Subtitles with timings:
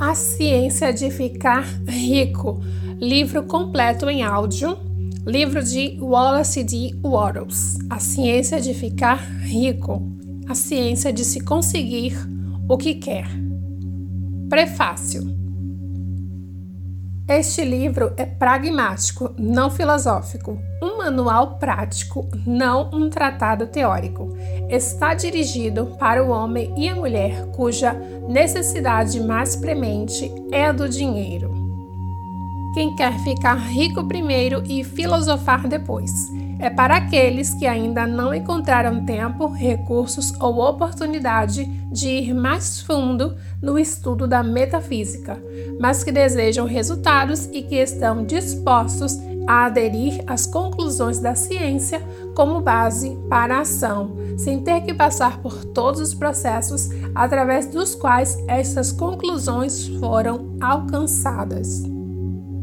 [0.00, 2.62] A Ciência de Ficar Rico,
[3.00, 4.78] livro completo em áudio,
[5.26, 6.94] livro de Wallace D.
[7.02, 7.78] Wattles.
[7.90, 10.00] A Ciência de Ficar Rico,
[10.48, 12.16] a ciência de se conseguir
[12.68, 13.26] o que quer.
[14.48, 15.36] Prefácio.
[17.28, 24.34] Este livro é pragmático, não filosófico, um manual prático, não um tratado teórico.
[24.70, 27.94] Está dirigido para o homem e a mulher cuja
[28.28, 31.50] necessidade mais premente é a do dinheiro.
[32.74, 36.28] Quem quer ficar rico primeiro e filosofar depois
[36.60, 43.34] é para aqueles que ainda não encontraram tempo, recursos ou oportunidade de ir mais fundo
[43.62, 45.42] no estudo da metafísica,
[45.80, 49.16] mas que desejam resultados e que estão dispostos
[49.48, 52.02] a aderir às conclusões da ciência
[52.36, 57.94] como base para a ação, sem ter que passar por todos os processos através dos
[57.94, 61.82] quais essas conclusões foram alcançadas.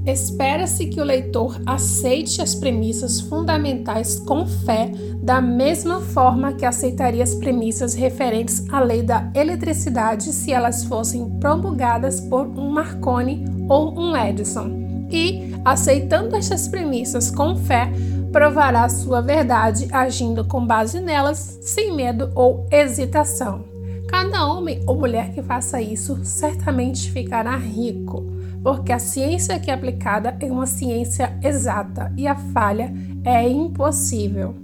[0.05, 4.92] Espera-se que o leitor aceite as premissas fundamentais com fé,
[5.23, 11.27] da mesma forma que aceitaria as premissas referentes à lei da eletricidade se elas fossem
[11.39, 14.84] promulgadas por um Marconi ou um Edison.
[15.09, 17.89] E, aceitando estas premissas com fé,
[18.31, 23.66] provará sua verdade agindo com base nelas, sem medo ou hesitação.
[24.08, 29.76] Cada homem ou mulher que faça isso certamente ficará rico porque a ciência que é
[29.76, 32.92] aplicada é uma ciência exata e a falha
[33.23, 34.56] é impossível.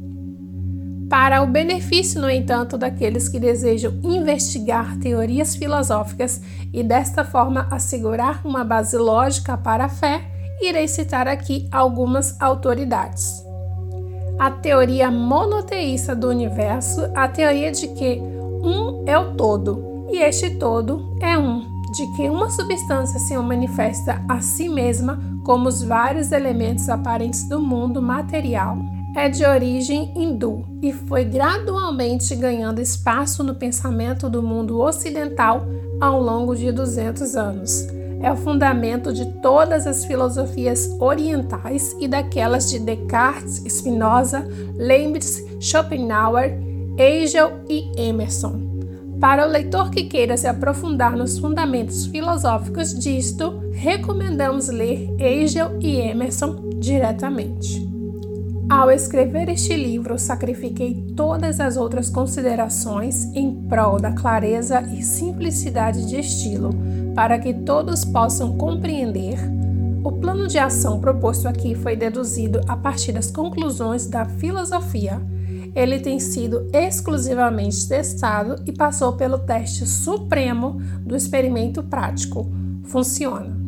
[1.08, 6.42] Para o benefício, no entanto, daqueles que desejam investigar teorias filosóficas
[6.74, 10.31] e desta forma assegurar uma base lógica para a fé,
[10.62, 13.44] irei citar aqui algumas autoridades.
[14.40, 18.20] A teoria monoteísta do universo, a teoria de que
[18.64, 24.24] um é o todo e este todo é um de que uma substância se manifesta
[24.28, 28.78] a si mesma como os vários elementos aparentes do mundo material.
[29.16, 35.66] É de origem hindu e foi gradualmente ganhando espaço no pensamento do mundo ocidental
[36.00, 38.01] ao longo de 200 anos.
[38.24, 46.58] É o fundamento de todas as filosofias orientais e daquelas de Descartes, Spinoza, Leibniz, Schopenhauer,
[46.98, 48.72] Hegel e Emerson.
[49.20, 56.00] Para o leitor que queira se aprofundar nos fundamentos filosóficos disto, recomendamos ler Hegel e
[56.00, 57.91] Emerson diretamente.
[58.72, 66.08] Ao escrever este livro, sacrifiquei todas as outras considerações em prol da clareza e simplicidade
[66.08, 66.70] de estilo,
[67.14, 69.38] para que todos possam compreender.
[70.06, 75.22] O plano de ação proposto aqui foi deduzido a partir das conclusões da filosofia
[75.74, 82.52] ele tem sido exclusivamente testado e passou pelo teste supremo do experimento prático.
[82.84, 83.61] Funciona.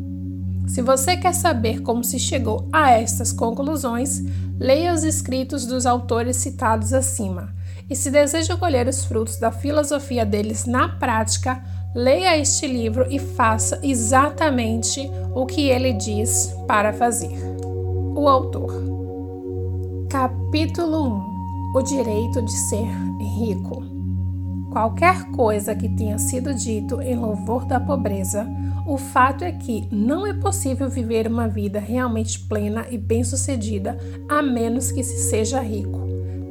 [0.67, 4.23] Se você quer saber como se chegou a estas conclusões,
[4.59, 7.53] leia os escritos dos autores citados acima.
[7.89, 11.63] E se deseja colher os frutos da filosofia deles na prática,
[11.93, 17.37] leia este livro e faça exatamente o que ele diz para fazer.
[18.15, 18.71] O autor.
[20.09, 21.33] Capítulo 1
[21.73, 22.87] o direito de ser
[23.19, 23.83] rico.
[24.71, 28.47] Qualquer coisa que tenha sido dito em louvor da pobreza,
[28.85, 33.97] o fato é que não é possível viver uma vida realmente plena e bem-sucedida
[34.29, 36.01] a menos que se seja rico.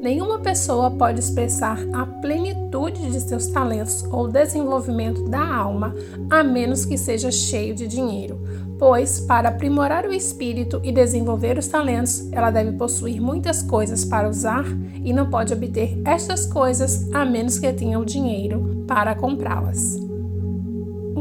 [0.02, 5.94] Nenhuma pessoa pode expressar a plenitude de seus talentos ou desenvolvimento da alma
[6.28, 8.42] a menos que seja cheio de dinheiro
[8.82, 14.28] pois, para aprimorar o espírito e desenvolver os talentos, ela deve possuir muitas coisas para
[14.28, 14.64] usar
[15.04, 20.11] e não pode obter estas coisas a menos que tenha o dinheiro para comprá-las.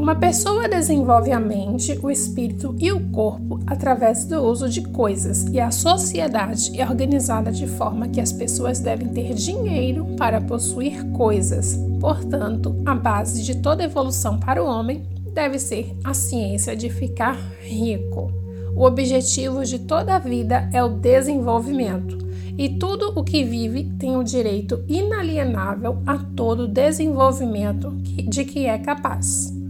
[0.02, 5.44] Uma pessoa desenvolve a mente, o espírito e o corpo através do uso de coisas,
[5.44, 11.08] e a sociedade é organizada de forma que as pessoas devem ter dinheiro para possuir
[11.12, 11.78] coisas.
[12.00, 17.38] Portanto, a base de toda evolução para o homem deve ser a ciência de ficar
[17.60, 18.32] rico.
[18.74, 22.18] O objetivo de toda a vida é o desenvolvimento,
[22.58, 27.92] e tudo o que vive tem o direito inalienável a todo desenvolvimento
[28.28, 29.61] de que é capaz.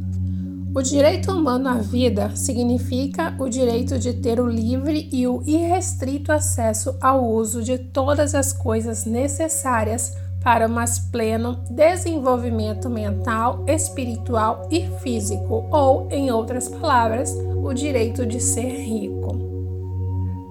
[0.75, 6.33] O direito humano à vida significa o direito de ter o livre e o irrestrito
[6.33, 14.67] acesso ao uso de todas as coisas necessárias para o mais pleno desenvolvimento mental, espiritual
[14.71, 19.42] e físico, ou, em outras palavras, o direito de ser rico.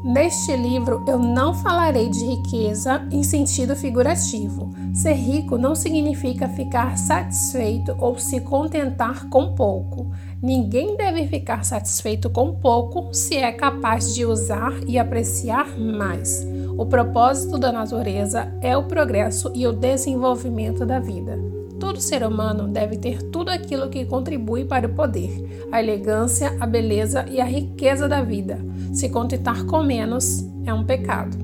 [0.04, 4.74] Neste livro eu não falarei de riqueza em sentido figurativo.
[4.96, 10.12] Ser rico não significa ficar satisfeito ou se contentar com pouco.
[10.42, 16.48] Ninguém deve ficar satisfeito com pouco se é capaz de usar e apreciar mais.
[16.76, 21.61] O propósito da natureza é o progresso e o desenvolvimento da vida.
[21.82, 26.68] Todo ser humano deve ter tudo aquilo que contribui para o poder, a elegância, a
[26.68, 28.60] beleza e a riqueza da vida.
[28.94, 31.36] Se contentar com menos é um pecado.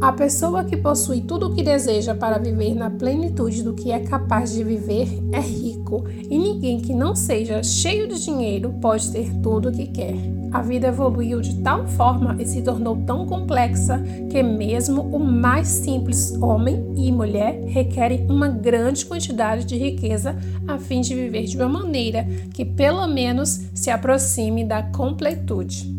[0.00, 4.00] A pessoa que possui tudo o que deseja para viver na plenitude do que é
[4.00, 9.30] capaz de viver é rico, e ninguém que não seja cheio de dinheiro pode ter
[9.42, 10.41] tudo o que quer.
[10.52, 13.98] A vida evoluiu de tal forma e se tornou tão complexa
[14.30, 20.36] que mesmo o mais simples homem e mulher requerem uma grande quantidade de riqueza
[20.68, 25.90] a fim de viver de uma maneira que pelo menos se aproxime da completude.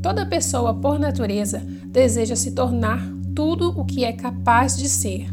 [0.00, 3.04] Toda pessoa, por natureza, deseja se tornar
[3.34, 5.26] tudo o que é capaz de ser.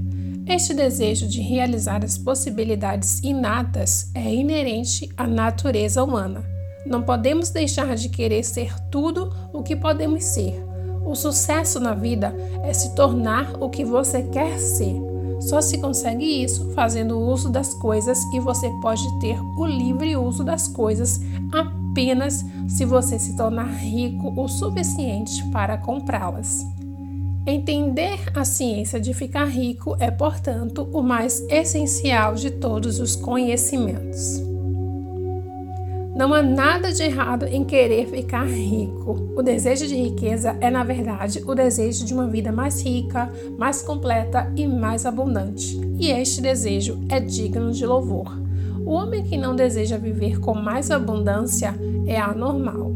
[0.48, 6.57] Este desejo de realizar as possibilidades inatas é inerente à natureza humana.
[6.88, 10.64] Não podemos deixar de querer ser tudo o que podemos ser.
[11.06, 14.96] O sucesso na vida é se tornar o que você quer ser.
[15.40, 20.44] Só se consegue isso fazendo uso das coisas e você pode ter o livre uso
[20.44, 21.20] das coisas
[21.52, 26.66] apenas se você se tornar rico o suficiente para comprá-las.
[27.46, 34.57] Entender a ciência de ficar rico é, portanto, o mais essencial de todos os conhecimentos.
[36.18, 39.32] Não há nada de errado em querer ficar rico.
[39.36, 43.84] O desejo de riqueza é, na verdade, o desejo de uma vida mais rica, mais
[43.84, 45.80] completa e mais abundante.
[46.00, 48.36] E este desejo é digno de louvor.
[48.84, 51.76] O homem que não deseja viver com mais abundância
[52.08, 52.96] é anormal.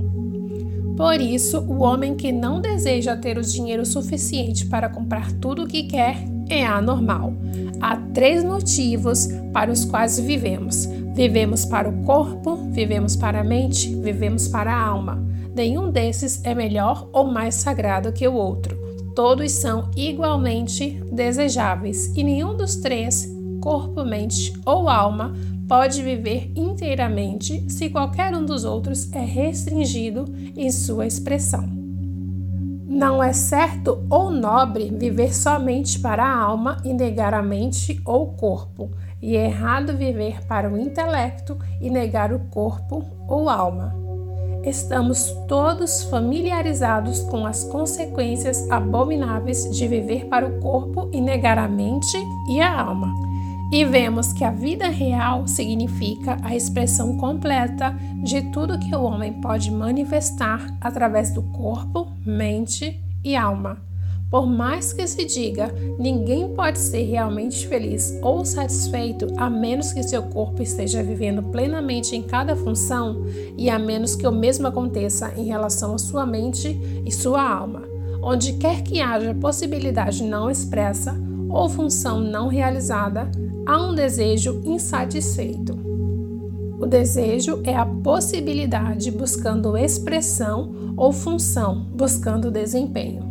[0.97, 5.67] Por isso, o homem que não deseja ter o dinheiro suficiente para comprar tudo o
[5.67, 6.17] que quer
[6.49, 7.33] é anormal.
[7.79, 13.93] Há três motivos para os quais vivemos: vivemos para o corpo, vivemos para a mente,
[13.95, 15.23] vivemos para a alma.
[15.55, 18.79] Nenhum desses é melhor ou mais sagrado que o outro.
[19.15, 23.29] Todos são igualmente desejáveis e nenhum dos três,
[23.61, 25.33] corpo, mente ou alma,
[25.67, 30.25] pode viver inteiramente se qualquer um dos outros é restringido
[30.55, 31.63] em sua expressão.
[32.87, 38.33] Não é certo ou nobre viver somente para a alma e negar a mente ou
[38.33, 38.91] corpo,
[39.21, 43.95] e é errado viver para o intelecto e negar o corpo ou alma.
[44.63, 51.67] Estamos todos familiarizados com as consequências abomináveis de viver para o corpo e negar a
[51.67, 52.17] mente
[52.49, 53.31] e a alma
[53.71, 59.39] e vemos que a vida real significa a expressão completa de tudo que o homem
[59.39, 63.90] pode manifestar através do corpo, mente e alma.
[64.31, 70.01] Por mais que se diga, ninguém pode ser realmente feliz ou satisfeito a menos que
[70.01, 73.25] seu corpo esteja vivendo plenamente em cada função
[73.57, 77.83] e a menos que o mesmo aconteça em relação à sua mente e sua alma.
[78.23, 81.13] Onde quer que haja possibilidade não expressa
[81.49, 83.29] ou função não realizada,
[83.65, 85.77] há um desejo insatisfeito.
[86.79, 93.30] O desejo é a possibilidade buscando expressão ou função buscando desempenho.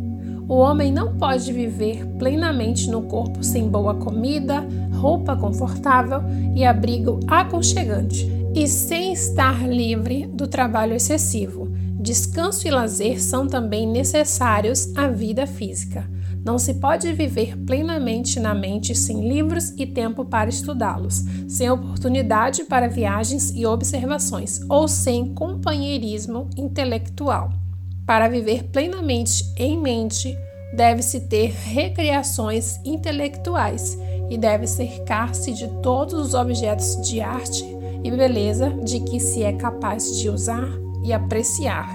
[0.51, 6.21] O homem não pode viver plenamente no corpo sem boa comida, roupa confortável
[6.53, 11.69] e abrigo aconchegante, e sem estar livre do trabalho excessivo.
[11.97, 16.05] Descanso e lazer são também necessários à vida física.
[16.43, 22.65] Não se pode viver plenamente na mente sem livros e tempo para estudá-los, sem oportunidade
[22.65, 27.60] para viagens e observações, ou sem companheirismo intelectual.
[28.05, 30.37] Para viver plenamente em mente,
[30.75, 33.97] deve-se ter recreações intelectuais
[34.29, 37.65] e deve cercar-se de todos os objetos de arte
[38.03, 40.67] e beleza de que se é capaz de usar
[41.03, 41.89] e apreciar.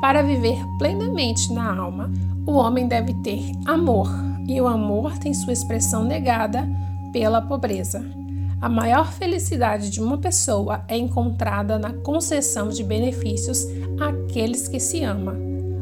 [0.00, 2.10] Para viver plenamente na alma,
[2.46, 4.08] o homem deve ter amor,
[4.48, 6.68] e o amor tem sua expressão negada
[7.12, 8.21] pela pobreza.
[8.62, 13.66] A maior felicidade de uma pessoa é encontrada na concessão de benefícios
[13.98, 15.34] àqueles que se ama.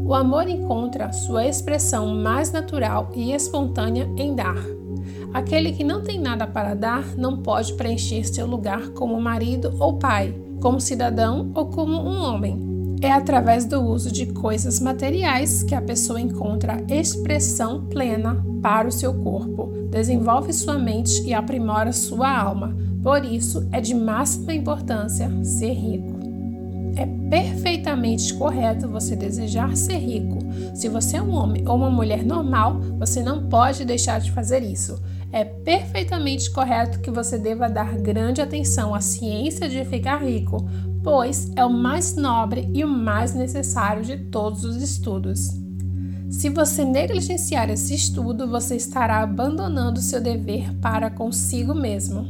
[0.02, 4.56] O amor encontra sua expressão mais natural e espontânea em dar.
[5.34, 9.98] Aquele que não tem nada para dar não pode preencher seu lugar como marido ou
[9.98, 12.69] pai, como cidadão ou como um homem.
[13.02, 18.92] É através do uso de coisas materiais que a pessoa encontra expressão plena para o
[18.92, 22.76] seu corpo, desenvolve sua mente e aprimora sua alma.
[23.02, 26.20] Por isso, é de máxima importância ser rico.
[26.94, 30.38] É perfeitamente correto você desejar ser rico.
[30.74, 34.62] Se você é um homem ou uma mulher normal, você não pode deixar de fazer
[34.62, 35.00] isso.
[35.32, 40.68] É perfeitamente correto que você deva dar grande atenção à ciência de ficar rico,
[41.02, 45.48] pois é o mais nobre e o mais necessário de todos os estudos.
[46.30, 52.24] Se você negligenciar esse estudo, você estará abandonando seu dever para consigo mesmo,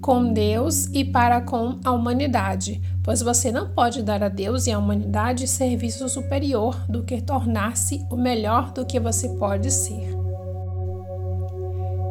[0.00, 4.72] com Deus e para com a humanidade, pois você não pode dar a Deus e
[4.72, 10.16] à humanidade serviço superior do que tornar-se o melhor do que você pode ser.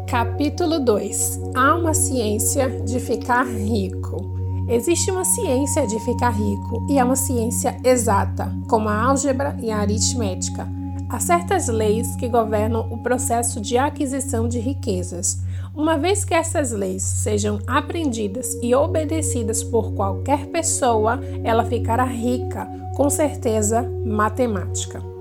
[0.07, 4.36] Capítulo 2 Há uma ciência de ficar rico.
[4.69, 9.71] Existe uma ciência de ficar rico e é uma ciência exata, como a álgebra e
[9.71, 10.67] a aritmética.
[11.09, 15.41] Há certas leis que governam o processo de aquisição de riquezas.
[15.73, 22.67] Uma vez que essas leis sejam aprendidas e obedecidas por qualquer pessoa, ela ficará rica,
[22.93, 25.16] com certeza matemática.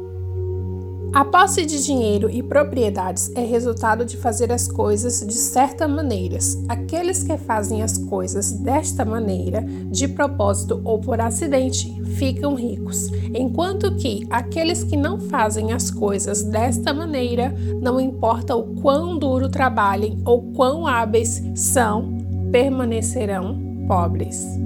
[1.16, 6.36] A posse de dinheiro e propriedades é resultado de fazer as coisas de certa maneira.
[6.68, 13.96] Aqueles que fazem as coisas desta maneira, de propósito ou por acidente, ficam ricos, enquanto
[13.96, 17.48] que aqueles que não fazem as coisas desta maneira,
[17.80, 22.18] não importa o quão duro trabalhem ou quão hábeis são,
[22.52, 23.58] permanecerão
[23.88, 24.65] pobres.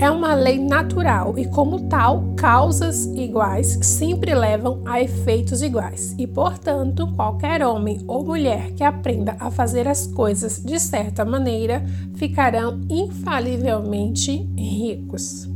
[0.00, 6.24] É uma lei natural e, como tal, causas iguais sempre levam a efeitos iguais, e,
[6.24, 12.80] portanto, qualquer homem ou mulher que aprenda a fazer as coisas de certa maneira ficarão
[12.88, 15.48] infalivelmente ricos.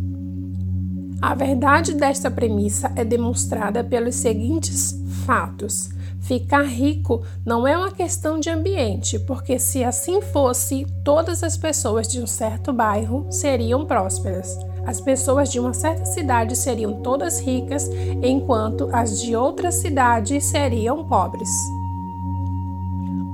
[1.21, 5.89] A verdade desta premissa é demonstrada pelos seguintes fatos.
[6.23, 12.07] Ficar rico não é uma questão de ambiente, porque se assim fosse, todas as pessoas
[12.07, 14.57] de um certo bairro seriam prósperas.
[14.87, 17.91] As pessoas de uma certa cidade seriam todas ricas,
[18.23, 21.51] enquanto as de outra cidade seriam pobres.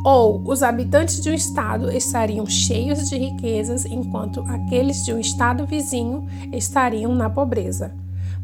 [0.03, 5.67] Ou os habitantes de um estado estariam cheios de riquezas, enquanto aqueles de um estado
[5.67, 7.93] vizinho estariam na pobreza.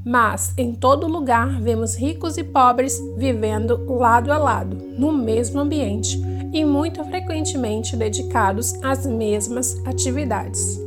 [0.04, 6.20] Mas em todo lugar vemos ricos e pobres vivendo lado a lado, no mesmo ambiente
[6.52, 10.78] e muito frequentemente dedicados às mesmas atividades.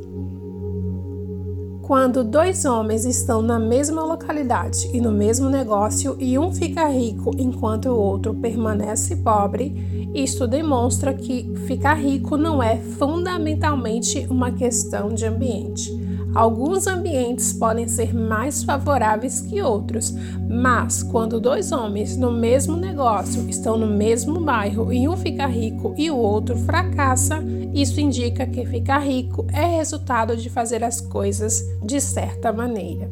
[1.82, 7.32] Quando dois homens estão na mesma localidade e no mesmo negócio e um fica rico
[7.38, 15.10] enquanto o outro permanece pobre, isto demonstra que ficar rico não é fundamentalmente uma questão
[15.10, 16.07] de ambiente
[16.38, 20.14] Alguns ambientes podem ser mais favoráveis que outros,
[20.48, 25.96] mas quando dois homens no mesmo negócio estão no mesmo bairro e um fica rico
[25.98, 31.60] e o outro fracassa, isso indica que ficar rico é resultado de fazer as coisas
[31.84, 33.10] de certa maneira.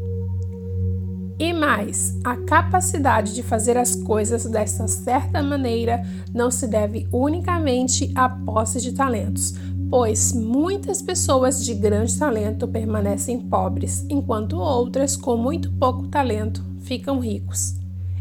[1.38, 6.02] E mais, a capacidade de fazer as coisas dessa certa maneira
[6.34, 9.54] não se deve unicamente à posse de talentos,
[9.96, 17.22] pois muitas pessoas de grande talento permanecem pobres, enquanto outras com muito pouco talento ficam
[17.22, 17.76] ricos.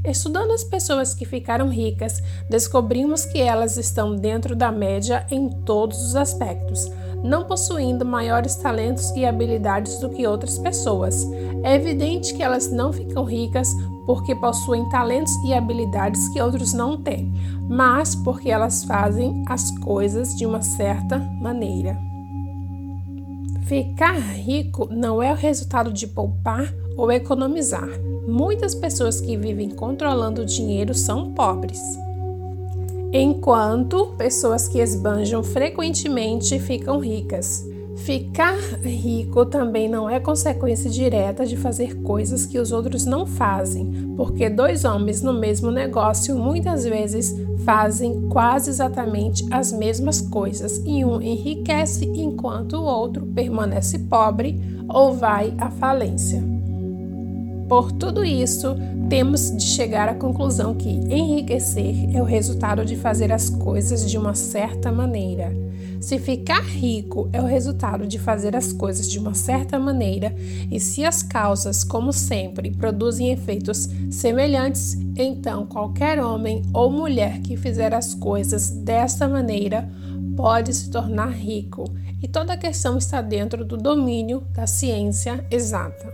[0.05, 6.01] Estudando as pessoas que ficaram ricas, descobrimos que elas estão dentro da média em todos
[6.01, 6.89] os aspectos,
[7.25, 11.27] não possuindo maiores talentos e habilidades do que outras pessoas.
[11.65, 13.75] É evidente que elas não ficam ricas
[14.07, 17.33] porque possuem talentos e habilidades que outros não têm,
[17.69, 21.99] mas porque elas fazem as coisas de uma certa maneira.
[23.63, 27.89] Ficar rico não é o resultado de poupar ou economizar.
[28.29, 31.81] Muitas pessoas que vivem controlando o dinheiro são pobres
[33.15, 37.65] enquanto pessoas que esbanjam frequentemente ficam ricas.
[38.05, 44.13] Ficar rico também não é consequência direta de fazer coisas que os outros não fazem,
[44.15, 47.35] porque dois homens no mesmo negócio muitas vezes
[47.65, 55.15] fazem quase exatamente as mesmas coisas e um enriquece enquanto o outro permanece pobre ou
[55.15, 56.45] vai à falência.
[57.71, 58.77] Por tudo isso,
[59.09, 64.19] temos de chegar à conclusão que enriquecer é o resultado de fazer as coisas de
[64.19, 65.64] uma certa maneira.
[66.05, 70.37] Se ficar rico é o resultado de fazer as coisas de uma certa maneira,
[70.71, 77.57] e se as causas, como sempre, produzem efeitos semelhantes, então qualquer homem ou mulher que
[77.57, 79.89] fizer as coisas desta maneira
[80.37, 81.85] pode se tornar rico,
[82.23, 86.13] e toda a questão está dentro do domínio da ciência exata.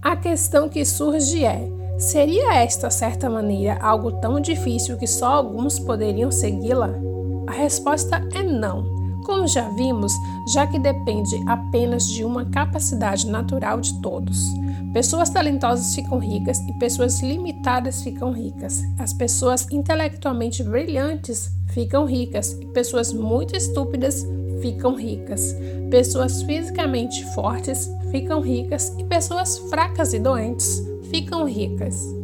[0.00, 1.68] A questão que surge é:
[1.98, 7.09] seria esta certa maneira algo tão difícil que só alguns poderiam segui-la?
[7.50, 8.84] A resposta é não.
[9.24, 10.12] Como já vimos,
[10.46, 14.54] já que depende apenas de uma capacidade natural de todos.
[14.92, 18.84] Pessoas talentosas ficam ricas e pessoas limitadas ficam ricas.
[19.00, 24.24] As pessoas intelectualmente brilhantes ficam ricas e pessoas muito estúpidas
[24.62, 25.52] ficam ricas.
[25.90, 30.80] Pessoas fisicamente fortes ficam ricas e pessoas fracas e doentes
[31.10, 32.19] ficam ricas.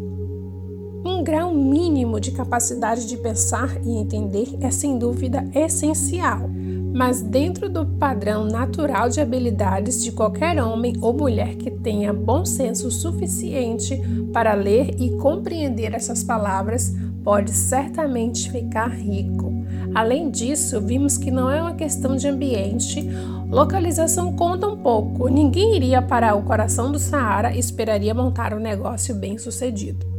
[1.06, 6.50] Um grau mínimo de capacidade de pensar e entender é sem dúvida essencial,
[6.92, 12.44] mas dentro do padrão natural de habilidades de qualquer homem ou mulher que tenha bom
[12.44, 19.54] senso suficiente para ler e compreender essas palavras, pode certamente ficar rico.
[19.94, 23.08] Além disso, vimos que não é uma questão de ambiente,
[23.48, 25.28] localização conta um pouco.
[25.28, 30.15] Ninguém iria para o coração do Saara e esperaria montar um negócio bem sucedido.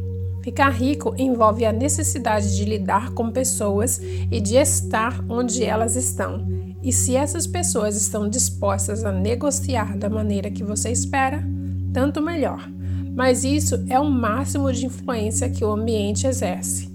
[0.48, 4.00] Ficar rico envolve a necessidade de lidar com pessoas
[4.30, 6.48] e de estar onde elas estão.
[6.82, 11.46] E se essas pessoas estão dispostas a negociar da maneira que você espera,
[11.92, 12.66] tanto melhor.
[13.14, 16.87] Mas isso é o máximo de influência que o ambiente exerce.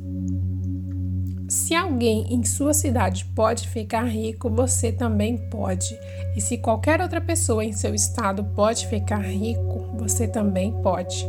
[1.49, 5.97] Se alguém em sua cidade pode ficar rico, você também pode.
[6.35, 11.27] E se qualquer outra pessoa em seu estado pode ficar rico, você também pode.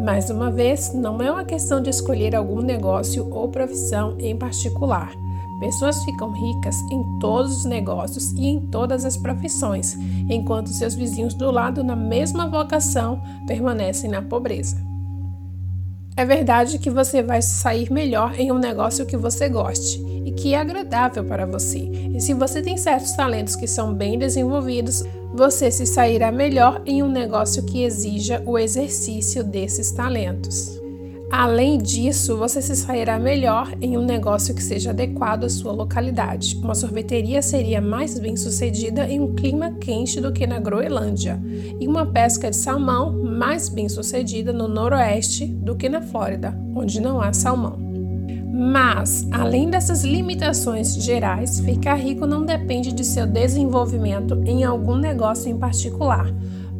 [0.00, 5.12] Mais uma vez, não é uma questão de escolher algum negócio ou profissão em particular.
[5.60, 9.96] Pessoas ficam ricas em todos os negócios e em todas as profissões,
[10.28, 14.91] enquanto seus vizinhos do lado, na mesma vocação, permanecem na pobreza.
[16.14, 20.54] É verdade que você vai sair melhor em um negócio que você goste e que
[20.54, 21.78] é agradável para você.
[21.78, 25.02] E se você tem certos talentos que são bem desenvolvidos,
[25.32, 30.81] você se sairá melhor em um negócio que exija o exercício desses talentos.
[31.32, 36.60] Além disso, você se sairá melhor em um negócio que seja adequado à sua localidade.
[36.62, 41.42] Uma sorveteria seria mais bem sucedida em um clima quente do que na Groenlândia,
[41.80, 47.00] e uma pesca de salmão mais bem sucedida no noroeste do que na Flórida, onde
[47.00, 47.78] não há salmão.
[48.52, 55.50] Mas, além dessas limitações gerais, ficar rico não depende de seu desenvolvimento em algum negócio
[55.50, 56.30] em particular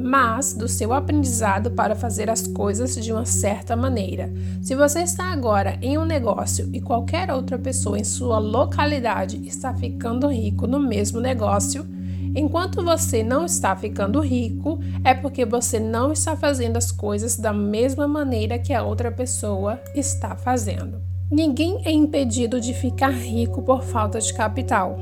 [0.03, 4.33] mas do seu aprendizado para fazer as coisas de uma certa maneira.
[4.61, 9.73] Se você está agora em um negócio e qualquer outra pessoa em sua localidade está
[9.75, 11.87] ficando rico no mesmo negócio,
[12.35, 17.53] enquanto você não está ficando rico, é porque você não está fazendo as coisas da
[17.53, 21.01] mesma maneira que a outra pessoa está fazendo.
[21.31, 24.99] Ninguém é impedido de ficar rico por falta de capital.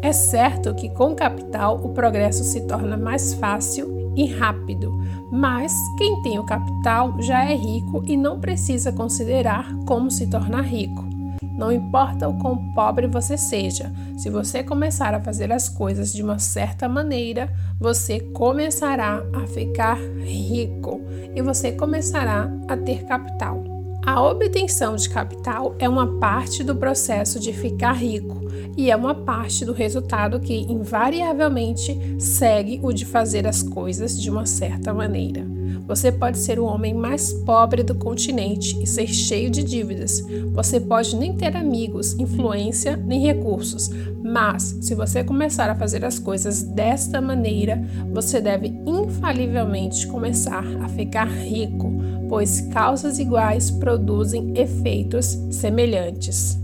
[0.00, 4.92] É certo que com capital o progresso se torna mais fácil e rápido,
[5.30, 10.62] mas quem tem o capital já é rico e não precisa considerar como se tornar
[10.62, 11.12] rico.
[11.56, 16.22] Não importa o quão pobre você seja, se você começar a fazer as coisas de
[16.22, 21.00] uma certa maneira, você começará a ficar rico
[21.34, 23.71] e você começará a ter capital.
[24.04, 28.42] A obtenção de capital é uma parte do processo de ficar rico
[28.76, 34.28] e é uma parte do resultado que invariavelmente segue o de fazer as coisas de
[34.28, 35.46] uma certa maneira.
[35.86, 40.20] Você pode ser o homem mais pobre do continente e ser cheio de dívidas.
[40.52, 43.88] Você pode nem ter amigos, influência nem recursos,
[44.22, 47.80] mas se você começar a fazer as coisas desta maneira,
[48.12, 52.01] você deve infalivelmente começar a ficar rico
[52.32, 56.58] pois causas iguais produzem efeitos semelhantes.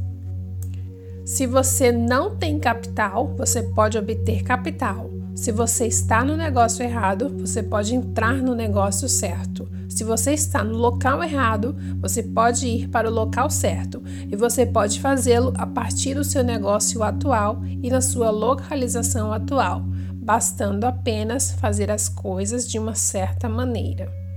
[1.27, 5.11] Se você não tem capital, você pode obter capital.
[5.35, 9.69] Se você está no negócio errado, você pode entrar no negócio certo.
[9.91, 14.65] Se você está no local errado, você pode ir para o local certo e você
[14.65, 19.83] pode fazê-lo a partir do seu negócio atual e na sua localização atual,
[20.15, 24.28] bastando apenas fazer as coisas de uma certa maneira.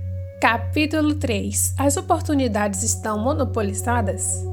[0.42, 4.44] Capítulo 3 As oportunidades estão monopolizadas?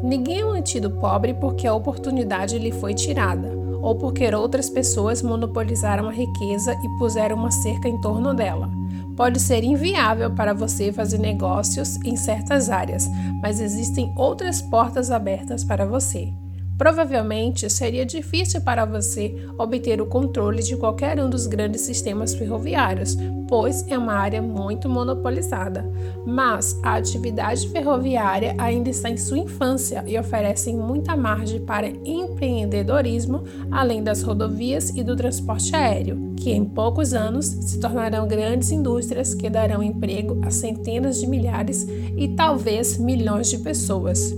[0.00, 3.50] Ninguém é mantido pobre porque a oportunidade lhe foi tirada,
[3.82, 8.70] ou porque outras pessoas monopolizaram a riqueza e puseram uma cerca em torno dela.
[9.16, 13.10] Pode ser inviável para você fazer negócios em certas áreas,
[13.42, 16.32] mas existem outras portas abertas para você.
[16.78, 23.16] Provavelmente seria difícil para você obter o controle de qualquer um dos grandes sistemas ferroviários,
[23.48, 25.90] pois é uma área muito monopolizada.
[26.26, 33.44] Mas a atividade ferroviária ainda está em sua infância e oferece muita margem para empreendedorismo,
[33.70, 39.34] além das rodovias e do transporte aéreo, que em poucos anos se tornarão grandes indústrias
[39.34, 41.86] que darão emprego a centenas de milhares
[42.16, 44.34] e talvez milhões de pessoas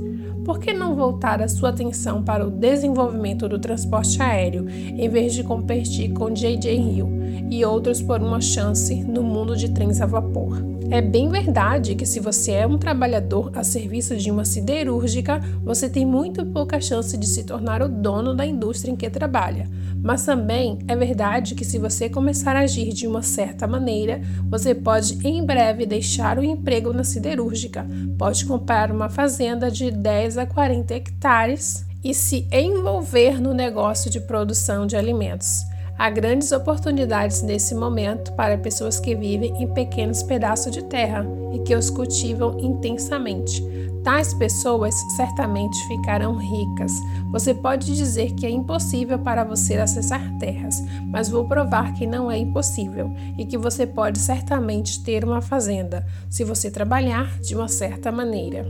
[0.49, 5.35] por que não voltar a sua atenção para o desenvolvimento do transporte aéreo em vez
[5.35, 6.75] de competir com J.J.
[6.75, 7.07] Hill
[7.51, 10.57] e outros por uma chance no mundo de trens a vapor?
[10.91, 15.87] É bem verdade que se você é um trabalhador a serviço de uma siderúrgica, você
[15.87, 19.69] tem muito pouca chance de se tornar o dono da indústria em que trabalha.
[20.09, 24.75] Mas também é verdade que se você começar a agir de uma certa maneira, você
[24.75, 30.47] pode em breve deixar o emprego na siderúrgica, pode comprar uma fazenda de 10 a
[30.47, 35.61] 40 hectares e se envolver no negócio de produção de alimentos.
[35.99, 41.59] Há grandes oportunidades nesse momento para pessoas que vivem em pequenos pedaços de terra e
[41.59, 43.63] que os cultivam intensamente.
[44.09, 46.95] Tais pessoas certamente ficarão ricas.
[47.31, 52.31] Você pode dizer que é impossível para você acessar terras, mas vou provar que não
[52.31, 57.69] é impossível e que você pode certamente ter uma fazenda se você trabalhar de uma
[57.69, 58.67] certa maneira.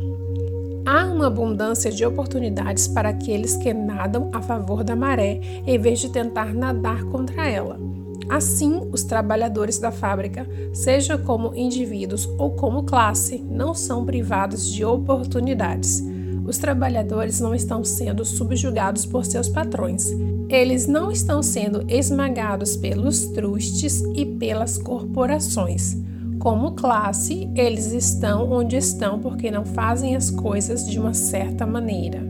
[0.84, 6.00] Há uma abundância de oportunidades para aqueles que nadam a favor da maré em vez
[6.00, 7.78] de tentar nadar contra ela.
[8.28, 14.84] Assim, os trabalhadores da fábrica, seja como indivíduos ou como classe, não são privados de
[14.84, 16.02] oportunidades.
[16.44, 20.06] Os trabalhadores não estão sendo subjugados por seus patrões.
[20.48, 25.96] Eles não estão sendo esmagados pelos trustes e pelas corporações.
[26.38, 32.22] Como classe, eles estão onde estão porque não fazem as coisas de uma certa maneira.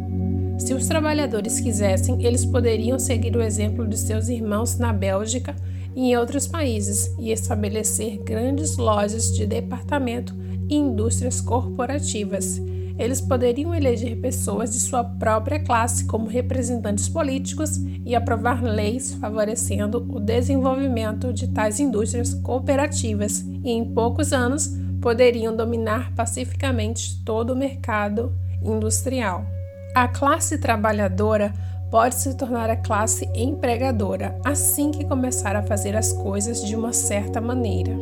[0.58, 5.54] Se os trabalhadores quisessem, eles poderiam seguir o exemplo de seus irmãos na Bélgica
[5.94, 10.34] em outros países e estabelecer grandes lojas de departamento
[10.68, 12.60] e indústrias corporativas
[12.98, 20.04] eles poderiam eleger pessoas de sua própria classe como representantes políticos e aprovar leis favorecendo
[20.10, 27.56] o desenvolvimento de tais indústrias cooperativas, e em poucos anos poderiam dominar pacificamente todo o
[27.56, 29.46] mercado industrial.
[29.94, 31.54] A classe trabalhadora
[31.90, 36.92] pode se tornar a classe empregadora assim que começar a fazer as coisas de uma
[36.92, 37.92] certa maneira.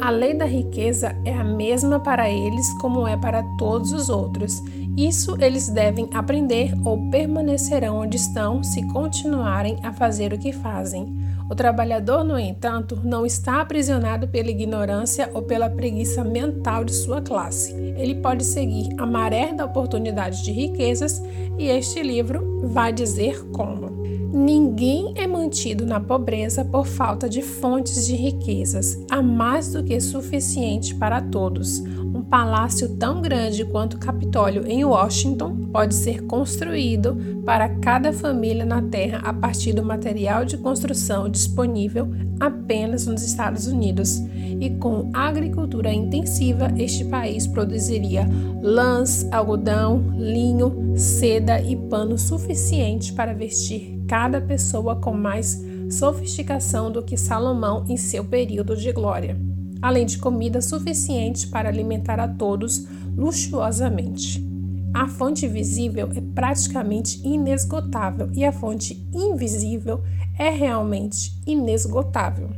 [0.00, 4.62] A lei da riqueza é a mesma para eles como é para todos os outros.
[4.98, 11.16] Isso eles devem aprender ou permanecerão onde estão se continuarem a fazer o que fazem.
[11.48, 17.22] O trabalhador, no entanto, não está aprisionado pela ignorância ou pela preguiça mental de sua
[17.22, 17.72] classe.
[17.96, 21.22] Ele pode seguir a maré da oportunidade de riquezas
[21.56, 23.98] e este livro vai dizer como.
[24.32, 28.98] Ninguém é mantido na pobreza por falta de fontes de riquezas.
[29.10, 31.82] Há mais do que suficiente para todos.
[32.14, 38.64] Um palácio tão grande quanto o Capitólio em Washington pode ser construído para cada família
[38.64, 42.08] na Terra a partir do material de construção disponível
[42.40, 44.18] apenas nos Estados Unidos.
[44.60, 48.28] E com agricultura intensiva, este país produziria
[48.62, 57.02] lãs, algodão, linho, seda e pano suficiente para vestir cada pessoa com mais sofisticação do
[57.02, 59.38] que Salomão em seu período de glória,
[59.82, 62.86] além de comida suficiente para alimentar a todos
[63.16, 64.46] luxuosamente.
[64.94, 70.02] A fonte visível é praticamente inesgotável e a fonte invisível
[70.38, 72.50] é realmente inesgotável.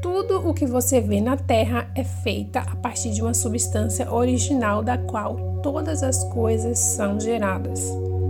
[0.00, 4.82] Tudo o que você vê na Terra é feita a partir de uma substância original
[4.82, 7.84] da qual todas as coisas são geradas.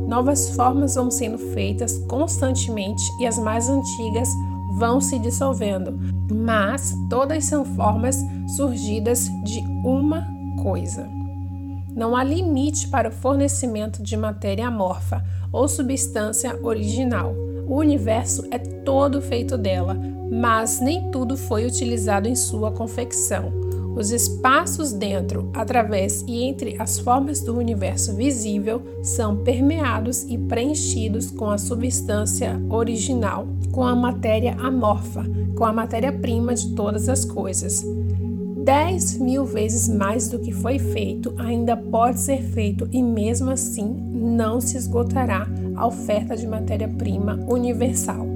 [0.08, 4.30] Novas formas vão sendo feitas constantemente e as mais antigas
[4.78, 5.98] vão se dissolvendo,
[6.32, 8.16] mas todas são formas
[8.56, 10.26] surgidas de uma
[10.62, 11.08] coisa.
[11.94, 17.34] Não há limite para o fornecimento de matéria amorfa ou substância original.
[17.66, 19.96] O universo é todo feito dela,
[20.30, 23.67] mas nem tudo foi utilizado em sua confecção.
[23.98, 31.32] Os espaços dentro, através e entre as formas do universo visível são permeados e preenchidos
[31.32, 37.84] com a substância original, com a matéria amorfa, com a matéria-prima de todas as coisas.
[38.64, 43.88] Dez mil vezes mais do que foi feito ainda pode ser feito e, mesmo assim,
[44.12, 48.27] não se esgotará a oferta de matéria-prima universal.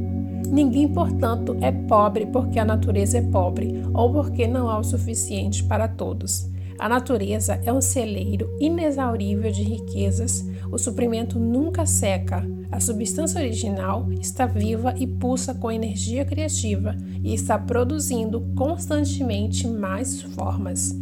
[0.50, 5.64] Ninguém, portanto, é pobre porque a natureza é pobre ou porque não há o suficiente
[5.64, 6.50] para todos.
[6.78, 14.10] A natureza é um celeiro inexaurível de riquezas, o suprimento nunca seca, a substância original
[14.20, 20.98] está viva e pulsa com energia criativa e está produzindo constantemente mais formas.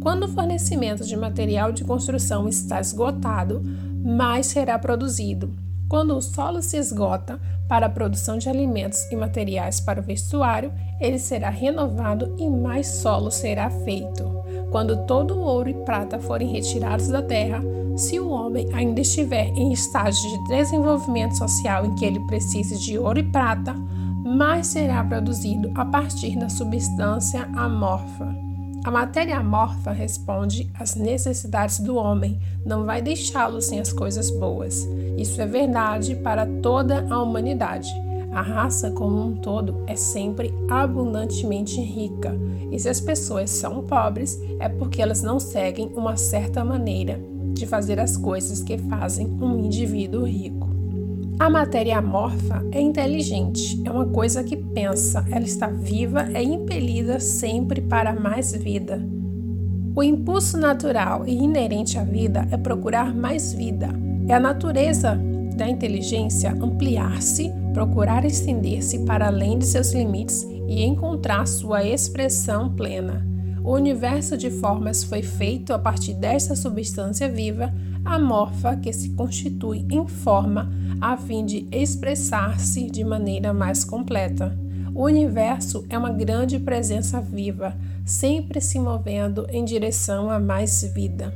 [0.00, 3.62] Quando o fornecimento de material de construção está esgotado,
[4.04, 5.50] mais será produzido.
[5.94, 10.72] Quando o solo se esgota, para a produção de alimentos e materiais para o vestuário,
[11.00, 14.28] ele será renovado e mais solo será feito.
[14.72, 17.62] Quando todo o ouro e prata forem retirados da terra,
[17.96, 22.98] se o homem ainda estiver em estágio de desenvolvimento social em que ele precise de
[22.98, 28.43] ouro e prata, mais será produzido a partir da substância amorfa.
[28.84, 34.86] A matéria amorfa responde às necessidades do homem, não vai deixá-lo sem as coisas boas.
[35.16, 37.88] Isso é verdade para toda a humanidade.
[38.30, 42.38] A raça como um todo é sempre abundantemente rica,
[42.70, 47.18] e se as pessoas são pobres é porque elas não seguem uma certa maneira
[47.54, 50.73] de fazer as coisas que fazem um indivíduo rico.
[51.38, 57.18] A matéria amorfa é inteligente, é uma coisa que pensa, ela está viva, é impelida
[57.18, 59.04] sempre para mais vida.
[59.96, 63.88] O impulso natural e inerente à vida é procurar mais vida.
[64.28, 65.20] É a natureza
[65.56, 73.26] da inteligência ampliar-se, procurar estender-se para além de seus limites e encontrar sua expressão plena.
[73.64, 77.72] O universo de formas foi feito a partir desta substância viva,
[78.04, 80.70] amorfa, que se constitui em forma
[81.04, 84.56] a fim de expressar-se de maneira mais completa.
[84.94, 91.30] O universo é uma grande presença viva, sempre se movendo em direção a mais vida.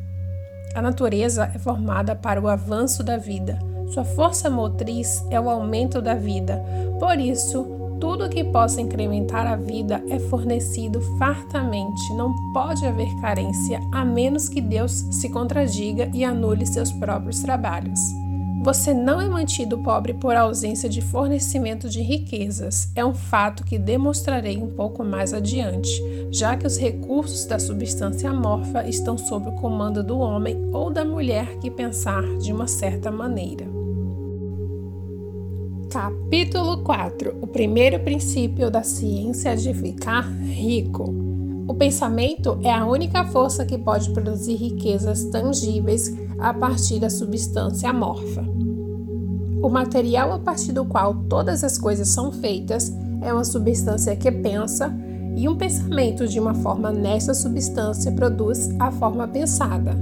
[0.75, 3.59] A natureza é formada para o avanço da vida.
[3.93, 6.65] Sua força motriz é o aumento da vida.
[6.99, 7.67] Por isso,
[8.01, 12.15] tudo que possa incrementar a vida é fornecido fartamente.
[12.15, 18.01] Não pode haver carência, a menos que Deus se contradiga e anule seus próprios trabalhos.
[18.61, 22.91] Você não é mantido pobre por ausência de fornecimento de riquezas.
[22.95, 25.91] É um fato que demonstrarei um pouco mais adiante,
[26.31, 31.05] já que os recursos da substância amorfa estão sob o comando do homem ou da
[31.05, 33.67] mulher que pensar de uma certa maneira.
[35.91, 41.15] Capítulo 4 O primeiro princípio da ciência de ficar rico.
[41.67, 47.91] O pensamento é a única força que pode produzir riquezas tangíveis a partir da substância
[47.91, 48.45] amorfa.
[49.63, 54.31] O material a partir do qual todas as coisas são feitas é uma substância que
[54.31, 54.95] pensa,
[55.37, 59.97] e um pensamento de uma forma nessa substância produz a forma pensada.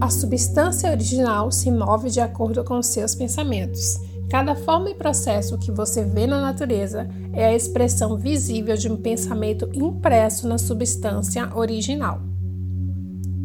[0.00, 4.00] A substância original se move de acordo com seus pensamentos.
[4.28, 8.96] Cada forma e processo que você vê na natureza é a expressão visível de um
[8.96, 12.20] pensamento impresso na substância original.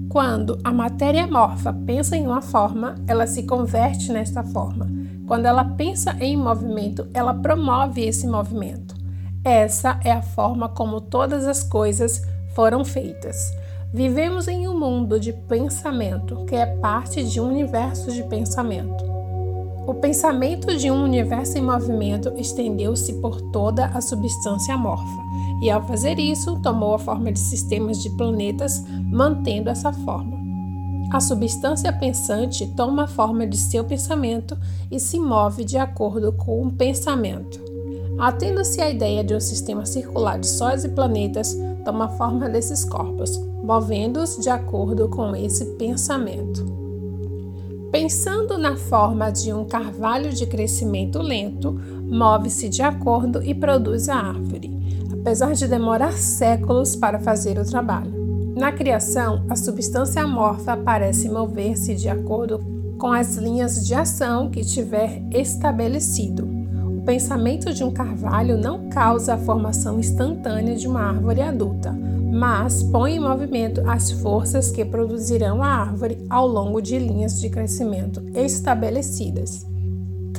[0.09, 4.89] Quando a matéria morfa pensa em uma forma, ela se converte nesta forma.
[5.27, 8.95] Quando ela pensa em movimento, ela promove esse movimento.
[9.45, 12.23] Essa é a forma como todas as coisas
[12.55, 13.37] foram feitas.
[13.93, 19.03] Vivemos em um mundo de pensamento que é parte de um universo de pensamento.
[19.85, 25.21] O pensamento de um universo em movimento estendeu-se por toda a substância amorfa,
[25.61, 30.39] e ao fazer isso, tomou a forma de sistemas de planetas, mantendo essa forma.
[31.11, 34.57] A substância pensante toma a forma de seu pensamento
[34.91, 37.59] e se move de acordo com o pensamento.
[38.19, 42.85] Atendo-se à ideia de um sistema circular de sóis e planetas, toma a forma desses
[42.85, 46.63] corpos, movendo-os de acordo com esse pensamento.
[47.91, 54.15] Pensando na forma de um carvalho de crescimento lento, move-se de acordo e produz a
[54.15, 54.78] árvore,
[55.29, 58.11] apesar de demorar séculos para fazer o trabalho.
[58.57, 62.59] Na criação, a substância amorfa parece mover-se de acordo
[62.97, 66.49] com as linhas de ação que tiver estabelecido.
[66.97, 71.91] O pensamento de um carvalho não causa a formação instantânea de uma árvore adulta,
[72.31, 77.51] mas põe em movimento as forças que produzirão a árvore ao longo de linhas de
[77.51, 79.63] crescimento estabelecidas.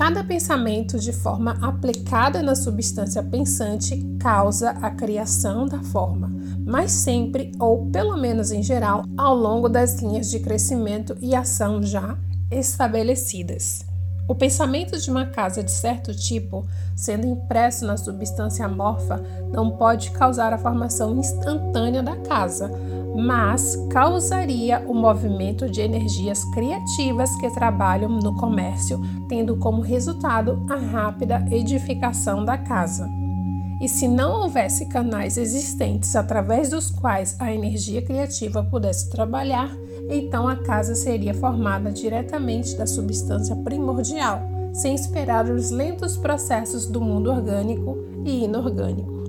[0.01, 6.33] Cada pensamento, de forma aplicada na substância pensante, causa a criação da forma,
[6.65, 11.83] mas sempre, ou pelo menos em geral, ao longo das linhas de crescimento e ação
[11.83, 12.17] já
[12.51, 13.85] estabelecidas.
[14.27, 16.65] O pensamento de uma casa de certo tipo,
[16.97, 22.73] sendo impresso na substância amorfa, não pode causar a formação instantânea da casa,
[23.14, 30.77] mas causaria o movimento de energias criativas que trabalham no comércio, tendo como resultado a
[30.77, 33.09] rápida edificação da casa.
[33.81, 39.75] E se não houvesse canais existentes através dos quais a energia criativa pudesse trabalhar,
[40.11, 44.42] então a casa seria formada diretamente da substância primordial,
[44.75, 49.19] sem esperar os lentos processos do mundo orgânico e inorgânico.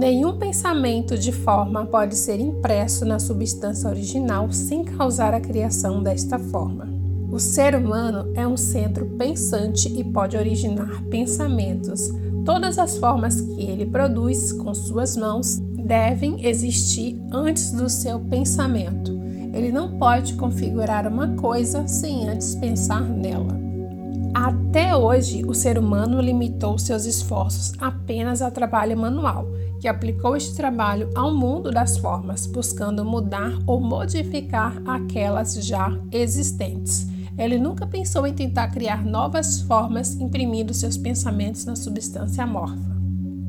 [0.00, 6.38] Nenhum pensamento de forma pode ser impresso na substância original sem causar a criação desta
[6.38, 6.88] forma.
[7.30, 12.10] O ser humano é um centro pensante e pode originar pensamentos.
[12.46, 19.12] Todas as formas que ele produz com suas mãos devem existir antes do seu pensamento.
[19.52, 23.60] Ele não pode configurar uma coisa sem antes pensar nela.
[24.32, 29.46] Até hoje, o ser humano limitou seus esforços apenas ao trabalho manual,
[29.80, 37.08] que aplicou este trabalho ao mundo das formas, buscando mudar ou modificar aquelas já existentes.
[37.38, 43.00] Ele nunca pensou em tentar criar novas formas imprimindo seus pensamentos na substância amorfa.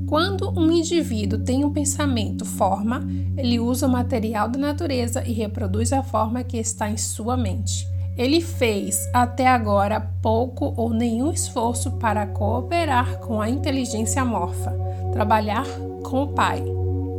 [0.07, 3.05] Quando um indivíduo tem um pensamento forma,
[3.37, 7.87] ele usa o material da natureza e reproduz a forma que está em sua mente.
[8.17, 14.73] Ele fez até agora pouco ou nenhum esforço para cooperar com a inteligência amorfa,
[15.13, 15.65] trabalhar
[16.11, 16.61] com o pai.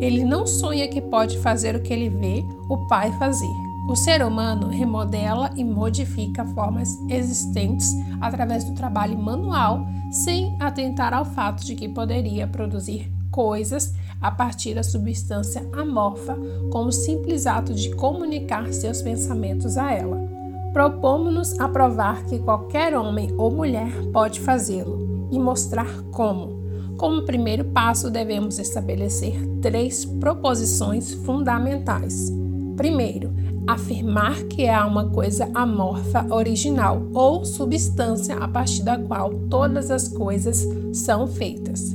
[0.00, 3.50] Ele não sonha que pode fazer o que ele vê o pai fazer.
[3.88, 11.24] O ser humano remodela e modifica formas existentes através do trabalho manual, sem atentar ao
[11.24, 16.36] fato de que poderia produzir coisas a partir da substância amorfa
[16.70, 20.30] com o simples ato de comunicar seus pensamentos a ela
[20.72, 26.61] propomos-nos a provar que qualquer homem ou mulher pode fazê-lo e mostrar como.
[27.02, 32.32] Como primeiro passo, devemos estabelecer três proposições fundamentais.
[32.76, 33.34] Primeiro,
[33.66, 40.06] afirmar que há uma coisa amorfa original ou substância a partir da qual todas as
[40.06, 41.90] coisas são feitas.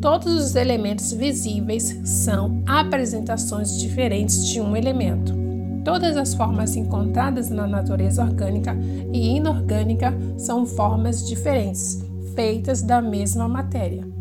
[0.00, 5.34] Todos os elementos visíveis são apresentações diferentes de um elemento.
[5.84, 8.76] Todas as formas encontradas na natureza orgânica
[9.12, 12.00] e inorgânica são formas diferentes,
[12.36, 14.15] feitas da mesma matéria.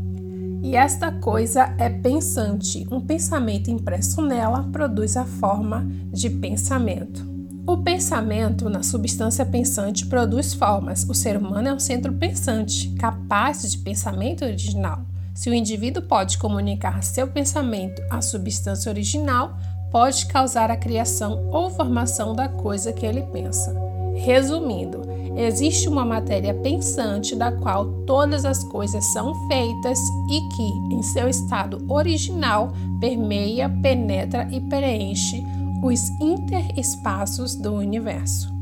[0.66, 2.88] E esta coisa é pensante.
[2.90, 7.24] Um pensamento impresso nela produz a forma de pensamento.
[7.68, 11.08] O pensamento na substância pensante produz formas.
[11.08, 15.06] O ser humano é um centro pensante, capaz de pensamento original.
[15.36, 19.56] Se o indivíduo pode comunicar seu pensamento à substância original,
[19.92, 23.72] pode causar a criação ou formação da coisa que ele pensa.
[24.16, 31.02] Resumindo, existe uma matéria pensante da qual todas as coisas são feitas e que, em
[31.02, 35.44] seu estado original, permeia, penetra e preenche
[35.84, 38.54] os interespaços do universo.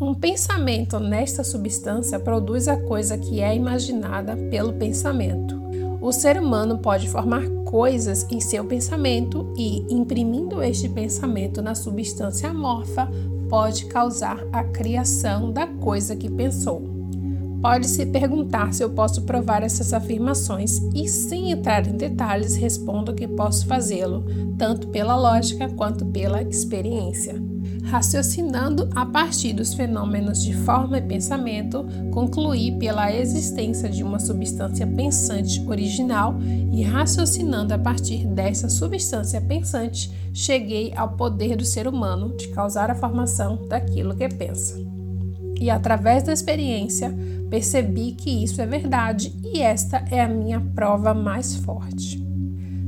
[0.00, 5.60] Um pensamento nesta substância produz a coisa que é imaginada pelo pensamento.
[6.00, 12.48] O ser humano pode formar coisas em seu pensamento e, imprimindo este pensamento na substância
[12.48, 13.06] amorfa,
[13.50, 16.88] pode causar a criação da coisa que pensou.
[17.60, 23.28] Pode-se perguntar se eu posso provar essas afirmações e, sem entrar em detalhes, respondo que
[23.28, 24.24] posso fazê-lo,
[24.56, 27.34] tanto pela lógica quanto pela experiência.
[27.84, 34.86] Raciocinando a partir dos fenômenos de forma e pensamento, concluí pela existência de uma substância
[34.86, 36.36] pensante original
[36.72, 42.90] e, raciocinando a partir dessa substância pensante, cheguei ao poder do ser humano de causar
[42.90, 44.78] a formação daquilo que pensa.
[45.60, 47.14] E através da experiência,
[47.50, 52.29] percebi que isso é verdade e esta é a minha prova mais forte.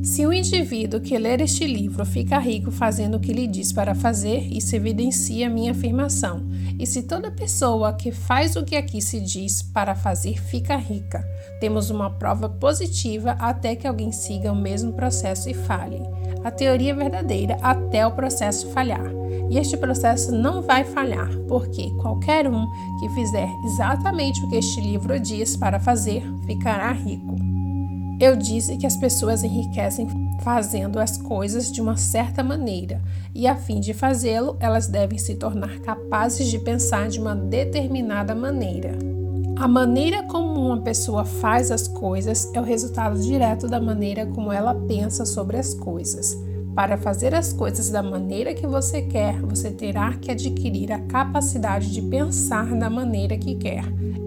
[0.03, 3.95] Se o indivíduo que ler este livro fica rico fazendo o que lhe diz para
[3.95, 6.43] fazer, isso evidencia minha afirmação.
[6.77, 11.25] E se toda pessoa que faz o que aqui se diz para fazer fica rica,
[11.61, 16.03] temos uma prova positiva até que alguém siga o mesmo processo e falhe.
[16.43, 19.09] A teoria é verdadeira até o processo falhar.
[19.49, 22.67] E este processo não vai falhar, porque qualquer um
[22.99, 27.52] que fizer exatamente o que este livro diz para fazer ficará rico.
[28.23, 30.07] Eu disse que as pessoas enriquecem
[30.45, 33.03] fazendo as coisas de uma certa maneira,
[33.35, 38.33] e a fim de fazê-lo, elas devem se tornar capazes de pensar de uma determinada
[38.33, 38.97] maneira.
[39.57, 44.53] A maneira como uma pessoa faz as coisas é o resultado direto da maneira como
[44.53, 46.39] ela pensa sobre as coisas.
[46.77, 51.93] Para fazer as coisas da maneira que você quer, você terá que adquirir a capacidade
[51.93, 53.83] de pensar da maneira que quer.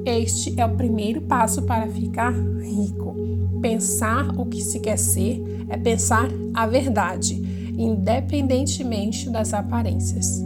[0.05, 3.44] Este é o primeiro passo para ficar rico.
[3.65, 7.33] Pensar o que se quer ser é pensar a verdade,
[7.75, 10.39] independentemente das aparências.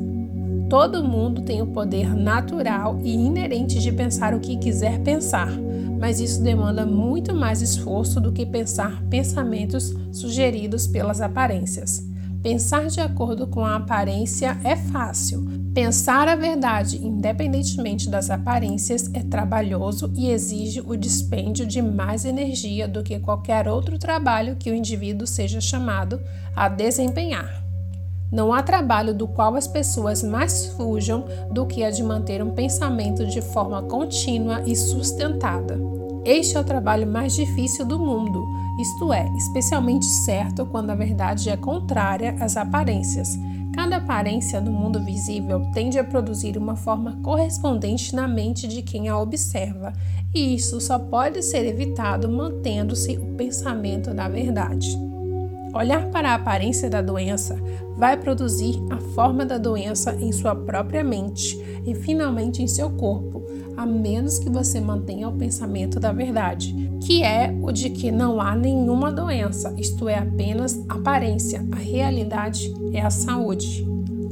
[0.69, 5.51] Todo mundo tem o poder natural e inerente de pensar o que quiser pensar,
[5.99, 12.08] mas isso demanda muito mais esforço do que pensar pensamentos sugeridos pelas aparências.
[12.41, 15.45] Pensar de acordo com a aparência é fácil.
[15.73, 22.87] Pensar a verdade, independentemente das aparências, é trabalhoso e exige o dispêndio de mais energia
[22.87, 26.21] do que qualquer outro trabalho que o indivíduo seja chamado
[26.55, 27.61] a desempenhar.
[28.31, 32.51] Não há trabalho do qual as pessoas mais fujam do que a de manter um
[32.51, 35.77] pensamento de forma contínua e sustentada.
[36.29, 38.45] Este é o trabalho mais difícil do mundo
[38.79, 43.37] isto é, especialmente certo quando a verdade é contrária às aparências.
[43.75, 49.09] Cada aparência no mundo visível tende a produzir uma forma correspondente na mente de quem
[49.09, 49.91] a observa,
[50.33, 54.97] e isso só pode ser evitado mantendo-se o pensamento da verdade.
[55.73, 57.61] Olhar para a aparência da doença
[57.97, 63.43] vai produzir a forma da doença em sua própria mente e finalmente em seu corpo,
[63.79, 68.41] a menos que você mantenha o pensamento da verdade, que é o de que não
[68.41, 71.65] há nenhuma doença, isto é apenas aparência.
[71.71, 73.87] A realidade é a saúde.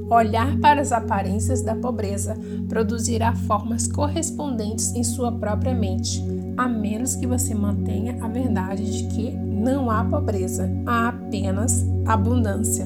[0.10, 2.38] Olhar para as aparências da pobreza
[2.68, 6.22] produzirá formas correspondentes em sua própria mente,
[6.58, 12.86] a menos que você mantenha a verdade de que não há pobreza, há apenas abundância.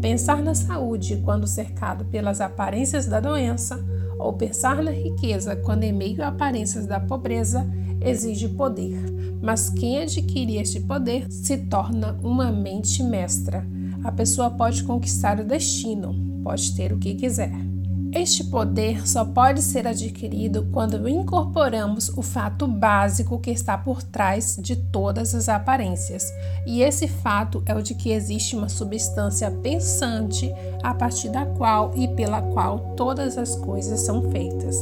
[0.00, 3.78] Pensar na saúde quando cercado pelas aparências da doença,
[4.20, 7.66] ou pensar na riqueza quando em meio a aparências da pobreza,
[8.00, 8.98] exige poder.
[9.42, 13.66] Mas quem adquire este poder se torna uma mente mestra.
[14.04, 17.69] A pessoa pode conquistar o destino, pode ter o que quiser.
[18.12, 24.58] Este poder só pode ser adquirido quando incorporamos o fato básico que está por trás
[24.60, 26.24] de todas as aparências,
[26.66, 30.52] e esse fato é o de que existe uma substância pensante
[30.82, 34.76] a partir da qual e pela qual todas as coisas são feitas.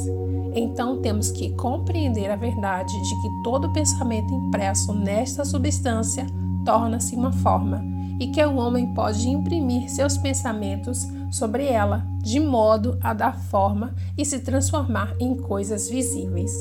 [0.55, 6.27] Então temos que compreender a verdade de que todo pensamento impresso nesta substância
[6.65, 12.99] torna-se uma forma e que o homem pode imprimir seus pensamentos sobre ela, de modo
[13.01, 16.53] a dar forma e se transformar em coisas visíveis.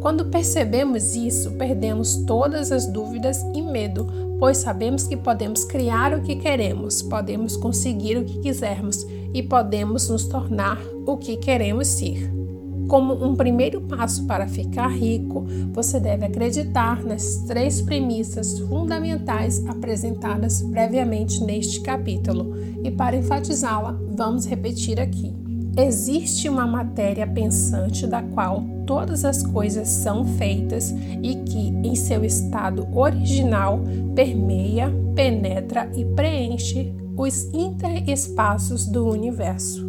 [0.00, 4.06] Quando percebemos isso, perdemos todas as dúvidas e medo,
[4.38, 9.04] pois sabemos que podemos criar o que queremos, podemos conseguir o que quisermos
[9.34, 12.47] e podemos nos tornar o que queremos ser.
[12.88, 20.62] Como um primeiro passo para ficar rico, você deve acreditar nas três premissas fundamentais apresentadas
[20.62, 22.56] previamente neste capítulo.
[22.82, 25.36] E para enfatizá-la, vamos repetir aqui.
[25.76, 30.90] Existe uma matéria pensante da qual todas as coisas são feitas
[31.22, 33.80] e que, em seu estado original,
[34.14, 39.87] permeia, penetra e preenche os interespaços do universo.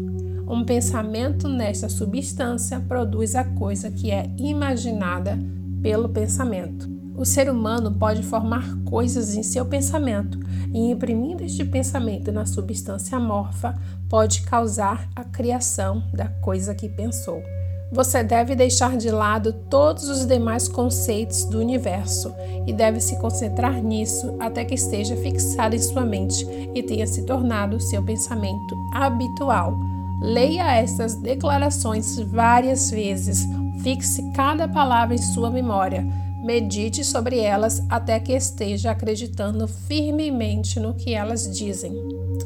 [0.50, 5.38] Um pensamento nesta substância produz a coisa que é imaginada
[5.80, 6.90] pelo pensamento.
[7.16, 10.40] O ser humano pode formar coisas em seu pensamento
[10.74, 13.80] e, imprimindo este pensamento na substância amorfa,
[14.10, 17.44] pode causar a criação da coisa que pensou.
[17.92, 22.34] Você deve deixar de lado todos os demais conceitos do universo
[22.66, 26.44] e deve se concentrar nisso até que esteja fixado em sua mente
[26.74, 29.78] e tenha se tornado seu pensamento habitual
[30.22, 33.48] Leia estas declarações várias vezes,
[33.82, 36.06] fixe cada palavra em sua memória,
[36.44, 41.94] medite sobre elas até que esteja acreditando firmemente no que elas dizem.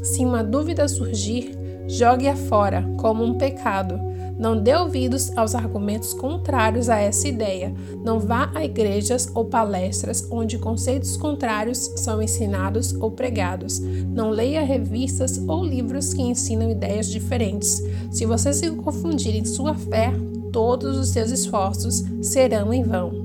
[0.03, 1.57] Se uma dúvida surgir,
[1.87, 3.99] jogue-a fora como um pecado.
[4.37, 7.73] Não dê ouvidos aos argumentos contrários a essa ideia.
[8.03, 13.79] Não vá a igrejas ou palestras onde conceitos contrários são ensinados ou pregados.
[13.79, 17.81] Não leia revistas ou livros que ensinam ideias diferentes.
[18.11, 20.11] Se você se confundir em sua fé,
[20.51, 23.22] todos os seus esforços serão em vão.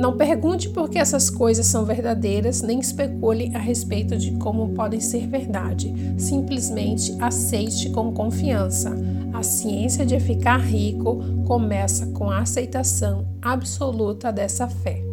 [0.00, 4.98] Não pergunte por que essas coisas são verdadeiras, nem especule a respeito de como podem
[4.98, 5.92] ser verdade.
[6.16, 8.96] Simplesmente aceite com confiança.
[9.34, 15.04] A ciência de ficar rico começa com a aceitação absoluta dessa fé.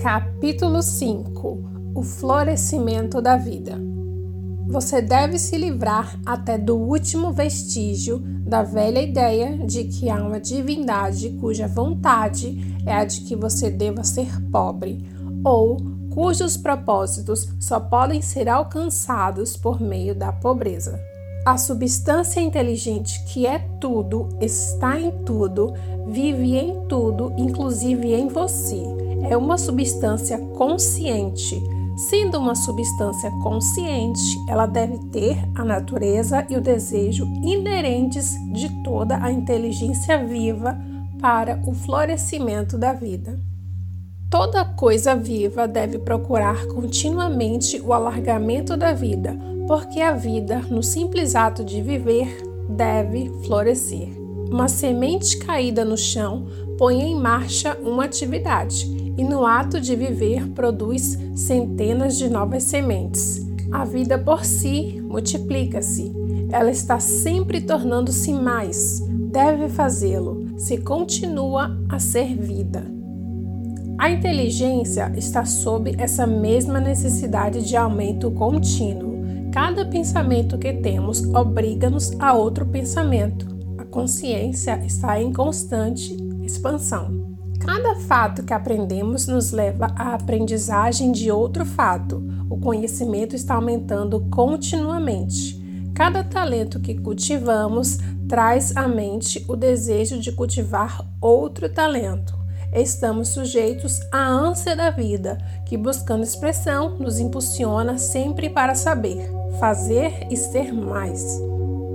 [0.00, 3.78] Capítulo 5 O florescimento da vida.
[4.70, 10.38] Você deve se livrar até do último vestígio da velha ideia de que há uma
[10.38, 12.56] divindade cuja vontade
[12.86, 15.04] é a de que você deva ser pobre,
[15.44, 15.76] ou
[16.14, 21.00] cujos propósitos só podem ser alcançados por meio da pobreza.
[21.44, 25.74] A substância inteligente que é tudo, está em tudo,
[26.06, 28.82] vive em tudo, inclusive em você.
[29.28, 31.60] É uma substância consciente
[32.08, 39.22] Sendo uma substância consciente, ela deve ter a natureza e o desejo inerentes de toda
[39.22, 40.78] a inteligência viva
[41.20, 43.38] para o florescimento da vida.
[44.30, 49.36] Toda coisa viva deve procurar continuamente o alargamento da vida,
[49.68, 52.34] porque a vida, no simples ato de viver,
[52.66, 54.08] deve florescer.
[54.50, 56.46] Uma semente caída no chão
[56.78, 63.46] põe em marcha uma atividade e no ato de viver produz centenas de novas sementes.
[63.70, 66.10] A vida por si multiplica-se.
[66.50, 69.06] Ela está sempre tornando-se mais.
[69.30, 72.82] Deve fazê-lo se continua a ser vida.
[73.98, 79.20] A inteligência está sob essa mesma necessidade de aumento contínuo.
[79.52, 83.46] Cada pensamento que temos obriga-nos a outro pensamento.
[83.76, 87.19] A consciência está em constante expansão.
[87.60, 92.22] Cada fato que aprendemos nos leva à aprendizagem de outro fato.
[92.48, 95.60] O conhecimento está aumentando continuamente.
[95.94, 102.34] Cada talento que cultivamos traz à mente o desejo de cultivar outro talento.
[102.72, 105.36] Estamos sujeitos à ânsia da vida,
[105.66, 111.40] que buscando expressão nos impulsiona sempre para saber, fazer e ser mais.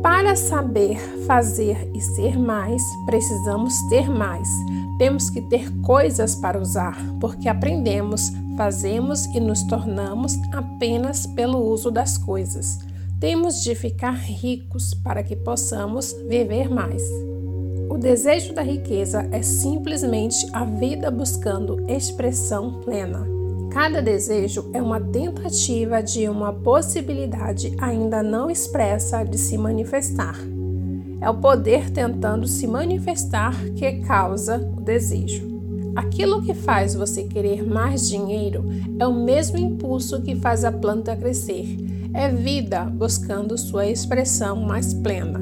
[0.03, 4.47] Para saber fazer e ser mais, precisamos ter mais.
[4.97, 11.91] Temos que ter coisas para usar, porque aprendemos, fazemos e nos tornamos apenas pelo uso
[11.91, 12.79] das coisas.
[13.19, 17.03] Temos de ficar ricos para que possamos viver mais.
[17.89, 23.25] O desejo da riqueza é simplesmente a vida buscando expressão plena.
[23.71, 30.54] Cada desejo é uma tentativa de uma possibilidade ainda não expressa de se manifestar.
[31.22, 35.55] É o poder tentando se manifestar que causa o desejo.
[35.95, 38.66] Aquilo que faz você querer mais dinheiro
[38.99, 41.78] é o mesmo impulso que faz a planta crescer.
[42.13, 45.39] É vida buscando sua expressão mais plena.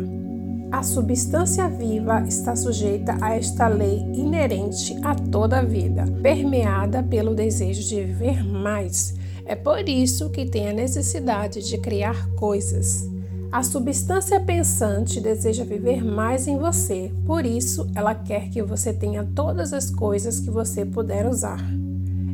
[0.71, 7.35] A substância viva está sujeita a esta lei inerente a toda a vida, permeada pelo
[7.35, 9.13] desejo de viver mais.
[9.45, 13.07] É por isso que tem a necessidade de criar coisas.
[13.53, 19.23] A substância pensante deseja viver mais em você, por isso ela quer que você tenha
[19.23, 21.63] todas as coisas que você puder usar.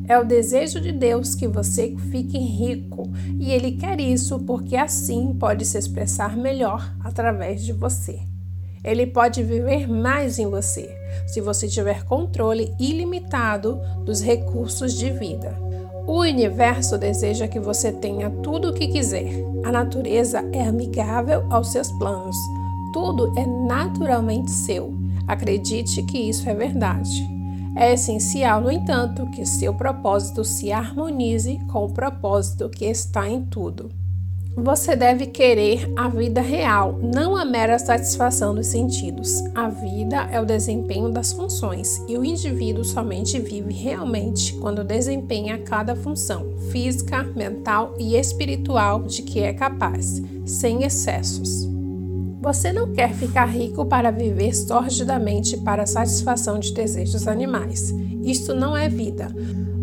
[0.08, 5.36] É o desejo de Deus que você fique rico, e Ele quer isso porque assim
[5.38, 8.22] pode se expressar melhor através de você.
[8.82, 10.90] Ele pode viver mais em você,
[11.28, 15.69] se você tiver controle ilimitado dos recursos de vida.
[16.10, 19.28] O universo deseja que você tenha tudo o que quiser.
[19.64, 22.36] A natureza é amigável aos seus planos.
[22.92, 24.92] Tudo é naturalmente seu.
[25.28, 27.30] Acredite que isso é verdade.
[27.76, 33.46] É essencial, no entanto, que seu propósito se harmonize com o propósito que está em
[33.46, 33.92] tudo.
[34.64, 39.42] Você deve querer a vida real, não a mera satisfação dos sentidos.
[39.56, 45.60] A vida é o desempenho das funções e o indivíduo somente vive realmente quando desempenha
[45.60, 51.68] cada função física, mental e espiritual de que é capaz, sem excessos.
[52.42, 57.94] Você não quer ficar rico para viver sordidamente para a satisfação de desejos animais.
[58.24, 59.34] Isto não é vida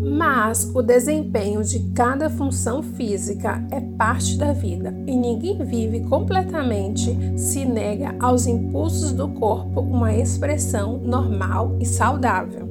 [0.07, 7.15] mas o desempenho de cada função física é parte da vida e ninguém vive completamente
[7.37, 12.67] se nega aos impulsos do corpo uma expressão normal e saudável.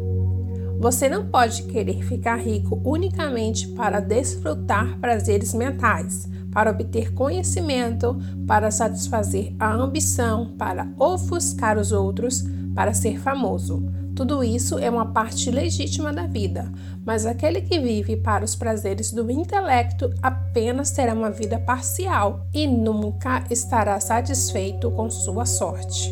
[0.78, 8.70] Você não pode querer ficar rico unicamente para desfrutar prazeres mentais, para obter conhecimento, para
[8.70, 13.84] satisfazer a ambição, para ofuscar os outros, para ser famoso.
[14.16, 16.72] Tudo isso é uma parte legítima da vida,
[17.04, 22.66] mas aquele que vive para os prazeres do intelecto apenas terá uma vida parcial e
[22.66, 26.10] nunca estará satisfeito com sua sorte.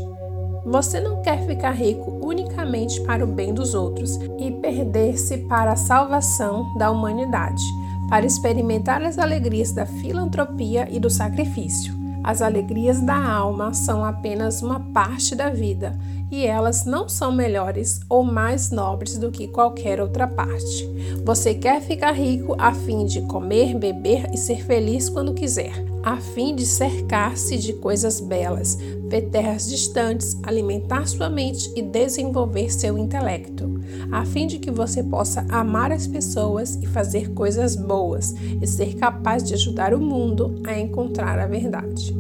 [0.67, 5.77] Você não quer ficar rico unicamente para o bem dos outros e perder-se para a
[5.77, 7.63] salvação da humanidade,
[8.11, 11.95] para experimentar as alegrias da filantropia e do sacrifício.
[12.23, 15.99] As alegrias da alma são apenas uma parte da vida
[16.31, 20.89] e elas não são melhores ou mais nobres do que qualquer outra parte.
[21.25, 25.73] Você quer ficar rico a fim de comer, beber e ser feliz quando quiser,
[26.03, 28.77] a fim de cercar-se de coisas belas,
[29.09, 33.81] ver terras distantes, alimentar sua mente e desenvolver seu intelecto,
[34.13, 38.95] a fim de que você possa amar as pessoas e fazer coisas boas e ser
[38.97, 42.15] capaz de ajudar o mundo a encontrar a verdade.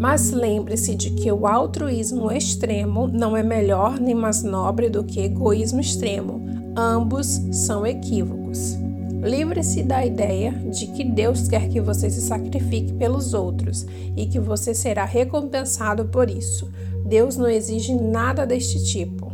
[0.00, 5.20] Mas lembre-se de que o altruísmo extremo não é melhor nem mais nobre do que
[5.20, 6.42] egoísmo extremo.
[6.74, 8.78] Ambos são equívocos.
[9.22, 13.86] Livre-se da ideia de que Deus quer que você se sacrifique pelos outros
[14.16, 16.70] e que você será recompensado por isso.
[17.04, 19.29] Deus não exige nada deste tipo.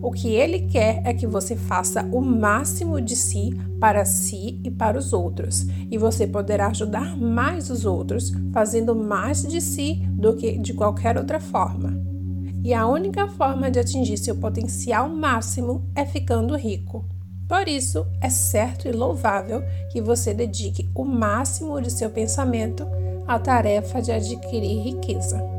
[0.00, 4.70] O que ele quer é que você faça o máximo de si para si e
[4.70, 10.36] para os outros, e você poderá ajudar mais os outros fazendo mais de si do
[10.36, 12.00] que de qualquer outra forma.
[12.64, 17.04] E a única forma de atingir seu potencial máximo é ficando rico.
[17.48, 22.84] Por isso, é certo e louvável que você dedique o máximo de seu pensamento
[23.26, 25.55] à tarefa de adquirir riqueza.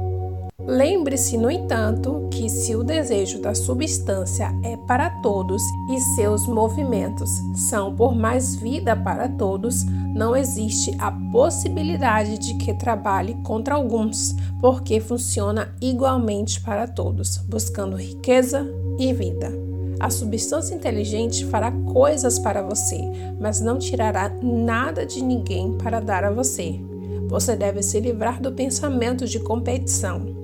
[0.68, 7.30] Lembre-se, no entanto, que se o desejo da substância é para todos e seus movimentos
[7.56, 14.36] são por mais vida para todos, não existe a possibilidade de que trabalhe contra alguns,
[14.60, 19.54] porque funciona igualmente para todos, buscando riqueza e vida.
[20.02, 23.00] A substância inteligente fará coisas para você,
[23.40, 26.78] mas não tirará nada de ninguém para dar a você.
[27.30, 30.37] Você deve se livrar do pensamento de competição.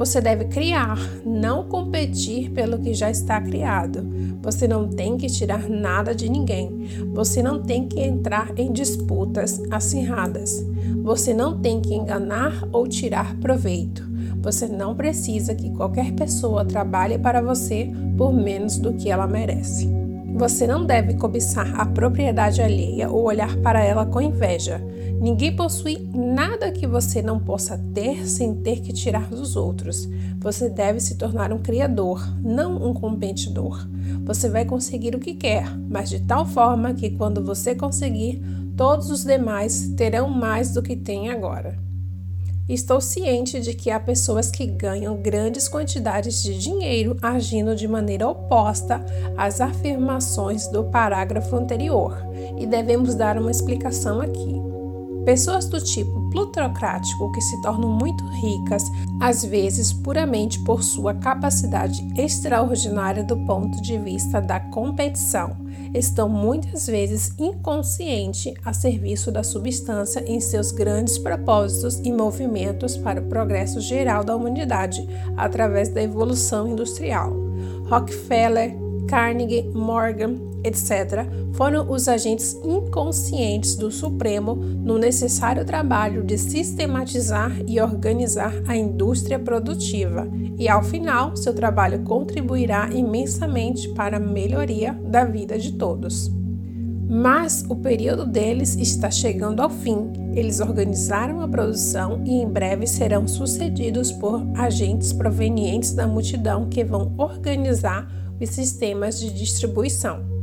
[0.00, 4.02] Você deve criar, não competir pelo que já está criado.
[4.40, 6.86] Você não tem que tirar nada de ninguém.
[7.12, 10.66] Você não tem que entrar em disputas acirradas.
[11.02, 14.02] Você não tem que enganar ou tirar proveito.
[14.40, 19.99] Você não precisa que qualquer pessoa trabalhe para você por menos do que ela merece.
[20.40, 24.80] Você não deve cobiçar a propriedade alheia ou olhar para ela com inveja.
[25.20, 30.08] Ninguém possui nada que você não possa ter sem ter que tirar dos outros.
[30.38, 33.86] Você deve se tornar um criador, não um competidor.
[34.24, 38.42] Você vai conseguir o que quer, mas de tal forma que quando você conseguir,
[38.78, 41.89] todos os demais terão mais do que tem agora.
[42.70, 48.28] Estou ciente de que há pessoas que ganham grandes quantidades de dinheiro agindo de maneira
[48.28, 49.04] oposta
[49.36, 52.16] às afirmações do parágrafo anterior,
[52.56, 54.54] e devemos dar uma explicação aqui.
[55.24, 58.84] Pessoas do tipo plutocrático que se tornam muito ricas,
[59.20, 65.56] às vezes puramente por sua capacidade extraordinária do ponto de vista da competição,
[65.94, 73.20] estão muitas vezes inconsciente a serviço da substância em seus grandes propósitos e movimentos para
[73.20, 77.32] o progresso geral da humanidade através da evolução industrial.
[77.88, 78.74] Rockefeller,
[79.08, 87.80] Carnegie, Morgan, etc., foram os agentes inconscientes do Supremo no necessário trabalho de sistematizar e
[87.80, 95.24] organizar a indústria produtiva, e ao final, seu trabalho contribuirá imensamente para a melhoria da
[95.24, 96.30] vida de todos.
[97.12, 100.12] Mas o período deles está chegando ao fim.
[100.32, 106.84] Eles organizaram a produção e em breve serão sucedidos por agentes provenientes da multidão que
[106.84, 108.08] vão organizar
[108.40, 110.39] e sistemas de distribuição.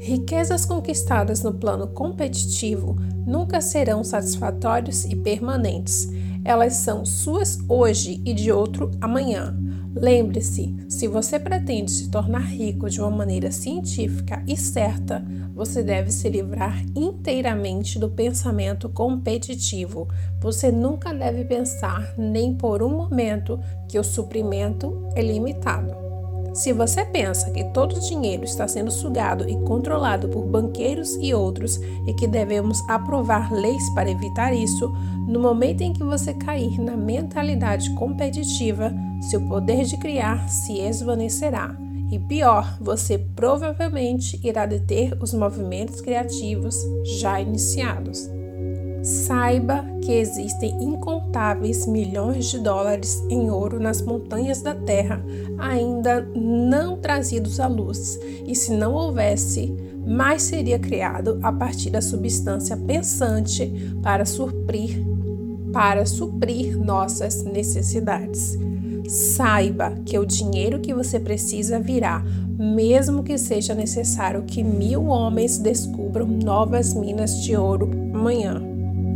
[0.00, 2.96] Riquezas conquistadas no plano competitivo
[3.26, 6.08] nunca serão satisfatórias e permanentes.
[6.42, 9.54] Elas são suas hoje e de outro amanhã.
[9.94, 15.22] Lembre-se, se você pretende se tornar rico de uma maneira científica e certa,
[15.54, 20.08] você deve se livrar inteiramente do pensamento competitivo.
[20.40, 26.09] Você nunca deve pensar, nem por um momento, que o suprimento é limitado.
[26.52, 31.32] Se você pensa que todo o dinheiro está sendo sugado e controlado por banqueiros e
[31.32, 31.76] outros
[32.06, 34.92] e que devemos aprovar leis para evitar isso,
[35.28, 38.92] no momento em que você cair na mentalidade competitiva,
[39.30, 41.76] seu poder de criar se esvanecerá.
[42.10, 46.76] E pior, você provavelmente irá deter os movimentos criativos
[47.20, 48.28] já iniciados.
[49.02, 55.24] Saiba que existem incontáveis milhões de dólares em ouro nas montanhas da Terra
[55.60, 59.74] ainda não trazidos à luz, e se não houvesse,
[60.06, 63.70] mais seria criado a partir da substância pensante
[64.02, 65.10] para suprir
[65.72, 68.58] para suprir nossas necessidades.
[69.08, 72.22] Saiba que o dinheiro que você precisa virá,
[72.58, 78.69] mesmo que seja necessário que mil homens descubram novas minas de ouro amanhã.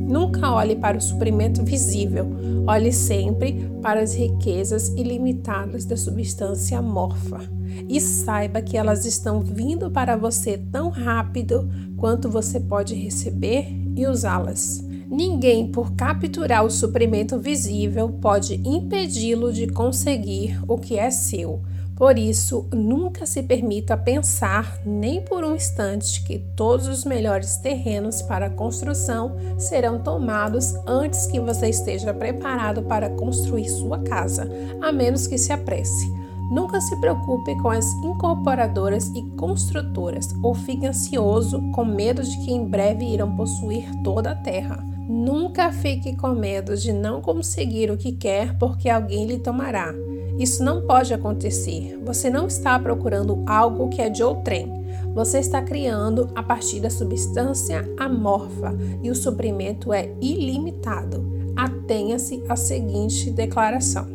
[0.06, 2.26] Nunca olhe para o suprimento visível,
[2.66, 7.40] olhe sempre para as riquezas ilimitadas da substância amorfa
[7.88, 14.06] e saiba que elas estão vindo para você tão rápido quanto você pode receber e
[14.06, 14.84] usá-las.
[15.08, 21.62] Ninguém, por capturar o suprimento visível, pode impedi-lo de conseguir o que é seu.
[21.96, 28.20] Por isso, nunca se permita pensar nem por um instante que todos os melhores terrenos
[28.20, 34.50] para construção serão tomados antes que você esteja preparado para construir sua casa,
[34.82, 36.12] a menos que se apresse.
[36.50, 42.52] Nunca se preocupe com as incorporadoras e construtoras ou fique ansioso com medo de que
[42.52, 44.84] em breve irão possuir toda a terra.
[45.08, 49.94] Nunca fique com medo de não conseguir o que quer porque alguém lhe tomará.
[50.38, 51.98] Isso não pode acontecer.
[52.04, 54.72] Você não está procurando algo que é de outrem.
[55.14, 61.24] Você está criando a partir da substância amorfa e o suprimento é ilimitado.
[61.54, 64.06] Atenha-se à seguinte declaração: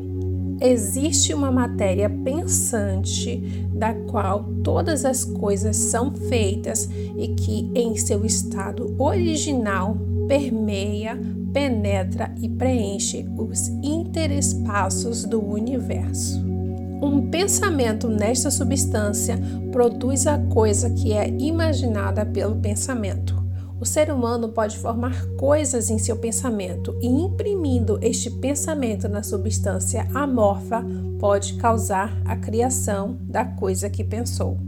[0.62, 3.38] Existe uma matéria pensante
[3.74, 9.96] da qual todas as coisas são feitas e que, em seu estado original,
[10.30, 11.20] permeia,
[11.52, 16.40] penetra e preenche os interespaços do universo.
[17.02, 19.40] Um pensamento nesta substância
[19.72, 23.40] produz a coisa que é imaginada pelo pensamento.
[23.80, 30.06] O ser humano pode formar coisas em seu pensamento e, imprimindo este pensamento na substância
[30.14, 30.86] amorfa,
[31.18, 34.60] pode causar a criação da coisa que pensou.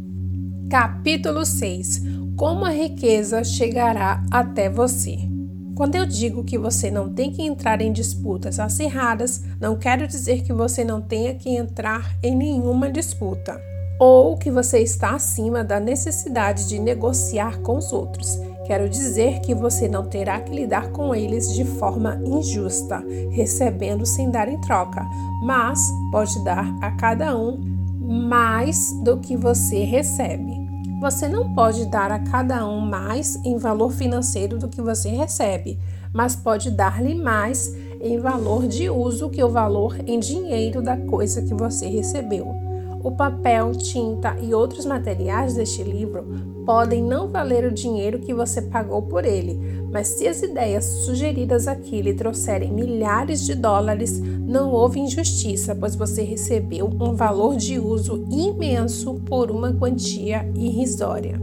[0.70, 2.02] Capítulo 6
[2.36, 5.30] Como a riqueza chegará até você?
[5.76, 10.44] Quando eu digo que você não tem que entrar em disputas acirradas, não quero dizer
[10.44, 13.60] que você não tenha que entrar em nenhuma disputa
[14.00, 18.40] ou que você está acima da necessidade de negociar com os outros.
[18.66, 24.30] Quero dizer que você não terá que lidar com eles de forma injusta, recebendo sem
[24.32, 25.06] dar em troca,
[25.44, 25.80] mas
[26.12, 27.60] pode dar a cada um
[28.00, 30.61] mais do que você recebe.
[31.02, 35.80] Você não pode dar a cada um mais em valor financeiro do que você recebe,
[36.14, 41.42] mas pode dar-lhe mais em valor de uso que o valor em dinheiro da coisa
[41.42, 42.71] que você recebeu.
[43.04, 46.24] O papel, tinta e outros materiais deste livro
[46.66, 49.60] podem não valer o dinheiro que você pagou por ele,
[49.92, 55.96] mas se as ideias sugeridas aqui lhe trouxerem milhares de dólares, não houve injustiça, pois
[55.96, 61.42] você recebeu um valor de uso imenso por uma quantia irrisória.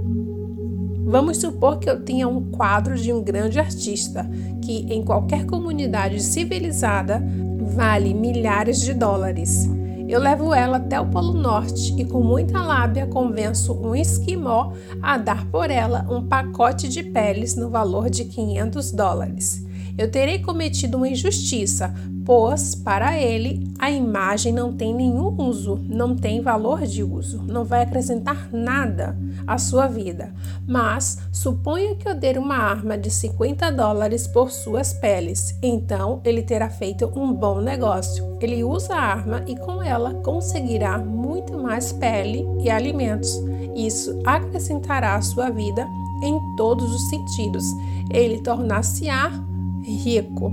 [1.05, 4.29] Vamos supor que eu tenha um quadro de um grande artista
[4.63, 7.21] que, em qualquer comunidade civilizada,
[7.75, 9.69] vale milhares de dólares.
[10.09, 15.19] Eu levo ela até o Polo Norte e, com muita lábia, convenço um esquimó a
[15.19, 19.68] dar por ela um pacote de peles no valor de 500 dólares.
[19.99, 21.93] Eu terei cometido uma injustiça,
[22.25, 27.65] pois, para ele, a imagem não tem nenhum uso, não tem valor de uso, não
[27.65, 30.33] vai acrescentar nada à sua vida.
[30.65, 36.43] Mas suponha que eu dê uma arma de 50 dólares por suas peles, então ele
[36.43, 38.39] terá feito um bom negócio.
[38.41, 43.43] Ele usa a arma e com ela conseguirá muito mais pele e alimentos.
[43.75, 45.85] Isso acrescentará à sua vida
[46.23, 47.65] em todos os sentidos.
[48.11, 49.33] Ele tornar-se-á
[49.89, 50.53] rico.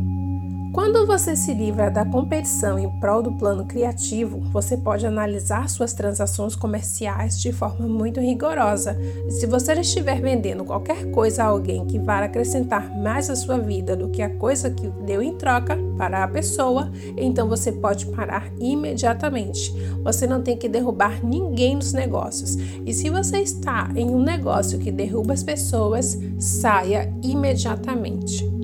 [0.76, 5.94] Quando você se livra da competição em prol do plano criativo, você pode analisar suas
[5.94, 8.94] transações comerciais de forma muito rigorosa.
[9.30, 13.96] Se você estiver vendendo qualquer coisa a alguém que vá acrescentar mais à sua vida
[13.96, 18.52] do que a coisa que deu em troca para a pessoa, então você pode parar
[18.60, 19.74] imediatamente.
[20.04, 22.58] Você não tem que derrubar ninguém nos negócios.
[22.86, 28.55] E se você está em um negócio que derruba as pessoas, saia imediatamente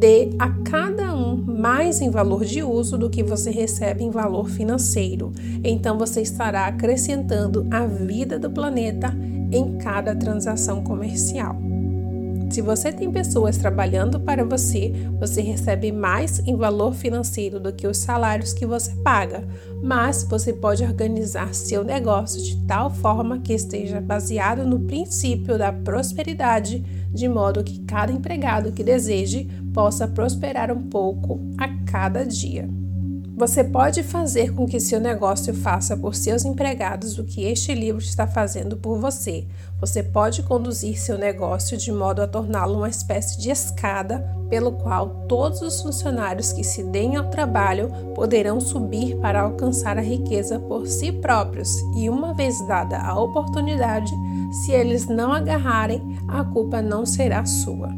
[0.00, 4.48] dê a cada um mais em valor de uso do que você recebe em valor
[4.48, 5.30] financeiro.
[5.62, 9.14] Então você estará acrescentando a vida do planeta
[9.52, 11.54] em cada transação comercial.
[12.50, 17.86] Se você tem pessoas trabalhando para você, você recebe mais em valor financeiro do que
[17.86, 19.46] os salários que você paga,
[19.80, 25.72] mas você pode organizar seu negócio de tal forma que esteja baseado no princípio da
[25.72, 32.68] prosperidade, de modo que cada empregado que deseje possa prosperar um pouco a cada dia.
[33.40, 38.02] Você pode fazer com que seu negócio faça por seus empregados o que este livro
[38.02, 39.46] está fazendo por você.
[39.80, 44.18] Você pode conduzir seu negócio de modo a torná-lo uma espécie de escada
[44.50, 50.02] pelo qual todos os funcionários que se deem ao trabalho poderão subir para alcançar a
[50.02, 54.12] riqueza por si próprios, e uma vez dada a oportunidade,
[54.52, 57.88] se eles não agarrarem, a culpa não será sua.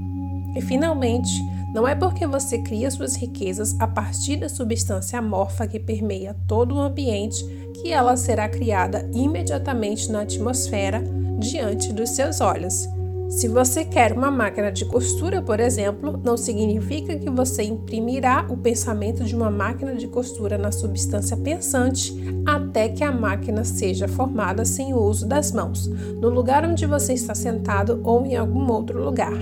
[0.55, 1.33] E finalmente,
[1.73, 6.75] não é porque você cria suas riquezas a partir da substância amorfa que permeia todo
[6.75, 7.45] o ambiente
[7.81, 11.03] que ela será criada imediatamente na atmosfera
[11.39, 12.87] diante dos seus olhos.
[13.33, 18.59] Se você quer uma máquina de costura, por exemplo, não significa que você imprimirá o
[18.59, 22.15] pensamento de uma máquina de costura na substância pensante
[22.45, 25.87] até que a máquina seja formada sem o uso das mãos,
[26.21, 29.33] no lugar onde você está sentado ou em algum outro lugar.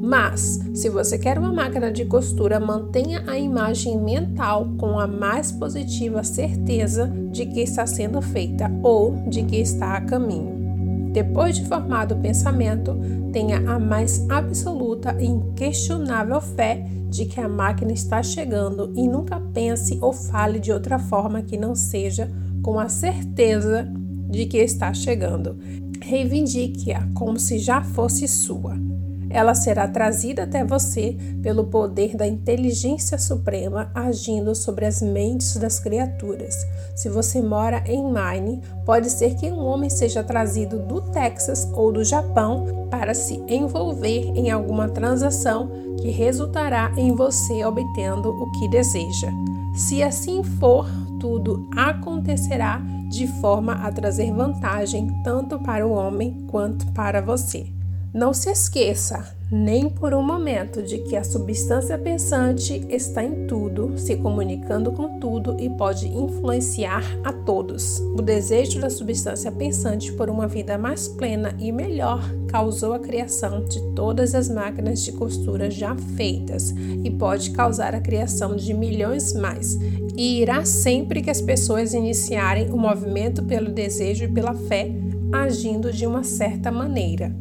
[0.00, 5.50] Mas, se você quer uma máquina de costura, mantenha a imagem mental com a mais
[5.50, 10.61] positiva certeza de que está sendo feita ou de que está a caminho.
[11.12, 12.98] Depois de formado o pensamento,
[13.32, 19.38] tenha a mais absoluta e inquestionável fé de que a máquina está chegando e nunca
[19.38, 22.30] pense ou fale de outra forma que não seja
[22.62, 23.86] com a certeza
[24.30, 25.58] de que está chegando.
[26.00, 28.78] Reivindique-a como se já fosse sua.
[29.32, 35.80] Ela será trazida até você pelo poder da inteligência suprema agindo sobre as mentes das
[35.80, 36.54] criaturas.
[36.94, 41.90] Se você mora em Maine, pode ser que um homem seja trazido do Texas ou
[41.90, 48.68] do Japão para se envolver em alguma transação que resultará em você obtendo o que
[48.68, 49.30] deseja.
[49.74, 50.86] Se assim for,
[51.18, 57.66] tudo acontecerá de forma a trazer vantagem tanto para o homem quanto para você.
[58.14, 63.98] Não se esqueça, nem por um momento de que a substância pensante está em tudo,
[63.98, 68.00] se comunicando com tudo e pode influenciar a todos.
[68.14, 73.64] O desejo da substância pensante por uma vida mais plena e melhor causou a criação
[73.64, 79.32] de todas as máquinas de costura já feitas e pode causar a criação de milhões
[79.32, 79.78] mais.
[80.14, 84.90] E irá sempre que as pessoas iniciarem o movimento pelo desejo e pela fé,
[85.32, 87.34] agindo de uma certa maneira.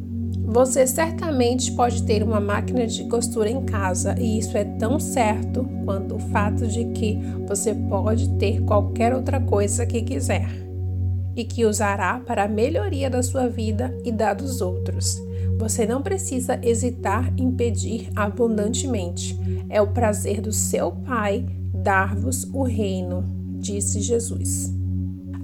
[0.51, 5.65] Você certamente pode ter uma máquina de costura em casa e isso é tão certo
[5.85, 10.49] quanto o fato de que você pode ter qualquer outra coisa que quiser
[11.37, 15.17] e que usará para a melhoria da sua vida e da dos outros.
[15.57, 19.39] Você não precisa hesitar em pedir abundantemente.
[19.69, 23.23] É o prazer do seu Pai dar-vos o reino,
[23.57, 24.80] disse Jesus.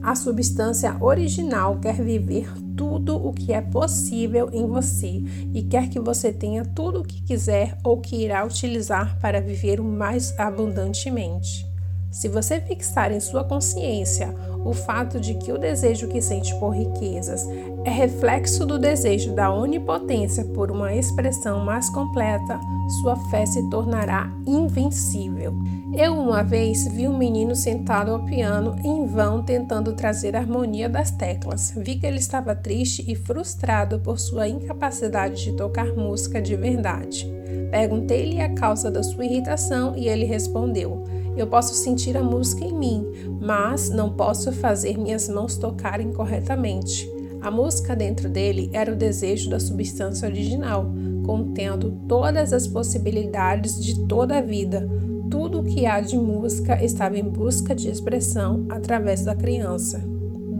[0.01, 5.21] A substância original quer viver tudo o que é possível em você
[5.53, 9.79] e quer que você tenha tudo o que quiser ou que irá utilizar para viver
[9.79, 11.66] o mais abundantemente.
[12.11, 14.33] Se você fixar em sua consciência
[14.65, 17.47] o fato de que o desejo que sente por riquezas
[17.85, 22.59] é reflexo do desejo da onipotência por uma expressão mais completa,
[23.01, 25.53] sua fé se tornará invencível.
[25.95, 30.89] Eu uma vez vi um menino sentado ao piano em vão tentando trazer a harmonia
[30.89, 31.73] das teclas.
[31.77, 37.31] Vi que ele estava triste e frustrado por sua incapacidade de tocar música de verdade.
[37.71, 41.05] Perguntei-lhe a causa da sua irritação e ele respondeu:
[41.37, 43.05] Eu posso sentir a música em mim,
[43.39, 47.09] mas não posso fazer minhas mãos tocarem corretamente.
[47.39, 50.91] A música dentro dele era o desejo da substância original,
[51.23, 54.89] contendo todas as possibilidades de toda a vida
[55.29, 60.01] tudo o que há de música estava em busca de expressão através da criança.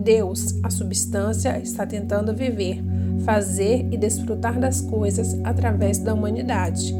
[0.04, 2.84] Deus, a substância, está tentando viver,
[3.26, 6.94] fazer e desfrutar das coisas através da humanidade.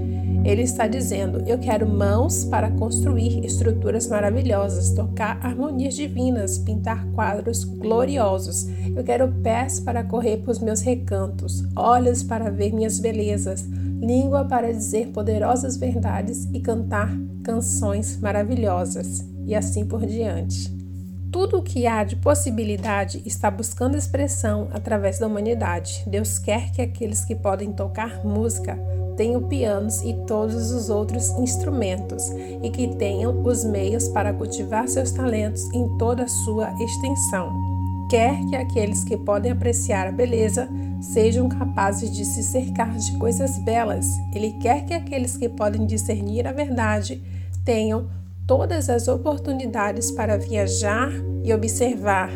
[0.44, 7.64] Ele está dizendo: Eu quero mãos para construir estruturas maravilhosas, tocar harmonias divinas, pintar quadros
[7.64, 8.68] gloriosos.
[8.96, 13.64] Eu quero pés para correr para os meus recantos, olhos para ver minhas belezas,
[14.02, 17.10] língua para dizer poderosas verdades e cantar
[17.44, 20.77] canções maravilhosas, e assim por diante.
[21.32, 26.04] Tudo o que há de possibilidade está buscando expressão através da humanidade.
[26.08, 28.80] Deus quer que aqueles que podem tocar música
[29.18, 32.30] tenham pianos e todos os outros instrumentos
[32.62, 37.52] e que tenham os meios para cultivar seus talentos em toda a sua extensão.
[38.10, 40.70] Quer que aqueles que podem apreciar a beleza
[41.02, 44.08] sejam capazes de se cercar de coisas belas.
[44.34, 47.22] Ele quer que aqueles que podem discernir a verdade
[47.66, 48.08] tenham
[48.48, 51.12] todas as oportunidades para viajar
[51.44, 52.32] e observar.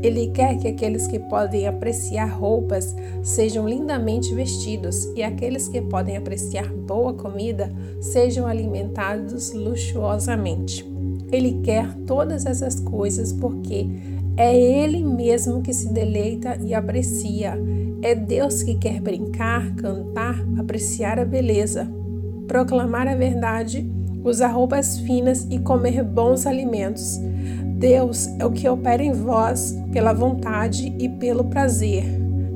[0.00, 2.94] Ele quer que aqueles que podem apreciar roupas
[3.24, 10.86] sejam lindamente vestidos e aqueles que podem apreciar boa comida sejam alimentados luxuosamente.
[11.32, 13.88] Ele quer todas essas coisas porque
[14.36, 17.54] é Ele mesmo que se deleita e aprecia.
[18.02, 21.90] É Deus que quer brincar, cantar, apreciar a beleza,
[22.46, 23.90] proclamar a verdade
[24.28, 27.18] usar roupas finas e comer bons alimentos.
[27.78, 32.04] Deus é o que opera em vós pela vontade e pelo prazer,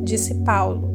[0.02, 0.88] disse Paulo.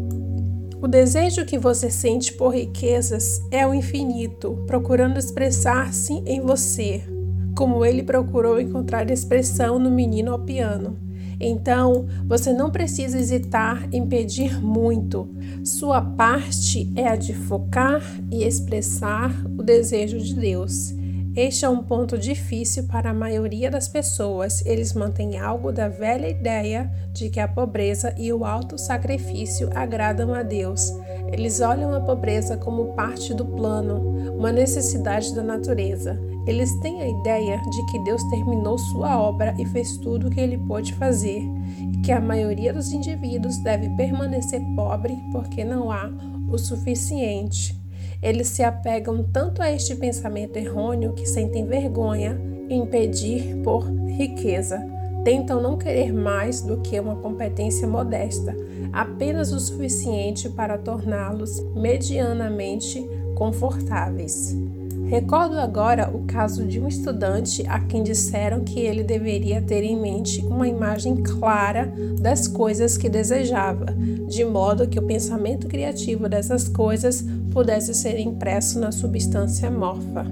[0.81, 7.03] O desejo que você sente por riquezas é o infinito, procurando expressar-se em você,
[7.55, 11.04] como ele procurou encontrar expressão no menino ao piano.
[11.39, 15.29] Então, você não precisa hesitar em pedir muito.
[15.63, 20.93] Sua parte é a de focar e expressar o desejo de Deus.
[21.35, 24.65] Este é um ponto difícil para a maioria das pessoas.
[24.65, 30.33] Eles mantêm algo da velha ideia de que a pobreza e o alto sacrifício agradam
[30.33, 30.93] a Deus.
[31.33, 36.17] Eles olham a pobreza como parte do plano, uma necessidade da natureza.
[36.47, 40.39] Eles têm a ideia de que Deus terminou sua obra e fez tudo o que
[40.39, 41.41] ele pôde fazer,
[41.91, 46.09] e que a maioria dos indivíduos deve permanecer pobre porque não há
[46.49, 47.84] o suficiente.
[48.25, 52.35] Eles se apegam tanto a este pensamento errôneo que sentem vergonha
[52.67, 54.83] em pedir por riqueza.
[55.23, 58.55] Tentam não querer mais do que uma competência modesta,
[58.91, 64.57] apenas o suficiente para torná-los medianamente confortáveis.
[65.07, 69.95] Recordo agora o caso de um estudante a quem disseram que ele deveria ter em
[69.95, 73.85] mente uma imagem clara das coisas que desejava,
[74.27, 77.23] de modo que o pensamento criativo dessas coisas
[77.55, 80.25] pudesse ser impresso na substância morfa.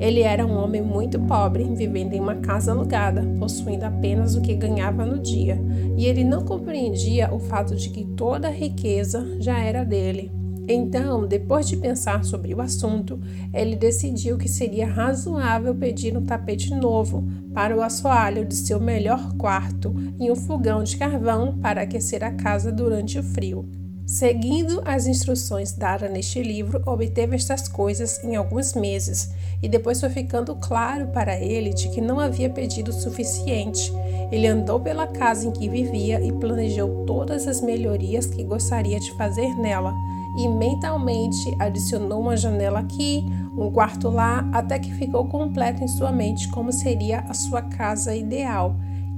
[0.00, 4.54] Ele era um homem muito pobre, vivendo em uma casa alugada, possuindo apenas o que
[4.54, 5.60] ganhava no dia,
[5.96, 10.30] e ele não compreendia o fato de que toda a riqueza já era dele.
[10.68, 13.18] Então, depois de pensar sobre o assunto,
[13.52, 19.32] ele decidiu que seria razoável pedir um tapete novo para o assoalho de seu melhor
[19.36, 23.77] quarto e um fogão de carvão para aquecer a casa durante o frio.
[24.08, 29.30] Seguindo as instruções dadas neste livro, obteve estas coisas em alguns meses,
[29.62, 33.92] e depois foi ficando claro para ele de que não havia pedido o suficiente.
[34.32, 39.14] Ele andou pela casa em que vivia e planejou todas as melhorias que gostaria de
[39.18, 39.92] fazer nela,
[40.38, 43.22] e mentalmente adicionou uma janela aqui,
[43.58, 48.16] um quarto lá, até que ficou completo em sua mente como seria a sua casa
[48.16, 48.74] ideal.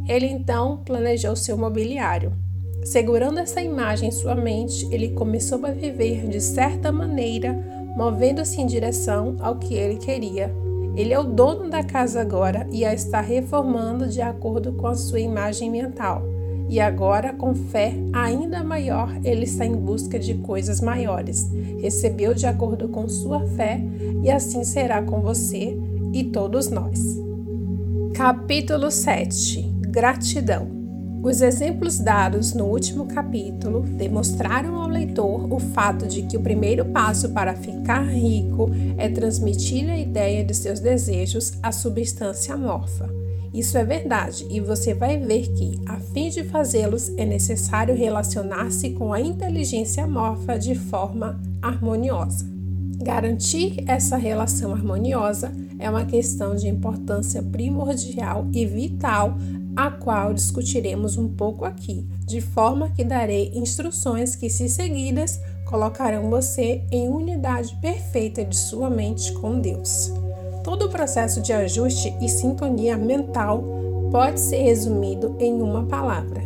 [0.09, 2.50] Ele então planejou seu mobiliário.
[2.83, 7.53] Segurando essa imagem em sua mente, ele começou a viver de certa maneira,
[7.95, 10.55] movendo-se em direção ao que ele queria.
[10.97, 14.95] Ele é o dono da casa agora e a está reformando de acordo com a
[14.95, 16.23] sua imagem mental.
[16.69, 21.51] E agora, com fé ainda maior, ele está em busca de coisas maiores.
[21.81, 23.81] Recebeu de acordo com sua fé,
[24.23, 25.77] e assim será com você
[26.13, 27.19] e todos nós.
[28.15, 30.80] Capítulo 7 Gratidão
[31.23, 36.85] os exemplos dados no último capítulo demonstraram ao leitor o fato de que o primeiro
[36.87, 43.09] passo para ficar rico é transmitir a ideia de seus desejos à substância amorfa.
[43.53, 48.91] Isso é verdade, e você vai ver que, a fim de fazê-los, é necessário relacionar-se
[48.91, 52.49] com a inteligência amorfa de forma harmoniosa.
[53.03, 59.37] Garantir essa relação harmoniosa é uma questão de importância primordial e vital
[59.77, 66.29] a qual discutiremos um pouco aqui, de forma que darei instruções que, se seguidas, colocarão
[66.29, 70.13] você em unidade perfeita de sua mente com Deus.
[70.65, 73.65] Todo o processo de ajuste e sintonia mental
[74.11, 76.43] pode ser resumido em uma palavra: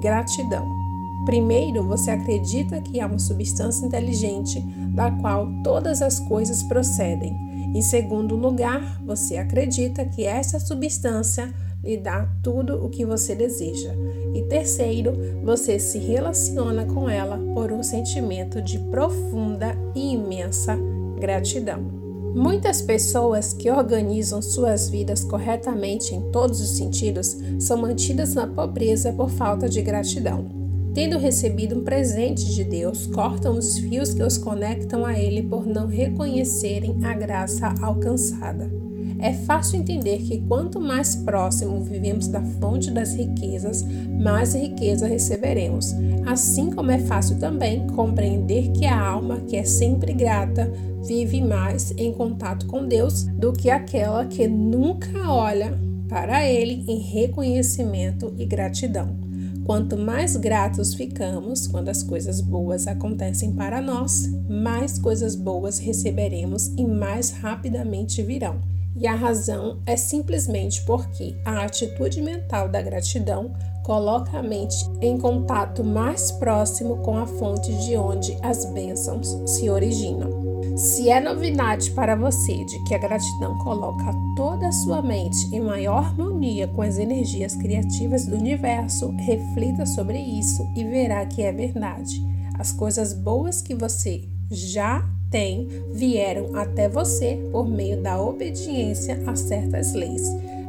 [0.00, 0.80] gratidão.
[1.26, 4.60] Primeiro, você acredita que há uma substância inteligente
[4.94, 7.36] da qual todas as coisas procedem.
[7.74, 13.94] Em segundo lugar, você acredita que essa substância lhe dá tudo o que você deseja.
[14.34, 15.12] E terceiro,
[15.42, 20.78] você se relaciona com ela por um sentimento de profunda e imensa
[21.18, 22.00] gratidão.
[22.34, 29.12] Muitas pessoas que organizam suas vidas corretamente em todos os sentidos são mantidas na pobreza
[29.12, 30.60] por falta de gratidão.
[30.94, 35.66] Tendo recebido um presente de Deus, cortam os fios que os conectam a Ele por
[35.66, 38.89] não reconhecerem a graça alcançada.
[39.22, 43.84] É fácil entender que quanto mais próximo vivemos da fonte das riquezas,
[44.18, 45.94] mais riqueza receberemos.
[46.26, 50.72] Assim como é fácil também compreender que a alma que é sempre grata
[51.06, 56.98] vive mais em contato com Deus do que aquela que nunca olha para Ele em
[56.98, 59.16] reconhecimento e gratidão.
[59.64, 66.68] Quanto mais gratos ficamos quando as coisas boas acontecem para nós, mais coisas boas receberemos
[66.76, 68.60] e mais rapidamente virão.
[68.96, 75.18] E a razão é simplesmente porque a atitude mental da gratidão coloca a mente em
[75.18, 80.50] contato mais próximo com a fonte de onde as bênçãos se originam.
[80.76, 85.60] Se é novidade para você de que a gratidão coloca toda a sua mente em
[85.60, 91.52] maior harmonia com as energias criativas do universo, reflita sobre isso e verá que é
[91.52, 92.22] verdade.
[92.58, 99.34] As coisas boas que você já tem vieram até você por meio da obediência a
[99.36, 100.22] certas leis.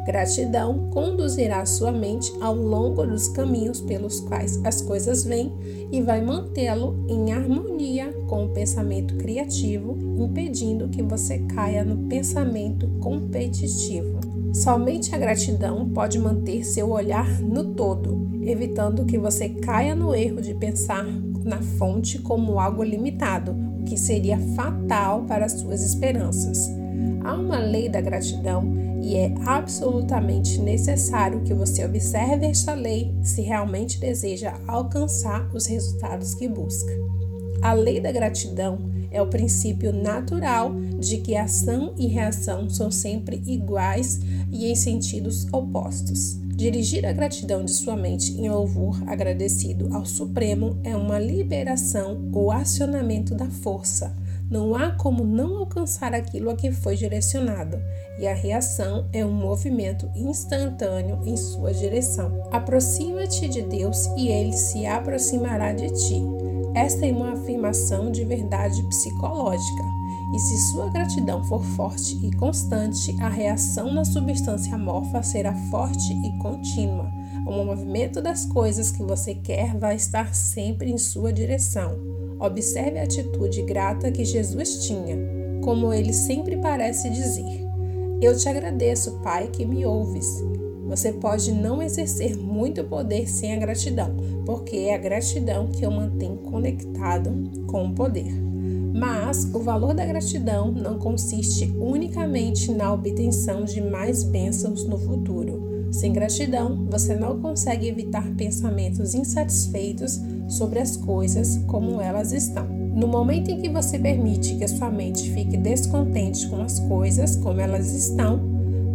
[0.06, 5.54] Gratidão conduzirá sua mente ao longo dos caminhos pelos quais as coisas vêm
[5.92, 12.88] e vai mantê-lo em harmonia com o pensamento criativo, impedindo que você caia no pensamento
[13.00, 14.20] competitivo.
[14.54, 20.42] Somente a gratidão pode manter seu olhar no todo, evitando que você caia no erro
[20.42, 21.06] de pensar
[21.44, 23.56] na fonte como algo limitado,
[23.86, 26.70] que seria fatal para suas esperanças.
[27.24, 28.64] Há uma lei da gratidão
[29.02, 36.36] e é absolutamente necessário que você observe esta lei se realmente deseja alcançar os resultados
[36.36, 36.92] que busca.
[37.62, 38.80] A lei da gratidão
[39.12, 44.20] é o princípio natural de que ação e reação são sempre iguais
[44.52, 46.41] e em sentidos opostos.
[46.56, 52.52] Dirigir a gratidão de sua mente em louvor agradecido ao Supremo é uma liberação ou
[52.52, 54.16] acionamento da força.
[54.50, 57.82] Não há como não alcançar aquilo a que foi direcionado,
[58.20, 62.44] e a reação é um movimento instantâneo em sua direção.
[62.52, 66.22] Aproxima-te de Deus e ele se aproximará de ti.
[66.76, 70.01] Esta é uma afirmação de verdade psicológica.
[70.34, 76.14] E se sua gratidão for forte e constante, a reação na substância amorfa será forte
[76.14, 77.12] e contínua.
[77.46, 81.98] O movimento das coisas que você quer vai estar sempre em sua direção.
[82.40, 85.18] Observe a atitude grata que Jesus tinha,
[85.62, 87.68] como ele sempre parece dizer:
[88.22, 90.42] Eu te agradeço, Pai, que me ouves.
[90.88, 94.16] Você pode não exercer muito poder sem a gratidão,
[94.46, 97.32] porque é a gratidão que o mantém conectado
[97.68, 98.51] com o poder.
[98.94, 105.72] Mas o valor da gratidão não consiste unicamente na obtenção de mais bênçãos no futuro.
[105.92, 112.66] Sem gratidão, você não consegue evitar pensamentos insatisfeitos sobre as coisas como elas estão.
[112.68, 117.36] No momento em que você permite que a sua mente fique descontente com as coisas
[117.36, 118.40] como elas estão,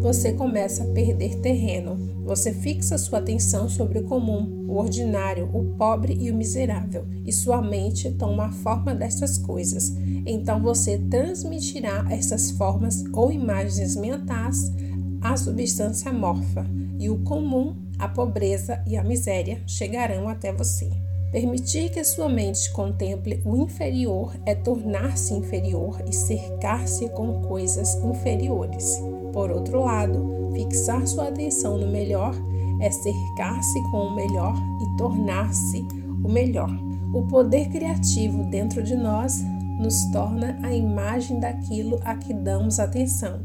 [0.01, 1.99] você começa a perder terreno.
[2.25, 7.33] Você fixa sua atenção sobre o comum, o ordinário, o pobre e o miserável, e
[7.33, 9.95] sua mente toma a forma dessas coisas.
[10.27, 14.73] Então você transmitirá essas formas ou imagens mentais
[15.21, 16.67] à substância morfa,
[16.99, 20.91] e o comum, a pobreza e a miséria chegarão até você.
[21.33, 28.99] Permitir que sua mente contemple o inferior é tornar-se inferior e cercar-se com coisas inferiores.
[29.33, 32.35] Por outro lado, fixar sua atenção no melhor
[32.81, 35.87] é cercar-se com o melhor e tornar-se
[36.25, 36.71] o melhor.
[37.13, 39.43] O poder criativo dentro de nós
[39.79, 43.41] nos torna a imagem daquilo a que damos atenção.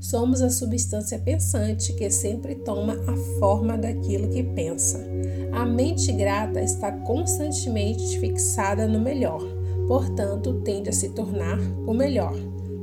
[0.00, 5.00] Somos a substância pensante que sempre toma a forma daquilo que pensa.
[5.52, 9.40] A mente grata está constantemente fixada no melhor,
[9.86, 12.34] portanto, tende a se tornar o melhor.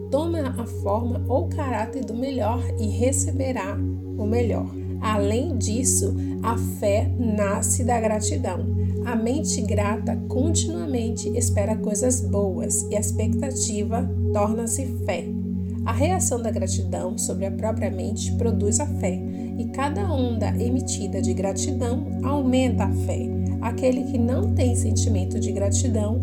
[0.09, 3.75] Toma a forma ou caráter do melhor e receberá
[4.17, 4.78] o melhor.
[5.01, 8.65] Além disso, a fé nasce da gratidão.
[9.05, 15.25] A mente grata continuamente espera coisas boas e a expectativa torna-se fé.
[15.85, 19.19] A reação da gratidão sobre a própria mente produz a fé,
[19.57, 23.27] e cada onda emitida de gratidão aumenta a fé.
[23.61, 26.21] Aquele que não tem sentimento de gratidão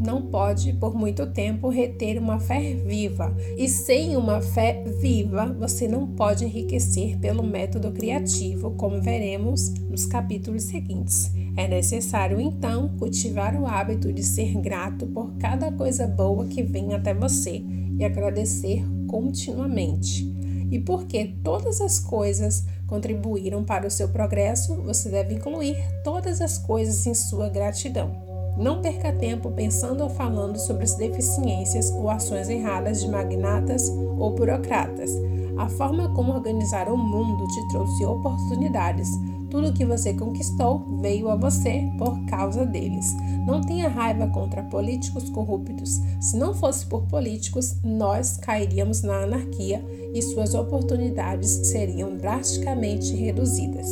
[0.00, 3.34] não pode, por muito tempo, reter uma fé viva.
[3.56, 10.06] E sem uma fé viva, você não pode enriquecer pelo método criativo, como veremos nos
[10.06, 11.30] capítulos seguintes.
[11.56, 16.94] É necessário, então, cultivar o hábito de ser grato por cada coisa boa que vem
[16.94, 17.62] até você
[17.98, 20.30] e agradecer continuamente.
[20.70, 26.58] E porque todas as coisas contribuíram para o seu progresso, você deve incluir todas as
[26.58, 28.29] coisas em sua gratidão.
[28.60, 33.88] Não perca tempo pensando ou falando sobre as deficiências ou ações erradas de magnatas
[34.18, 35.10] ou burocratas.
[35.56, 39.08] A forma como organizar o mundo te trouxe oportunidades,
[39.50, 43.16] tudo que você conquistou veio a você por causa deles.
[43.46, 45.98] Não tenha raiva contra políticos corruptos.
[46.20, 49.82] Se não fosse por políticos, nós cairíamos na anarquia
[50.14, 53.88] e suas oportunidades seriam drasticamente reduzidas.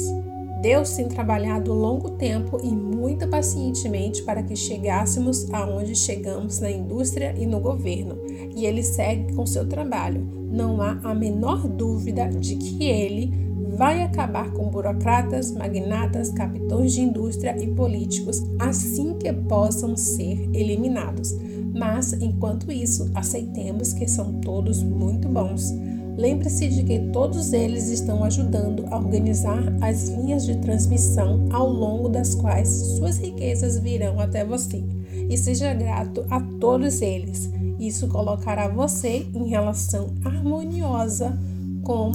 [0.60, 7.32] Deus tem trabalhado longo tempo e muito pacientemente para que chegássemos aonde chegamos na indústria
[7.38, 8.16] e no governo,
[8.54, 10.26] e ele segue com seu trabalho.
[10.50, 13.32] Não há a menor dúvida de que ele
[13.76, 21.36] vai acabar com burocratas, magnatas, capitões de indústria e políticos assim que possam ser eliminados.
[21.72, 25.72] Mas, enquanto isso, aceitemos que são todos muito bons.
[26.18, 32.08] Lembre-se de que todos eles estão ajudando a organizar as linhas de transmissão ao longo
[32.08, 34.82] das quais suas riquezas virão até você.
[35.30, 37.48] E seja grato a todos eles.
[37.78, 41.38] Isso colocará você em relação harmoniosa
[41.84, 42.10] com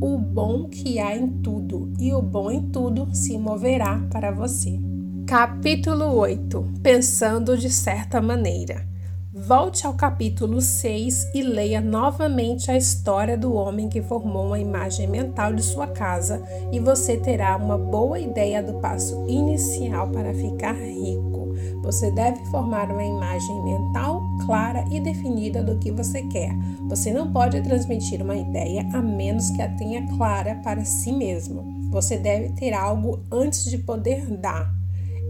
[0.00, 4.80] o bom que há em tudo, e o bom em tudo se moverá para você.
[5.28, 8.93] Capítulo 8 Pensando de certa maneira.
[9.36, 15.08] Volte ao capítulo 6 e leia novamente a história do homem que formou uma imagem
[15.08, 16.40] mental de sua casa,
[16.70, 21.52] e você terá uma boa ideia do passo inicial para ficar rico.
[21.82, 26.56] Você deve formar uma imagem mental clara e definida do que você quer.
[26.88, 31.90] Você não pode transmitir uma ideia a menos que a tenha clara para si mesmo.
[31.90, 34.83] Você deve ter algo antes de poder dar.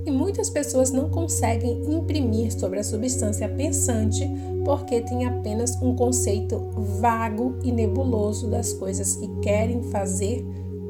[0.07, 4.29] E muitas pessoas não conseguem imprimir sobre a substância pensante
[4.65, 6.59] porque têm apenas um conceito
[7.01, 10.45] vago e nebuloso das coisas que querem fazer,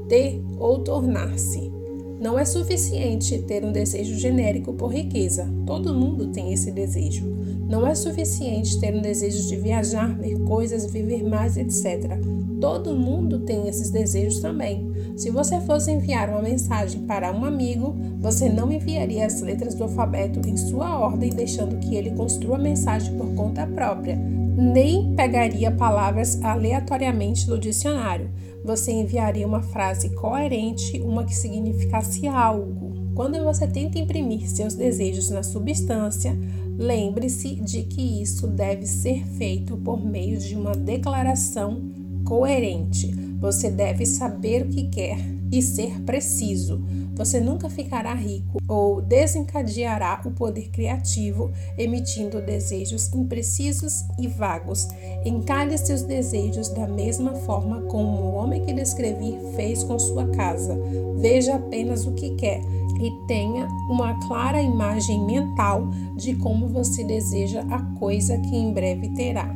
[0.08, 1.72] ter ou tornar-se.
[2.20, 5.46] Não é suficiente ter um desejo genérico por riqueza.
[5.66, 7.26] Todo mundo tem esse desejo.
[7.68, 12.18] Não é suficiente ter um desejo de viajar, ver coisas, viver mais, etc.
[12.60, 14.93] Todo mundo tem esses desejos também.
[15.16, 19.84] Se você fosse enviar uma mensagem para um amigo, você não enviaria as letras do
[19.84, 25.70] alfabeto em sua ordem, deixando que ele construa a mensagem por conta própria, nem pegaria
[25.70, 28.30] palavras aleatoriamente do dicionário
[28.64, 32.94] você enviaria uma frase coerente, uma que significasse algo.
[33.14, 36.34] Quando você tenta imprimir seus desejos na substância,
[36.76, 41.80] Lembre-se de que isso deve ser feito por meio de uma declaração
[42.24, 43.14] coerente.
[43.44, 45.18] Você deve saber o que quer
[45.52, 46.82] e ser preciso.
[47.14, 54.88] Você nunca ficará rico ou desencadeará o poder criativo emitindo desejos imprecisos e vagos.
[55.26, 60.74] Encare seus desejos da mesma forma como o homem que descrevi fez com sua casa.
[61.18, 62.62] Veja apenas o que quer
[62.98, 69.10] e tenha uma clara imagem mental de como você deseja a coisa que em breve
[69.10, 69.54] terá.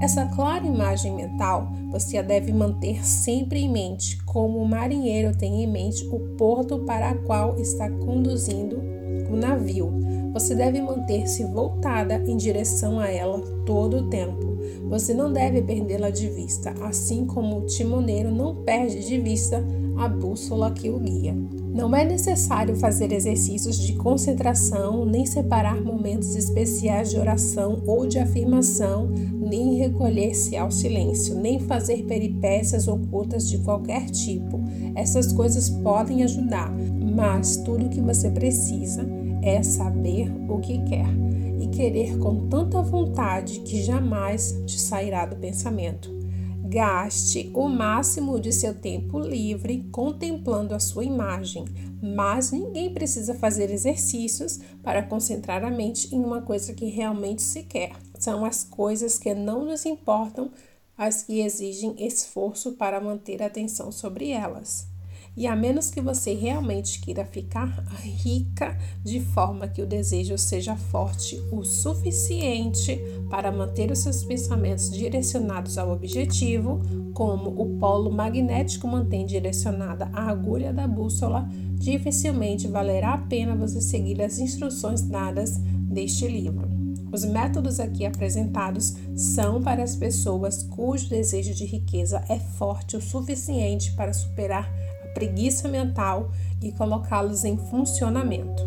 [0.00, 5.62] Essa clara imagem mental você a deve manter sempre em mente, como o marinheiro tem
[5.62, 8.78] em mente o porto para o qual está conduzindo
[9.30, 9.90] o navio.
[10.34, 14.58] Você deve manter-se voltada em direção a ela todo o tempo.
[14.88, 19.64] Você não deve perdê-la de vista, assim como o timoneiro não perde de vista
[19.96, 21.34] a bússola que o guia.
[21.76, 28.18] Não é necessário fazer exercícios de concentração, nem separar momentos especiais de oração ou de
[28.18, 34.58] afirmação, nem recolher-se ao silêncio, nem fazer peripécias ocultas de qualquer tipo.
[34.94, 36.72] Essas coisas podem ajudar,
[37.14, 39.06] mas tudo o que você precisa
[39.42, 41.10] é saber o que quer
[41.60, 46.15] e querer com tanta vontade que jamais te sairá do pensamento.
[46.68, 51.64] Gaste o máximo de seu tempo livre contemplando a sua imagem,
[52.02, 57.62] mas ninguém precisa fazer exercícios para concentrar a mente em uma coisa que realmente se
[57.62, 57.92] quer.
[58.18, 60.50] São as coisas que não nos importam
[60.98, 64.88] as que exigem esforço para manter a atenção sobre elas.
[65.36, 70.74] E a menos que você realmente queira ficar rica de forma que o desejo seja
[70.76, 72.98] forte o suficiente
[73.28, 76.80] para manter os seus pensamentos direcionados ao objetivo,
[77.12, 83.82] como o polo magnético mantém direcionada a agulha da bússola, dificilmente valerá a pena você
[83.82, 86.66] seguir as instruções dadas deste livro.
[87.12, 93.00] Os métodos aqui apresentados são para as pessoas cujo desejo de riqueza é forte o
[93.00, 94.70] suficiente para superar
[95.16, 96.30] preguiça mental
[96.62, 98.62] e colocá-los em funcionamento.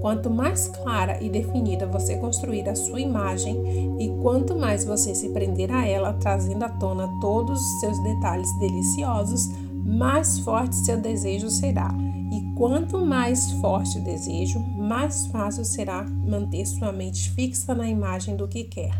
[0.00, 5.28] Quanto mais clara e definida você construir a sua imagem e quanto mais você se
[5.28, 9.48] prender a ela, trazendo à tona todos os seus detalhes deliciosos,
[9.84, 11.94] mais forte seu desejo será.
[12.32, 18.34] E quanto mais forte o desejo, mais fácil será manter sua mente fixa na imagem
[18.34, 18.92] do que quer.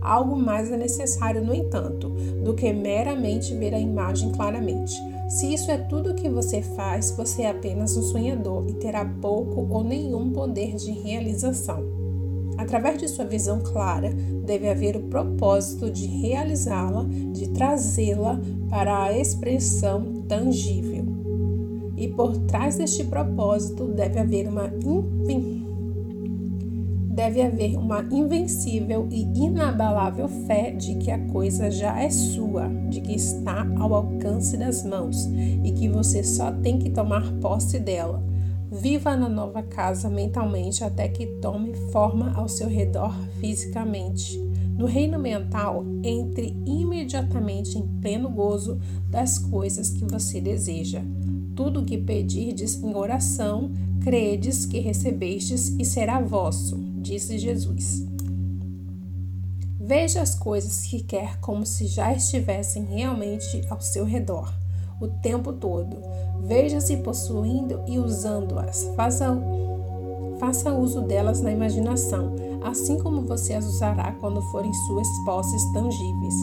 [0.00, 2.08] Algo mais é necessário, no entanto,
[2.44, 4.94] do que meramente ver a imagem claramente.
[5.28, 9.66] Se isso é tudo que você faz, você é apenas um sonhador e terá pouco
[9.68, 11.84] ou nenhum poder de realização.
[12.56, 14.10] Através de sua visão clara,
[14.44, 18.40] deve haver o propósito de realizá-la, de trazê-la
[18.70, 21.04] para a expressão tangível.
[21.96, 24.72] E por trás deste propósito deve haver uma
[27.18, 33.00] deve haver uma invencível e inabalável fé de que a coisa já é sua, de
[33.00, 35.28] que está ao alcance das mãos
[35.64, 38.22] e que você só tem que tomar posse dela.
[38.70, 44.38] Viva na nova casa mentalmente até que tome forma ao seu redor fisicamente.
[44.78, 48.78] No reino mental, entre imediatamente em pleno gozo
[49.10, 51.02] das coisas que você deseja.
[51.56, 53.72] Tudo o que pedirdes em oração,
[54.04, 58.06] credes que recebestes e será vosso disse Jesus.
[59.80, 64.52] Veja as coisas que quer como se já estivessem realmente ao seu redor,
[65.00, 65.96] o tempo todo.
[66.42, 68.84] Veja-se possuindo e usando-as.
[68.94, 69.34] Faça,
[70.38, 76.34] faça uso delas na imaginação, assim como você as usará quando forem suas posses tangíveis.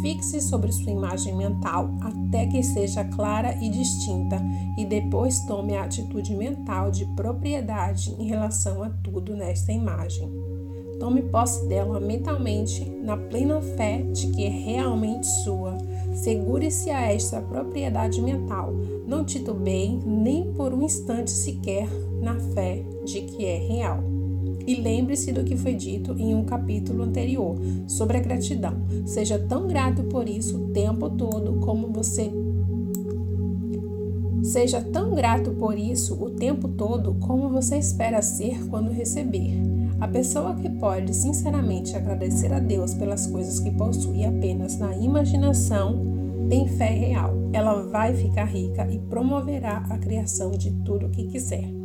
[0.00, 4.40] Fixe sobre sua imagem mental até que seja clara e distinta
[4.76, 10.30] e depois tome a atitude mental de propriedade em relação a tudo nesta imagem.
[10.98, 15.78] Tome posse dela mentalmente, na plena fé de que é realmente sua.
[16.14, 18.74] Segure-se a esta propriedade mental.
[19.06, 21.88] Não titubeie nem por um instante sequer
[22.20, 24.19] na fé de que é real.
[24.66, 27.56] E lembre-se do que foi dito em um capítulo anterior
[27.86, 28.74] sobre a gratidão.
[29.04, 32.30] Seja tão grato por isso o tempo todo como você
[34.42, 39.52] Seja tão grato por isso o tempo todo como você espera ser quando receber.
[40.00, 46.00] A pessoa que pode sinceramente agradecer a Deus pelas coisas que possui apenas na imaginação
[46.48, 47.34] tem fé real.
[47.52, 51.79] Ela vai ficar rica e promoverá a criação de tudo o que quiser.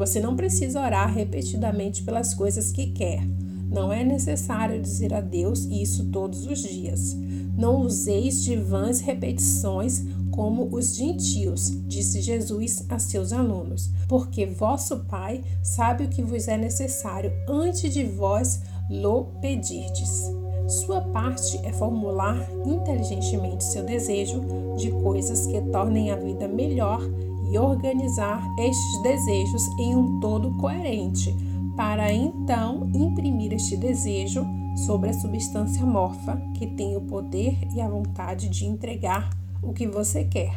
[0.00, 3.20] Você não precisa orar repetidamente pelas coisas que quer.
[3.68, 7.14] Não é necessário dizer a Deus isso todos os dias.
[7.54, 15.00] Não useis de vãs repetições como os gentios, disse Jesus a seus alunos, porque vosso
[15.00, 20.24] Pai sabe o que vos é necessário antes de vós lo pedirdes.
[20.66, 24.40] Sua parte é formular inteligentemente seu desejo
[24.78, 27.02] de coisas que tornem a vida melhor
[27.50, 31.34] e organizar estes desejos em um todo coerente,
[31.76, 34.46] para então imprimir este desejo
[34.86, 39.30] sobre a substância morfa que tem o poder e a vontade de entregar
[39.62, 40.54] o que você quer.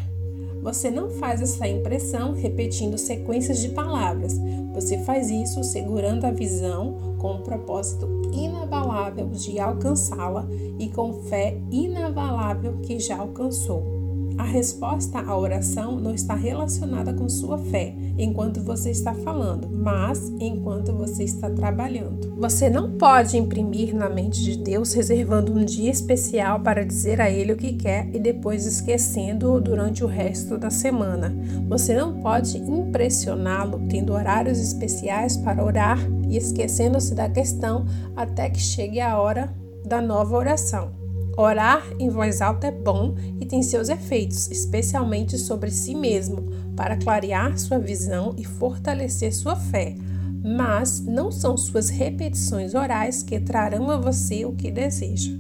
[0.62, 4.40] Você não faz essa impressão repetindo sequências de palavras.
[4.74, 10.48] Você faz isso segurando a visão com o propósito inabalável de alcançá-la
[10.80, 14.03] e com fé inabalável que já alcançou.
[14.38, 20.32] A resposta à oração não está relacionada com sua fé enquanto você está falando, mas
[20.40, 22.34] enquanto você está trabalhando.
[22.38, 27.30] Você não pode imprimir na mente de Deus reservando um dia especial para dizer a
[27.30, 31.34] Ele o que quer e depois esquecendo-o durante o resto da semana.
[31.68, 37.86] Você não pode impressioná-lo tendo horários especiais para orar e esquecendo-se da questão
[38.16, 39.54] até que chegue a hora
[39.86, 41.03] da nova oração.
[41.36, 46.96] Orar em voz alta é bom e tem seus efeitos, especialmente sobre si mesmo, para
[46.96, 49.96] clarear sua visão e fortalecer sua fé.
[50.44, 55.32] Mas não são suas repetições orais que trarão a você o que deseja.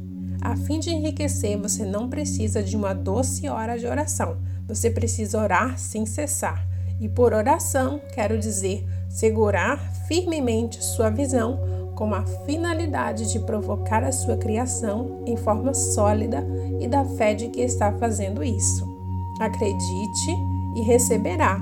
[0.41, 4.37] A fim de enriquecer, você não precisa de uma doce hora de oração.
[4.67, 6.67] Você precisa orar sem cessar.
[6.99, 14.11] E por oração, quero dizer segurar firmemente sua visão com a finalidade de provocar a
[14.11, 16.45] sua criação em forma sólida
[16.79, 18.87] e da fé de que está fazendo isso.
[19.39, 20.31] Acredite
[20.75, 21.59] e receberá.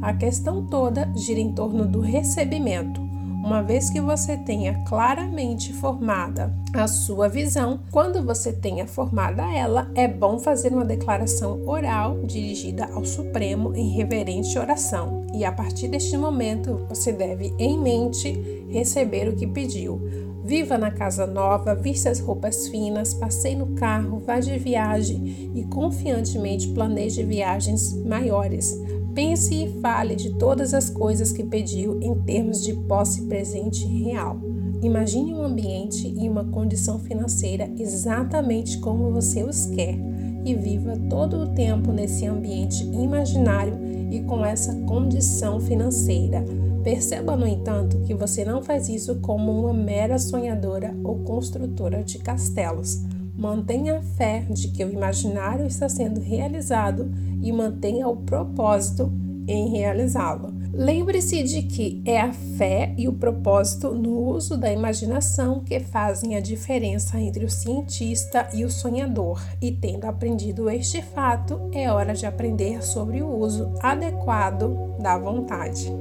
[0.00, 3.03] A questão toda gira em torno do recebimento.
[3.44, 9.90] Uma vez que você tenha claramente formada a sua visão, quando você tenha formada ela,
[9.94, 15.26] é bom fazer uma declaração oral dirigida ao Supremo em reverente oração.
[15.34, 18.32] E a partir deste momento, você deve em mente
[18.70, 20.00] receber o que pediu.
[20.42, 25.64] Viva na casa nova, vista as roupas finas, passeie no carro, vá de viagem e
[25.64, 28.74] confiantemente planeje viagens maiores.
[29.14, 34.40] Pense e fale de todas as coisas que pediu em termos de posse presente real.
[34.82, 39.96] Imagine um ambiente e uma condição financeira exatamente como você os quer
[40.44, 43.78] e viva todo o tempo nesse ambiente imaginário
[44.10, 46.44] e com essa condição financeira.
[46.82, 52.18] Perceba, no entanto, que você não faz isso como uma mera sonhadora ou construtora de
[52.18, 53.00] castelos.
[53.36, 57.10] Mantenha a fé de que o imaginário está sendo realizado
[57.42, 59.12] e mantenha o propósito
[59.46, 60.54] em realizá-lo.
[60.72, 66.34] Lembre-se de que é a fé e o propósito no uso da imaginação que fazem
[66.34, 72.12] a diferença entre o cientista e o sonhador, e tendo aprendido este fato, é hora
[72.12, 75.92] de aprender sobre o uso adequado da vontade.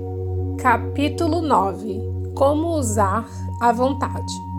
[0.57, 2.01] Capítulo 9
[2.33, 3.29] Como usar
[3.61, 4.52] a vontade.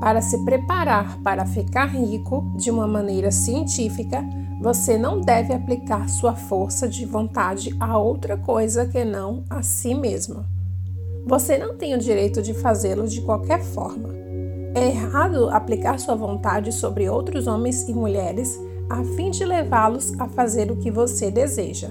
[0.00, 4.24] Para se preparar para ficar rico de uma maneira científica,
[4.58, 9.94] você não deve aplicar sua força de vontade a outra coisa que não a si
[9.94, 10.46] mesma.
[11.26, 14.08] Você não tem o direito de fazê-lo de qualquer forma.
[14.74, 18.58] É errado aplicar sua vontade sobre outros homens e mulheres
[18.88, 21.90] a fim de levá-los a fazer o que você deseja.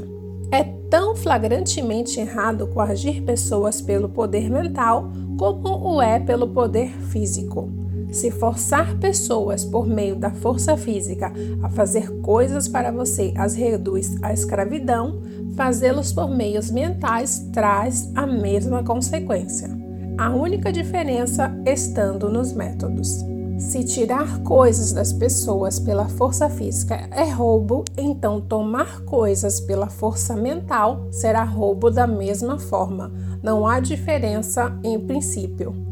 [0.52, 7.79] É tão flagrantemente errado coagir pessoas pelo poder mental como o é pelo poder físico.
[8.12, 11.32] Se forçar pessoas por meio da força física
[11.62, 15.22] a fazer coisas para você as reduz à escravidão,
[15.56, 19.70] fazê-los por meios mentais traz a mesma consequência.
[20.18, 23.24] A única diferença estando nos métodos.
[23.60, 30.36] Se tirar coisas das pessoas pela força física é roubo, então tomar coisas pela força
[30.36, 33.12] mental será roubo da mesma forma.
[33.44, 35.89] Não há diferença em princípio.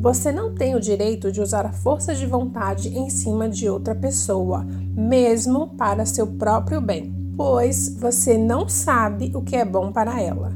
[0.00, 3.96] Você não tem o direito de usar a força de vontade em cima de outra
[3.96, 4.64] pessoa,
[4.94, 10.52] mesmo para seu próprio bem, pois você não sabe o que é bom para ela.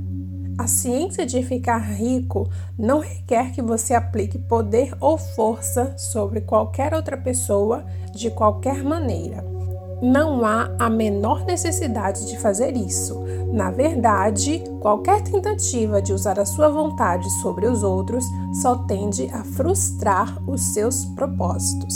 [0.56, 2.48] A ciência de ficar rico
[2.78, 9.52] não requer que você aplique poder ou força sobre qualquer outra pessoa de qualquer maneira.
[10.03, 13.23] Não há a menor necessidade de fazer isso.
[13.53, 18.24] Na verdade, qualquer tentativa de usar a sua vontade sobre os outros
[18.61, 21.95] só tende a frustrar os seus propósitos.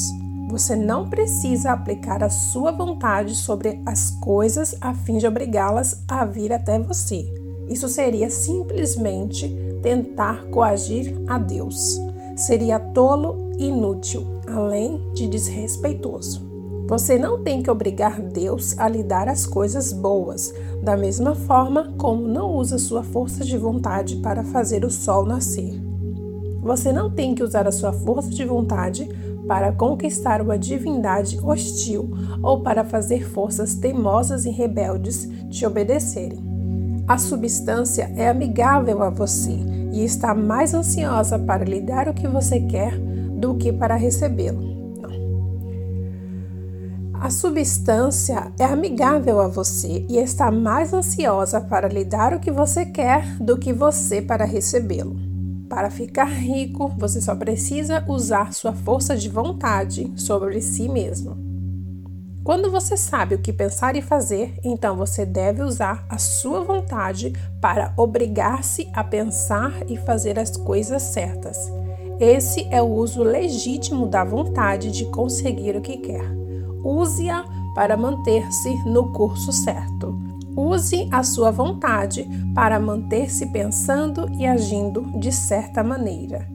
[0.48, 6.24] Você não precisa aplicar a sua vontade sobre as coisas a fim de obrigá-las a
[6.24, 7.26] vir até você.
[7.68, 9.48] Isso seria simplesmente
[9.82, 12.00] tentar coagir a Deus.
[12.36, 16.45] Seria tolo e inútil, além de desrespeitoso.
[16.88, 21.92] Você não tem que obrigar Deus a lhe dar as coisas boas, da mesma forma
[21.98, 25.82] como não usa sua força de vontade para fazer o sol nascer.
[26.62, 29.08] Você não tem que usar a sua força de vontade
[29.48, 32.08] para conquistar uma divindade hostil
[32.40, 36.44] ou para fazer forças teimosas e rebeldes te obedecerem.
[37.08, 39.58] A substância é amigável a você
[39.92, 44.75] e está mais ansiosa para lhe dar o que você quer do que para recebê-lo.
[47.26, 52.52] A substância é amigável a você e está mais ansiosa para lhe dar o que
[52.52, 55.16] você quer do que você para recebê-lo.
[55.68, 61.36] Para ficar rico, você só precisa usar sua força de vontade sobre si mesmo.
[62.44, 67.32] Quando você sabe o que pensar e fazer, então você deve usar a sua vontade
[67.60, 71.58] para obrigar-se a pensar e fazer as coisas certas.
[72.20, 76.45] Esse é o uso legítimo da vontade de conseguir o que quer.
[76.86, 77.44] Use-a
[77.74, 80.16] para manter-se no curso certo.
[80.56, 86.48] Use a sua vontade para manter-se pensando e agindo de certa maneira.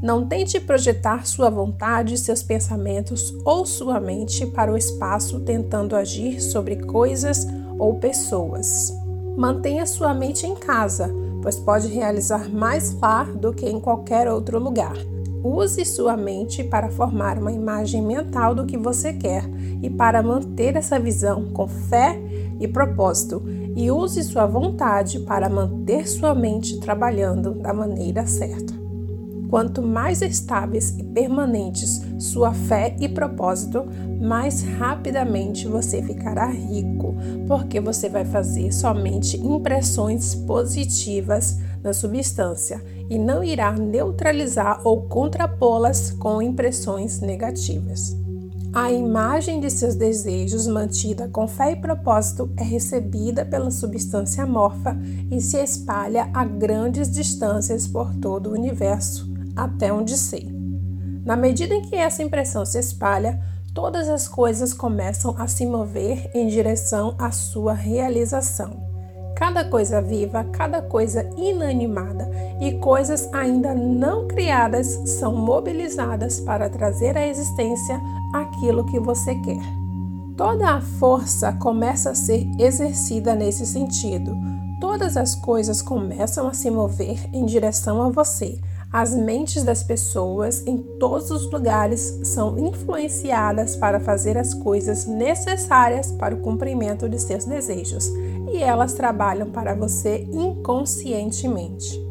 [0.00, 6.40] Não tente projetar sua vontade, seus pensamentos ou sua mente para o espaço tentando agir
[6.40, 7.44] sobre coisas
[7.76, 8.92] ou pessoas.
[9.36, 14.60] Mantenha sua mente em casa, pois pode realizar mais lá do que em qualquer outro
[14.60, 14.94] lugar.
[15.44, 19.44] Use sua mente para formar uma imagem mental do que você quer
[19.82, 22.18] e para manter essa visão com fé
[22.58, 23.42] e propósito,
[23.76, 28.72] e use sua vontade para manter sua mente trabalhando da maneira certa.
[29.50, 33.84] Quanto mais estáveis e permanentes sua fé e propósito,
[34.22, 37.14] mais rapidamente você ficará rico,
[37.46, 46.10] porque você vai fazer somente impressões positivas na substância e não irá neutralizar ou contrapô-las
[46.12, 48.16] com impressões negativas.
[48.72, 54.98] A imagem de seus desejos, mantida com fé e propósito, é recebida pela substância amorfa
[55.30, 60.52] e se espalha a grandes distâncias por todo o universo, até onde sei.
[61.24, 63.40] Na medida em que essa impressão se espalha,
[63.72, 68.93] todas as coisas começam a se mover em direção à sua realização.
[69.34, 72.30] Cada coisa viva, cada coisa inanimada
[72.60, 78.00] e coisas ainda não criadas são mobilizadas para trazer à existência
[78.32, 79.62] aquilo que você quer.
[80.36, 84.36] Toda a força começa a ser exercida nesse sentido.
[84.80, 88.60] Todas as coisas começam a se mover em direção a você.
[88.92, 96.12] As mentes das pessoas em todos os lugares são influenciadas para fazer as coisas necessárias
[96.12, 98.08] para o cumprimento de seus desejos
[98.54, 102.02] e elas trabalham para você inconscientemente.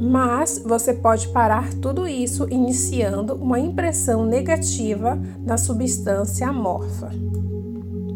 [0.00, 7.10] Mas você pode parar tudo isso iniciando uma impressão negativa na substância amorfa.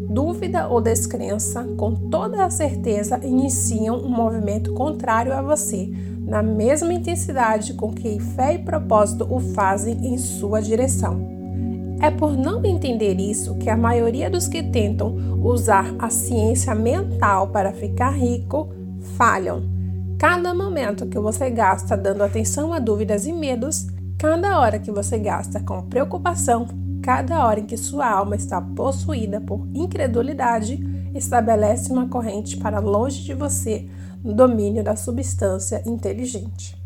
[0.09, 5.91] Dúvida ou descrença, com toda a certeza, iniciam um movimento contrário a você,
[6.21, 11.34] na mesma intensidade com que fé e propósito o fazem em sua direção.
[12.05, 17.47] É por não entender isso que a maioria dos que tentam usar a ciência mental
[17.47, 18.71] para ficar rico
[19.17, 19.63] falham.
[20.19, 23.87] Cada momento que você gasta dando atenção a dúvidas e medos,
[24.19, 26.67] cada hora que você gasta com preocupação,
[27.01, 30.77] cada hora em que sua alma está possuída por incredulidade,
[31.15, 33.89] estabelece uma corrente para longe de você
[34.23, 36.79] no domínio da substância inteligente.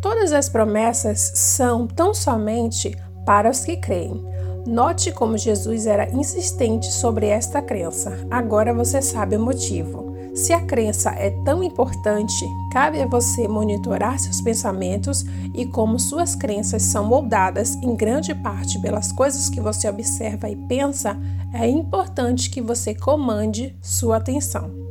[0.00, 2.96] Todas as promessas são tão somente
[3.28, 4.24] para os que creem.
[4.66, 8.26] Note como Jesus era insistente sobre esta crença.
[8.30, 10.16] Agora você sabe o motivo.
[10.34, 16.34] Se a crença é tão importante, cabe a você monitorar seus pensamentos e como suas
[16.34, 21.14] crenças são moldadas em grande parte pelas coisas que você observa e pensa,
[21.52, 24.87] é importante que você comande sua atenção.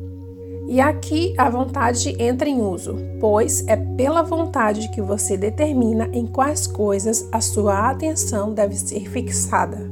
[0.69, 6.26] E aqui a vontade entra em uso, pois é pela vontade que você determina em
[6.26, 9.89] quais coisas a sua atenção deve ser fixada.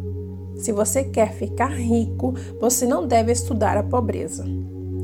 [0.57, 4.45] Se você quer ficar rico, você não deve estudar a pobreza.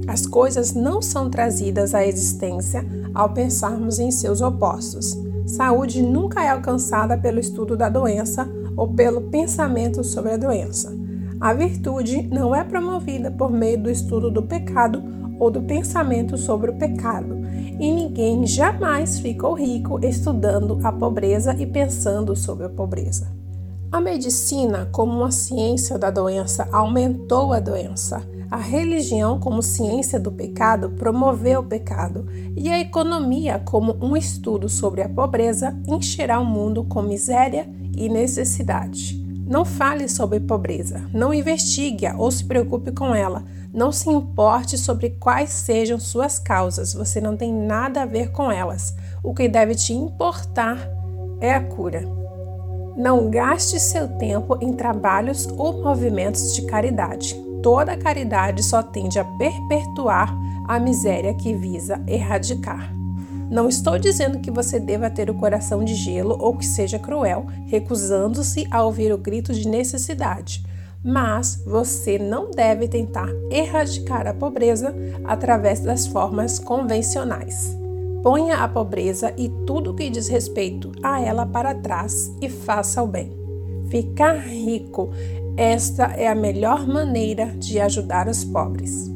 [0.07, 5.17] As coisas não são trazidas à existência ao pensarmos em seus opostos.
[5.45, 8.45] Saúde nunca é alcançada pelo estudo da doença
[8.75, 10.93] ou pelo pensamento sobre a doença.
[11.39, 16.69] A virtude não é promovida por meio do estudo do pecado ou do pensamento sobre
[16.69, 17.35] o pecado,
[17.79, 23.35] e ninguém jamais ficou rico estudando a pobreza e pensando sobre a pobreza.
[23.91, 28.21] A medicina, como uma ciência da doença, aumentou a doença.
[28.51, 32.27] A religião, como ciência do pecado, promoveu o pecado.
[32.55, 38.07] E a economia, como um estudo sobre a pobreza, encherá o mundo com miséria e
[38.07, 39.19] necessidade.
[39.47, 43.43] Não fale sobre pobreza, não investigue-a ou se preocupe com ela.
[43.73, 48.51] Não se importe sobre quais sejam suas causas, você não tem nada a ver com
[48.51, 48.93] elas.
[49.23, 50.77] O que deve te importar
[51.39, 52.05] é a cura.
[52.97, 57.33] Não gaste seu tempo em trabalhos ou movimentos de caridade.
[57.63, 60.35] Toda caridade só tende a perpetuar
[60.67, 62.93] a miséria que visa erradicar.
[63.49, 67.45] Não estou dizendo que você deva ter o coração de gelo ou que seja cruel,
[67.67, 70.65] recusando-se a ouvir o grito de necessidade,
[71.03, 77.77] mas você não deve tentar erradicar a pobreza através das formas convencionais.
[78.21, 83.07] Ponha a pobreza e tudo que diz respeito a ela para trás e faça o
[83.07, 83.31] bem.
[83.89, 85.09] Ficar rico,
[85.57, 89.11] esta é a melhor maneira de ajudar os pobres.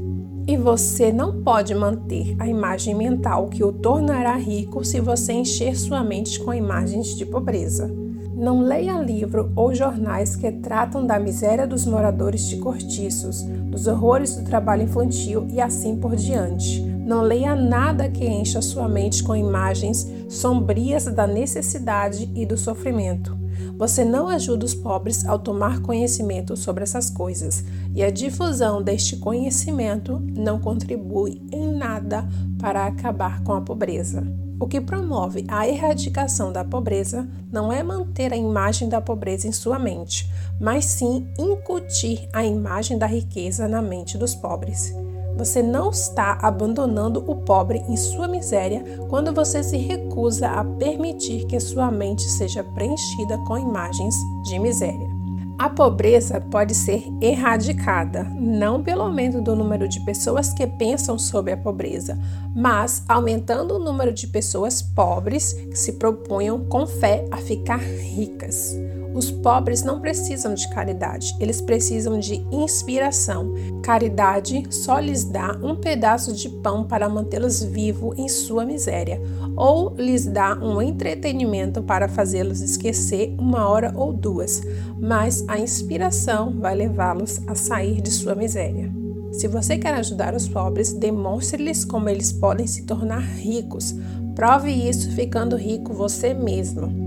[0.48, 5.76] E você não pode manter a imagem mental que o tornará rico se você encher
[5.76, 8.05] sua mente com imagens de pobreza.
[8.36, 14.36] Não leia livro ou jornais que tratam da miséria dos moradores de cortiços, dos horrores
[14.36, 16.82] do trabalho infantil e assim por diante.
[16.82, 23.38] Não leia nada que encha sua mente com imagens sombrias da necessidade e do sofrimento.
[23.78, 27.64] Você não ajuda os pobres ao tomar conhecimento sobre essas coisas,
[27.94, 32.28] e a difusão deste conhecimento não contribui em nada
[32.60, 34.45] para acabar com a pobreza.
[34.60, 39.52] O que promove a erradicação da pobreza não é manter a imagem da pobreza em
[39.52, 40.30] sua mente,
[40.60, 44.94] mas sim incutir a imagem da riqueza na mente dos pobres.
[45.38, 51.45] Você não está abandonando o pobre em sua miséria quando você se recusa a permitir
[51.45, 54.15] que sua mente seja preenchida com imagens
[54.45, 55.15] de miséria.
[55.57, 61.53] A pobreza pode ser erradicada, não pelo aumento do número de pessoas que pensam sobre
[61.53, 62.19] a pobreza,
[62.53, 68.76] mas aumentando o número de pessoas pobres que se propunham com fé a ficar ricas.
[69.16, 73.54] Os pobres não precisam de caridade, eles precisam de inspiração.
[73.82, 79.22] Caridade só lhes dá um pedaço de pão para mantê-los vivos em sua miséria,
[79.56, 84.62] ou lhes dá um entretenimento para fazê-los esquecer uma hora ou duas,
[85.00, 88.92] mas a inspiração vai levá-los a sair de sua miséria.
[89.32, 93.96] Se você quer ajudar os pobres, demonstre-lhes como eles podem se tornar ricos.
[94.36, 97.05] Prove isso ficando rico você mesmo.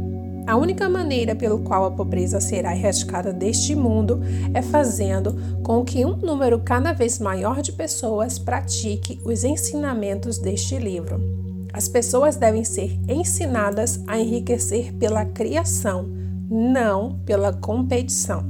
[0.48, 4.22] A única maneira pelo qual a pobreza será erradicada deste mundo
[4.54, 10.78] é fazendo com que um número cada vez maior de pessoas pratique os ensinamentos deste
[10.78, 11.20] livro.
[11.70, 16.08] As pessoas devem ser ensinadas a enriquecer pela criação,
[16.48, 18.46] não pela competição.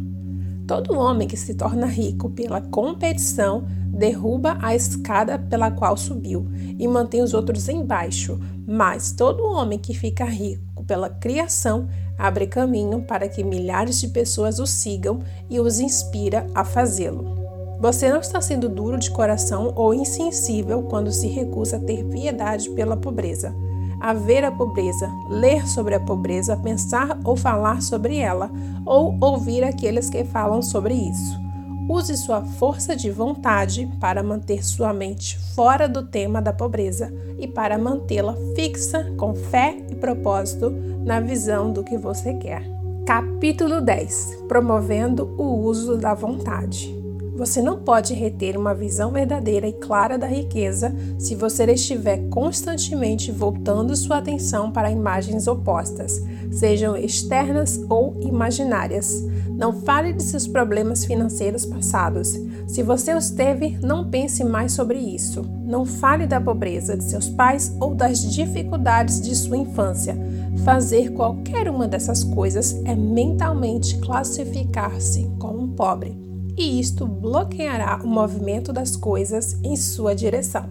[0.69, 6.47] Todo homem que se torna rico pela competição derruba a escada pela qual subiu
[6.79, 11.87] e mantém os outros embaixo, mas todo homem que fica rico pela criação,
[12.19, 17.37] abre caminho para que milhares de pessoas o sigam e os inspira a fazê-lo.
[17.79, 22.71] Você não está sendo duro de coração ou insensível quando se recusa a ter piedade
[22.71, 23.55] pela pobreza.
[24.01, 28.51] A ver a pobreza, ler sobre a pobreza, pensar ou falar sobre ela,
[28.85, 31.48] ou ouvir aqueles que falam sobre isso.
[31.89, 37.49] Use sua força de vontade para manter sua mente fora do tema da pobreza e
[37.49, 40.71] para mantê-la fixa com fé e propósito
[41.05, 42.63] na visão do que você quer.
[43.07, 46.98] Capítulo 10 Promovendo o uso da vontade.
[47.39, 53.31] Você não pode reter uma visão verdadeira e clara da riqueza se você estiver constantemente
[53.31, 56.21] voltando sua atenção para imagens opostas,
[56.51, 59.25] sejam externas ou imaginárias.
[59.51, 62.37] Não fale de seus problemas financeiros passados.
[62.67, 65.43] Se você os teve, não pense mais sobre isso.
[65.65, 70.19] Não fale da pobreza de seus pais ou das dificuldades de sua infância.
[70.65, 76.28] Fazer qualquer uma dessas coisas é mentalmente classificar-se como um pobre
[76.59, 80.69] e isto bloqueará o movimento das coisas em sua direção.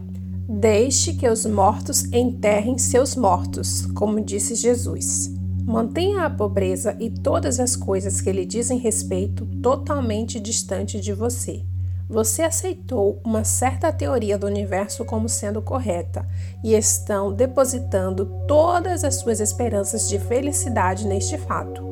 [0.49, 5.31] Deixe que os mortos enterrem seus mortos, como disse Jesus.
[5.65, 11.64] Mantenha a pobreza e todas as coisas que lhe dizem respeito totalmente distante de você.
[12.09, 16.26] Você aceitou uma certa teoria do universo como sendo correta
[16.64, 21.86] e estão depositando todas as suas esperanças de felicidade neste fato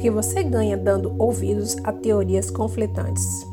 [0.00, 3.46] que você ganha dando ouvidos a teorias conflitantes.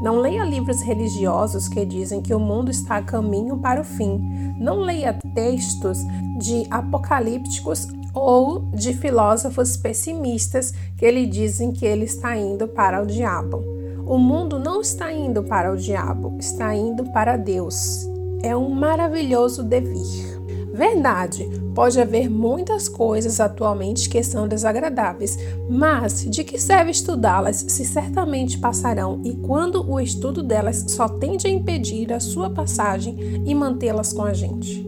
[0.00, 4.54] Não leia livros religiosos que dizem que o mundo está a caminho para o fim.
[4.58, 5.98] Não leia textos
[6.38, 13.06] de apocalípticos ou de filósofos pessimistas que lhe dizem que ele está indo para o
[13.06, 13.64] diabo.
[14.06, 18.06] O mundo não está indo para o diabo, está indo para Deus.
[18.42, 20.33] É um maravilhoso devir.
[20.74, 25.38] Verdade, pode haver muitas coisas atualmente que são desagradáveis,
[25.70, 31.46] mas de que serve estudá-las se certamente passarão e quando o estudo delas só tende
[31.46, 34.84] a impedir a sua passagem e mantê-las com a gente?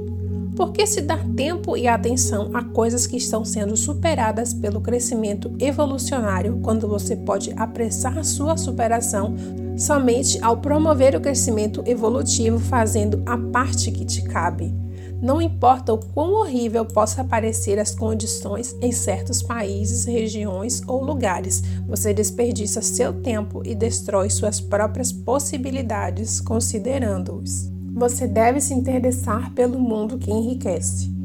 [0.57, 5.55] Por que se dar tempo e atenção a coisas que estão sendo superadas pelo crescimento
[5.61, 9.37] evolucionário quando você pode apressar sua superação
[9.77, 14.86] somente ao promover o crescimento evolutivo fazendo a parte que te cabe?
[15.21, 21.63] Não importa o quão horrível possa parecer as condições em certos países, regiões ou lugares,
[21.87, 27.71] você desperdiça seu tempo e destrói suas próprias possibilidades considerando-os.
[27.95, 31.17] Você deve se interessar pelo mundo que enriquece.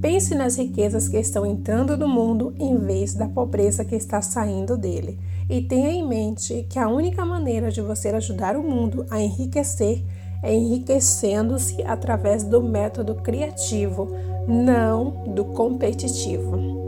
[0.00, 4.76] Pense nas riquezas que estão entrando no mundo em vez da pobreza que está saindo
[4.76, 5.18] dele.
[5.48, 10.04] E tenha em mente que a única maneira de você ajudar o mundo a enriquecer
[10.44, 14.08] enriquecendo-se através do método criativo,
[14.46, 16.78] não do competitivo.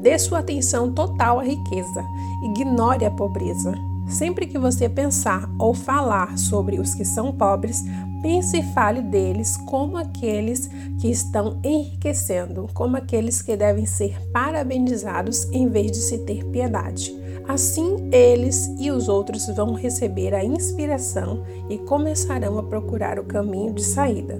[0.00, 2.04] Dê sua atenção total à riqueza,
[2.44, 3.74] ignore a pobreza.
[4.08, 7.82] Sempre que você pensar ou falar sobre os que são pobres,
[8.22, 15.44] pense e fale deles como aqueles que estão enriquecendo, como aqueles que devem ser parabenizados
[15.52, 17.14] em vez de se ter piedade.
[17.48, 23.72] Assim, eles e os outros vão receber a inspiração e começarão a procurar o caminho
[23.72, 24.38] de saída.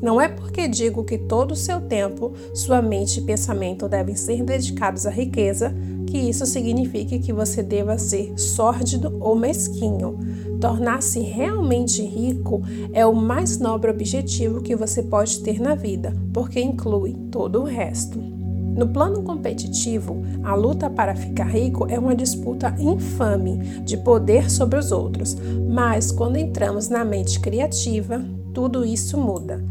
[0.00, 4.42] Não é porque digo que todo o seu tempo, sua mente e pensamento devem ser
[4.42, 5.74] dedicados à riqueza
[6.06, 10.18] que isso signifique que você deva ser sórdido ou mesquinho.
[10.58, 12.62] Tornar-se realmente rico
[12.94, 17.64] é o mais nobre objetivo que você pode ter na vida, porque inclui todo o
[17.64, 18.39] resto.
[18.76, 24.78] No plano competitivo, a luta para ficar rico é uma disputa infame de poder sobre
[24.78, 25.36] os outros,
[25.68, 28.24] mas quando entramos na mente criativa,
[28.54, 29.64] tudo isso muda.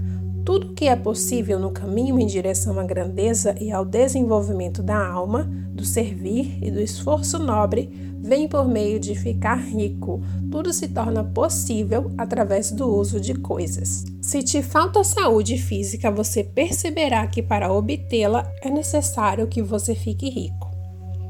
[0.46, 5.50] Tudo que é possível no caminho em direção à grandeza e ao desenvolvimento da alma,
[5.72, 10.22] do servir e do esforço nobre, vem por meio de ficar rico.
[10.52, 14.06] Tudo se torna possível através do uso de coisas.
[14.22, 20.30] Se te falta saúde física, você perceberá que para obtê-la é necessário que você fique
[20.30, 20.70] rico.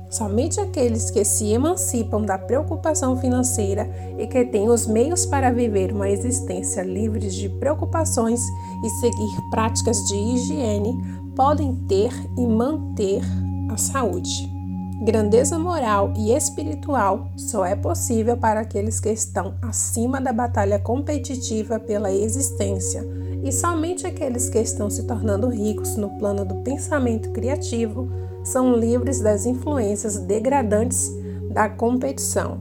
[0.09, 5.93] Somente aqueles que se emancipam da preocupação financeira e que têm os meios para viver
[5.93, 8.41] uma existência livre de preocupações
[8.83, 10.93] e seguir práticas de higiene
[11.35, 13.21] podem ter e manter
[13.69, 14.58] a saúde.
[15.01, 21.79] Grandeza moral e espiritual só é possível para aqueles que estão acima da batalha competitiva
[21.79, 23.07] pela existência,
[23.41, 28.09] e somente aqueles que estão se tornando ricos no plano do pensamento criativo
[28.43, 31.09] são livres das influências degradantes
[31.49, 32.59] da competição.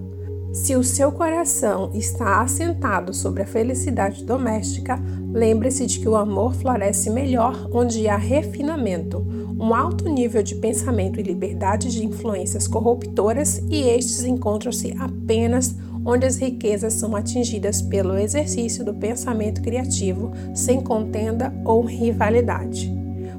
[0.52, 4.98] Se o seu coração está assentado sobre a felicidade doméstica,
[5.32, 9.26] lembre-se de que o amor floresce melhor onde há refinamento,
[9.58, 15.74] um alto nível de pensamento e liberdade de influências corruptoras, e estes encontram-se apenas
[16.04, 22.90] onde as riquezas são atingidas pelo exercício do pensamento criativo, sem contenda ou rivalidade.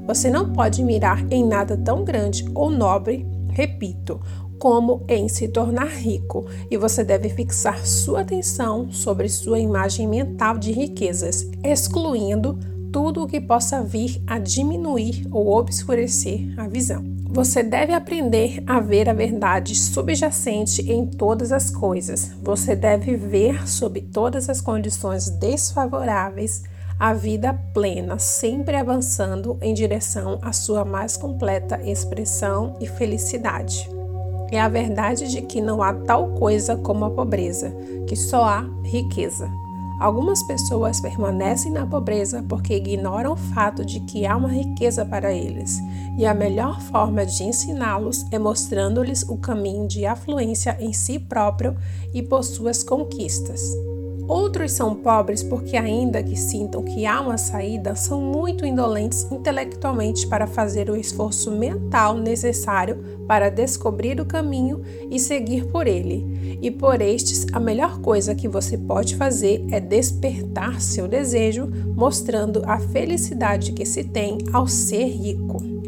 [0.06, 4.20] Você não pode mirar em nada tão grande ou nobre, repito,
[4.58, 10.58] como em se tornar rico, e você deve fixar sua atenção sobre sua imagem mental
[10.58, 12.58] de riquezas, excluindo
[12.92, 17.04] tudo o que possa vir a diminuir ou obscurecer a visão.
[17.32, 22.32] Você deve aprender a ver a verdade subjacente em todas as coisas.
[22.42, 26.64] Você deve ver sob todas as condições desfavoráveis
[26.98, 33.88] a vida plena, sempre avançando em direção à sua mais completa expressão e felicidade.
[34.52, 37.72] É a verdade de que não há tal coisa como a pobreza,
[38.06, 39.48] que só há riqueza.
[40.00, 45.30] Algumas pessoas permanecem na pobreza porque ignoram o fato de que há uma riqueza para
[45.30, 45.78] eles,
[46.16, 51.76] e a melhor forma de ensiná-los é mostrando-lhes o caminho de afluência em si próprio
[52.14, 53.60] e por suas conquistas.
[54.30, 60.24] Outros são pobres porque, ainda que sintam que há uma saída, são muito indolentes intelectualmente
[60.28, 66.58] para fazer o esforço mental necessário para descobrir o caminho e seguir por ele.
[66.62, 71.66] E por estes, a melhor coisa que você pode fazer é despertar seu desejo,
[71.96, 75.79] mostrando a felicidade que se tem ao ser rico.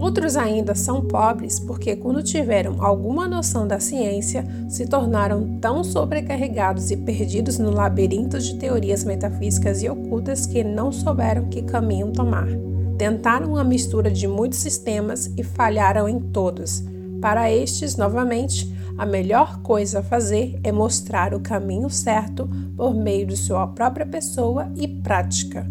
[0.00, 6.90] Outros ainda são pobres porque, quando tiveram alguma noção da ciência, se tornaram tão sobrecarregados
[6.90, 12.48] e perdidos no labirinto de teorias metafísicas e ocultas que não souberam que caminho tomar.
[12.96, 16.82] Tentaram uma mistura de muitos sistemas e falharam em todos.
[17.20, 23.26] Para estes, novamente, a melhor coisa a fazer é mostrar o caminho certo por meio
[23.26, 25.66] de sua própria pessoa e prática.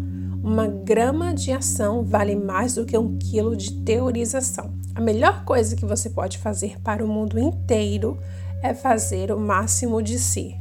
[0.52, 4.74] Uma grama de ação vale mais do que um quilo de teorização.
[4.96, 8.18] A melhor coisa que você pode fazer para o mundo inteiro
[8.60, 10.56] é fazer o máximo de si.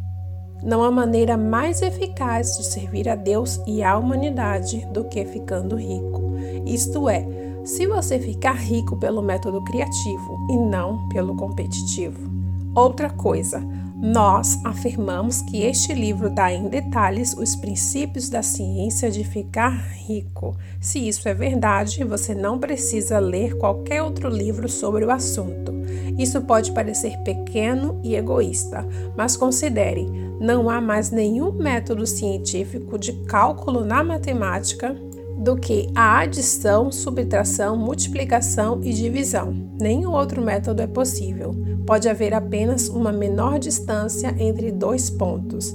[0.61, 5.75] Não há maneira mais eficaz de servir a Deus e à humanidade do que ficando
[5.75, 6.21] rico.
[6.67, 7.25] Isto é,
[7.65, 12.29] se você ficar rico pelo método criativo e não pelo competitivo.
[12.75, 13.59] Outra coisa,
[14.01, 20.55] nós afirmamos que este livro dá em detalhes os princípios da ciência de ficar rico.
[20.79, 25.73] Se isso é verdade, você não precisa ler qualquer outro livro sobre o assunto.
[26.17, 30.07] Isso pode parecer pequeno e egoísta, mas considere:
[30.39, 34.95] não há mais nenhum método científico de cálculo na matemática
[35.39, 39.53] do que a adição, subtração, multiplicação e divisão.
[39.79, 41.55] Nenhum outro método é possível.
[41.87, 45.73] Pode haver apenas uma menor distância entre dois pontos.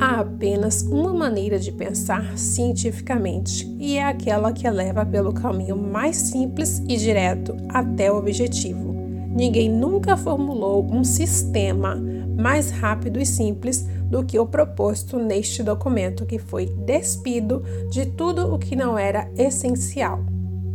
[0.00, 6.16] Há apenas uma maneira de pensar cientificamente, e é aquela que leva pelo caminho mais
[6.16, 8.92] simples e direto até o objetivo.
[9.34, 12.02] Ninguém nunca formulou um sistema
[12.36, 18.54] mais rápido e simples do que o proposto neste documento, que foi despido de tudo
[18.54, 20.22] o que não era essencial.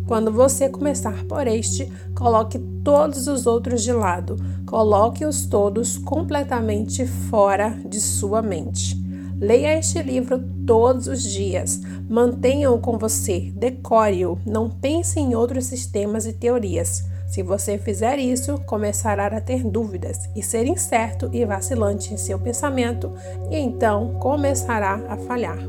[0.07, 7.79] Quando você começar por este, coloque todos os outros de lado, coloque-os todos completamente fora
[7.85, 8.97] de sua mente.
[9.39, 16.25] Leia este livro todos os dias, mantenha-o com você, decore-o, não pense em outros sistemas
[16.25, 17.05] e teorias.
[17.27, 22.39] Se você fizer isso, começará a ter dúvidas e ser incerto e vacilante em seu
[22.39, 23.11] pensamento,
[23.51, 25.59] e então começará a falhar.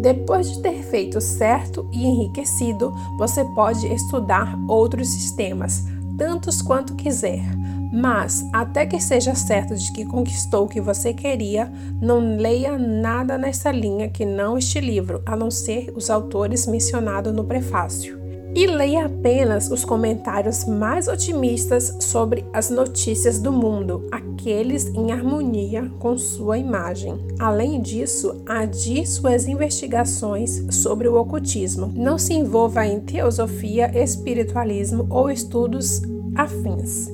[0.00, 5.84] Depois de ter feito certo e enriquecido, você pode estudar outros sistemas,
[6.16, 7.40] tantos quanto quiser.
[7.92, 11.72] Mas, até que seja certo de que conquistou o que você queria,
[12.02, 17.32] não leia nada nessa linha que não este livro, a não ser os autores mencionados
[17.32, 24.86] no prefácio e leia apenas os comentários mais otimistas sobre as notícias do mundo, aqueles
[24.94, 27.18] em harmonia com sua imagem.
[27.38, 31.92] Além disso, adie suas investigações sobre o ocultismo.
[31.94, 36.02] Não se envolva em teosofia, espiritualismo ou estudos
[36.34, 37.10] afins.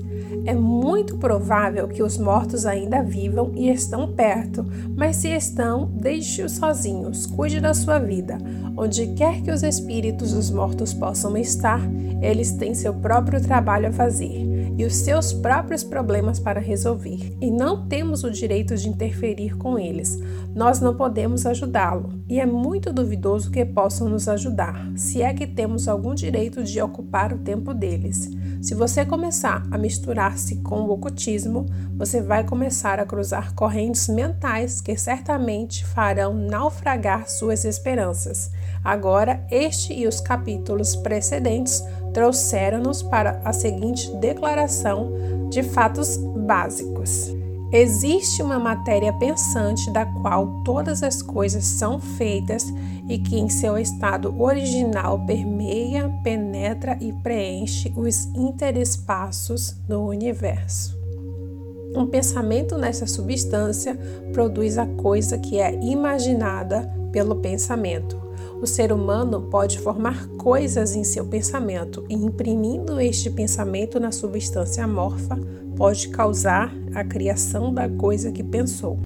[0.46, 4.64] É muito provável que os mortos ainda vivam e estão perto,
[4.94, 8.38] mas se estão, deixe-os sozinhos, cuide da sua vida.
[8.76, 11.80] Onde quer que os espíritos dos mortos possam estar,
[12.20, 17.50] eles têm seu próprio trabalho a fazer e os seus próprios problemas para resolver, e
[17.50, 20.18] não temos o direito de interferir com eles.
[20.54, 25.46] Nós não podemos ajudá-lo, e é muito duvidoso que possam nos ajudar, se é que
[25.46, 28.30] temos algum direito de ocupar o tempo deles.
[28.62, 34.80] Se você começar a misturar-se com o ocultismo, você vai começar a cruzar correntes mentais
[34.80, 38.50] que certamente farão naufragar suas esperanças.
[38.82, 41.82] Agora, este e os capítulos precedentes
[42.14, 47.34] trouxeram-nos para a seguinte declaração de fatos básicos.
[47.72, 52.72] Existe uma matéria pensante da qual todas as coisas são feitas
[53.08, 60.96] e que, em seu estado original, permeia, penetra e preenche os interespaços do universo.
[61.96, 63.98] Um pensamento nessa substância
[64.32, 68.23] produz a coisa que é imaginada pelo pensamento.
[68.60, 74.84] O ser humano pode formar coisas em seu pensamento e, imprimindo este pensamento na substância
[74.84, 75.38] amorfa,
[75.76, 78.98] pode causar a criação da coisa que pensou.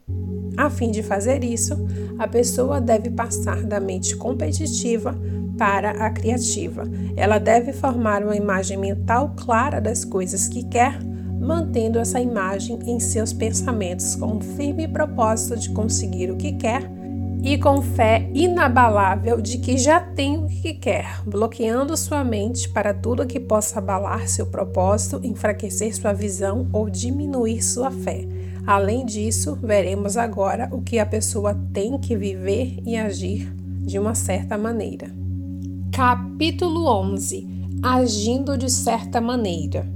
[0.56, 1.76] A fim de fazer isso,
[2.18, 5.16] a pessoa deve passar da mente competitiva
[5.56, 6.84] para a criativa.
[7.16, 11.00] Ela deve formar uma imagem mental clara das coisas que quer,
[11.40, 16.97] mantendo essa imagem em seus pensamentos com o firme propósito de conseguir o que quer
[17.43, 22.93] e com fé inabalável de que já tem o que quer, bloqueando sua mente para
[22.93, 28.27] tudo que possa abalar seu propósito, enfraquecer sua visão ou diminuir sua fé.
[28.66, 34.15] Além disso, veremos agora o que a pessoa tem que viver e agir de uma
[34.15, 35.10] certa maneira.
[35.93, 39.86] Capítulo 11 Agindo de certa maneira.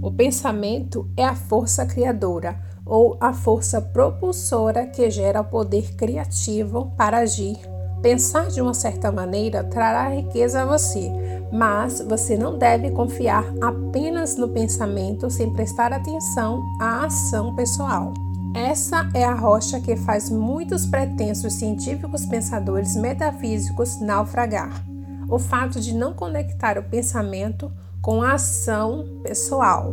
[0.00, 6.92] O pensamento é a força criadora ou a força propulsora que gera o poder criativo
[6.96, 7.58] para agir.
[8.02, 11.10] Pensar de uma certa maneira trará riqueza a você,
[11.50, 18.12] mas você não deve confiar apenas no pensamento sem prestar atenção à ação pessoal.
[18.54, 24.84] Essa é a rocha que faz muitos pretensos científicos pensadores metafísicos naufragar.
[25.28, 29.92] O fato de não conectar o pensamento com a ação pessoal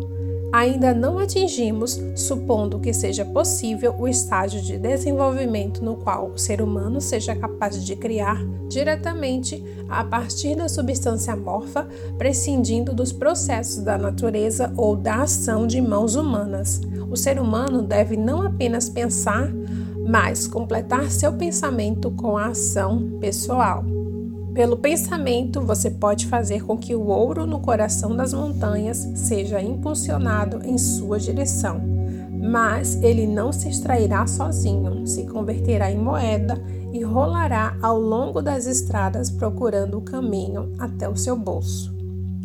[0.51, 6.61] ainda não atingimos, supondo que seja possível, o estágio de desenvolvimento no qual o ser
[6.61, 11.87] humano seja capaz de criar diretamente a partir da substância amorfa,
[12.17, 16.81] prescindindo dos processos da natureza ou da ação de mãos humanas.
[17.09, 19.51] O ser humano deve não apenas pensar,
[20.07, 24.00] mas completar seu pensamento com a ação pessoal.
[24.53, 30.59] Pelo pensamento, você pode fazer com que o ouro no coração das montanhas seja impulsionado
[30.65, 31.81] em sua direção.
[32.29, 36.61] Mas ele não se extrairá sozinho, se converterá em moeda
[36.91, 41.95] e rolará ao longo das estradas procurando o caminho até o seu bolso.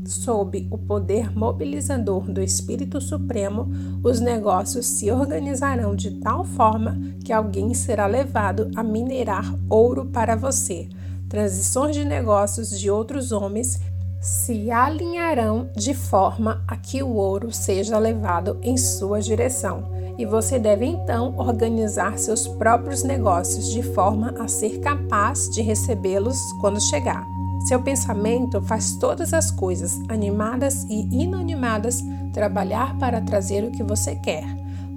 [0.04, 3.68] Sob o poder mobilizador do Espírito Supremo,
[4.04, 10.36] os negócios se organizarão de tal forma que alguém será levado a minerar ouro para
[10.36, 10.88] você
[11.28, 13.80] transições de negócios de outros homens
[14.20, 19.84] se alinharão de forma a que o ouro seja levado em sua direção.
[20.18, 26.38] E você deve então organizar seus próprios negócios de forma a ser capaz de recebê-los
[26.60, 27.24] quando chegar.
[27.68, 34.14] Seu pensamento faz todas as coisas, animadas e inanimadas, trabalhar para trazer o que você
[34.16, 34.44] quer.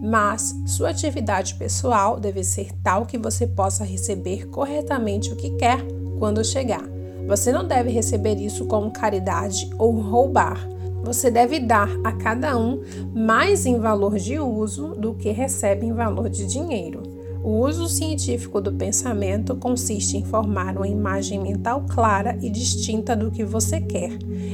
[0.02, 5.86] Mas sua atividade pessoal deve ser tal que você possa receber corretamente o que quer
[6.20, 6.84] quando chegar.
[7.28, 10.68] Você não deve receber isso como caridade ou roubar.
[11.04, 12.82] Você deve dar a cada um
[13.16, 17.04] mais em valor de uso do que recebe em valor de dinheiro.
[17.42, 23.32] O uso científico do pensamento consiste em formar uma imagem mental clara e distinta do
[23.32, 24.12] que você quer,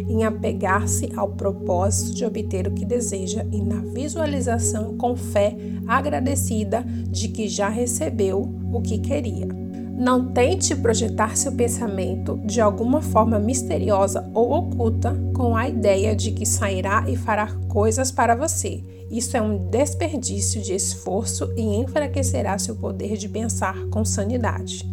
[0.08, 6.84] em apegar-se ao propósito de obter o que deseja e na visualização com fé agradecida
[7.10, 9.65] de que já recebeu o que queria.
[9.98, 16.32] Não tente projetar seu pensamento de alguma forma misteriosa ou oculta com a ideia de
[16.32, 18.84] que sairá e fará coisas para você.
[19.10, 24.86] Isso é um desperdício de esforço e enfraquecerá seu poder de pensar com sanidade.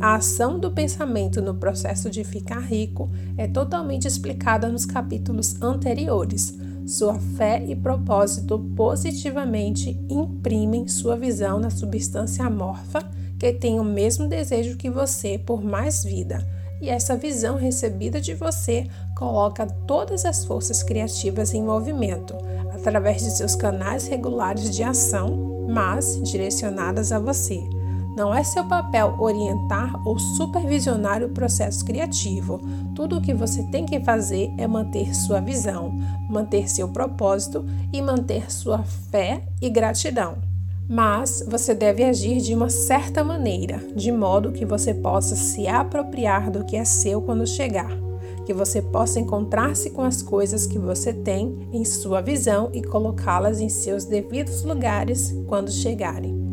[0.00, 6.56] A ação do pensamento no processo de ficar rico é totalmente explicada nos capítulos anteriores.
[6.86, 13.02] Sua fé e propósito positivamente imprimem sua visão na substância amorfa
[13.44, 16.42] que tem o mesmo desejo que você por mais vida.
[16.80, 22.34] E essa visão recebida de você coloca todas as forças criativas em movimento,
[22.72, 27.62] através de seus canais regulares de ação, mas direcionadas a você.
[28.16, 32.62] Não é seu papel orientar ou supervisionar o processo criativo.
[32.94, 35.92] Tudo o que você tem que fazer é manter sua visão,
[36.30, 37.62] manter seu propósito
[37.92, 40.53] e manter sua fé e gratidão
[40.88, 46.50] mas você deve agir de uma certa maneira, de modo que você possa se apropriar
[46.50, 47.90] do que é seu quando chegar,
[48.44, 53.60] que você possa encontrar-se com as coisas que você tem em sua visão e colocá-las
[53.60, 56.43] em seus devidos lugares quando chegarem.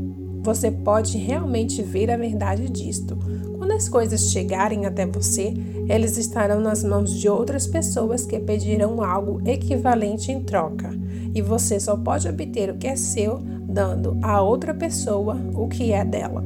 [0.44, 3.18] Você pode realmente ver a verdade disto.
[3.58, 5.54] Quando as coisas chegarem até você,
[5.88, 10.90] eles estarão nas mãos de outras pessoas que pedirão algo equivalente em troca,
[11.34, 13.40] e você só pode obter o que é seu
[13.72, 16.44] dando a outra pessoa o que é dela.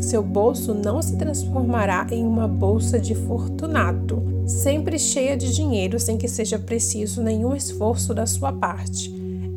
[0.00, 6.16] Seu bolso não se transformará em uma bolsa de fortunato, sempre cheia de dinheiro sem
[6.16, 9.14] que seja preciso nenhum esforço da sua parte.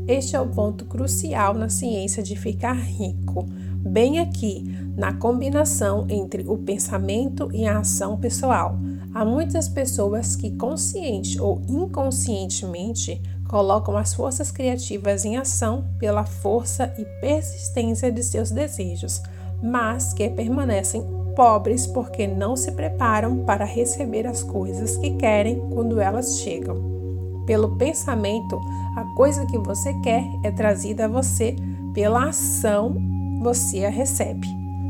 [0.08, 3.48] Este é o ponto crucial na ciência de ficar rico,
[3.80, 4.64] bem aqui,
[4.98, 8.78] na combinação entre o pensamento e a ação pessoal.
[9.14, 16.94] Há muitas pessoas que, consciente ou inconscientemente, colocam as forças criativas em ação pela força
[16.98, 19.22] e persistência de seus desejos,
[19.62, 21.04] mas que permanecem
[21.36, 26.78] pobres porque não se preparam para receber as coisas que querem quando elas chegam.
[27.48, 28.60] Pelo pensamento,
[28.96, 31.56] a coisa que você quer é trazida a você,
[31.94, 32.96] pela ação,
[33.40, 34.48] você a recebe.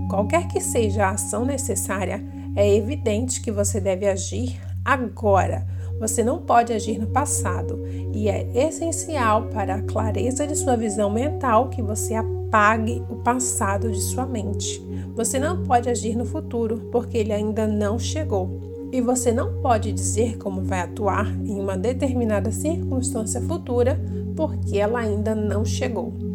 [0.09, 2.23] Qualquer que seja a ação necessária,
[2.55, 5.67] é evidente que você deve agir agora
[5.99, 11.09] você não pode agir no passado e é essencial para a clareza de sua visão
[11.09, 14.81] mental que você apague o passado de sua mente.
[15.13, 18.88] Você não pode agir no futuro porque ele ainda não chegou.
[18.93, 23.99] E você não pode dizer como vai atuar em uma determinada circunstância futura
[24.38, 26.28] porque ela ainda não chegou.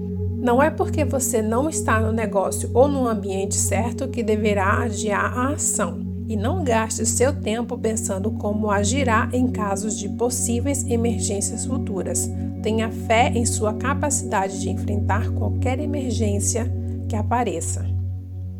[0.44, 5.32] Não é porque você não está no negócio ou no ambiente certo que deverá adiar
[5.38, 11.64] a ação e não gaste seu tempo pensando como agirá em casos de possíveis emergências
[11.64, 12.30] futuras.
[12.62, 16.70] Tenha fé em sua capacidade de enfrentar qualquer emergência
[17.08, 17.86] que apareça.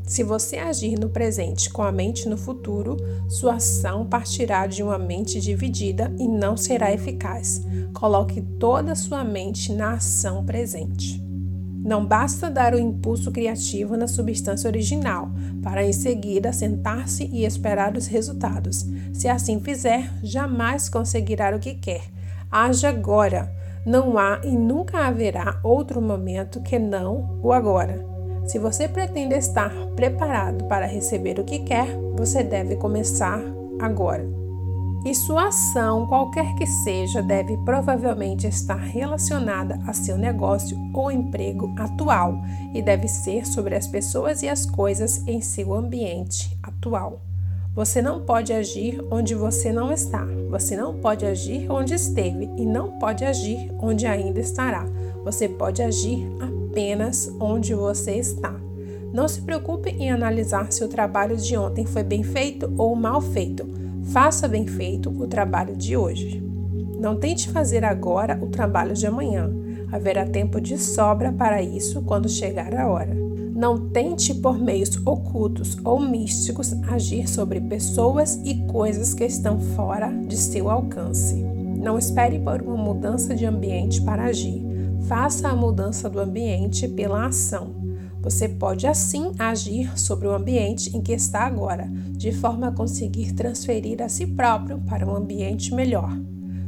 [0.05, 2.97] Se você agir no presente com a mente no futuro,
[3.29, 7.61] sua ação partirá de uma mente dividida e não será eficaz.
[7.93, 11.24] Coloque toda sua mente na ação presente.
[11.85, 15.29] Não basta dar o impulso criativo na substância original,
[15.63, 18.87] para em seguida sentar-se e esperar os resultados.
[19.13, 22.05] Se assim fizer, jamais conseguirá o que quer.
[22.51, 23.53] Haja agora.
[23.85, 28.03] Não há e nunca haverá outro momento que não o agora.
[28.47, 31.87] Se você pretende estar preparado para receber o que quer,
[32.17, 33.41] você deve começar
[33.79, 34.44] agora.
[35.05, 41.75] E sua ação, qualquer que seja, deve provavelmente estar relacionada a seu negócio ou emprego
[41.79, 47.21] atual e deve ser sobre as pessoas e as coisas em seu ambiente atual.
[47.75, 50.25] Você não pode agir onde você não está.
[50.49, 54.87] Você não pode agir onde esteve e não pode agir onde ainda estará.
[55.23, 58.55] Você pode agir apenas onde você está.
[59.13, 63.21] Não se preocupe em analisar se o trabalho de ontem foi bem feito ou mal
[63.21, 63.84] feito.
[64.07, 66.43] Faça bem feito o trabalho de hoje.
[66.99, 69.51] Não tente fazer agora o trabalho de amanhã.
[69.91, 73.15] Haverá tempo de sobra para isso quando chegar a hora.
[73.55, 80.09] Não tente, por meios ocultos ou místicos, agir sobre pessoas e coisas que estão fora
[80.09, 81.35] de seu alcance.
[81.35, 84.63] Não espere por uma mudança de ambiente para agir.
[85.07, 87.84] Faça a mudança do ambiente pela ação.
[88.25, 93.35] Você pode assim agir sobre o ambiente em que está agora, de forma a conseguir
[93.35, 96.11] transferir a si próprio para um ambiente melhor.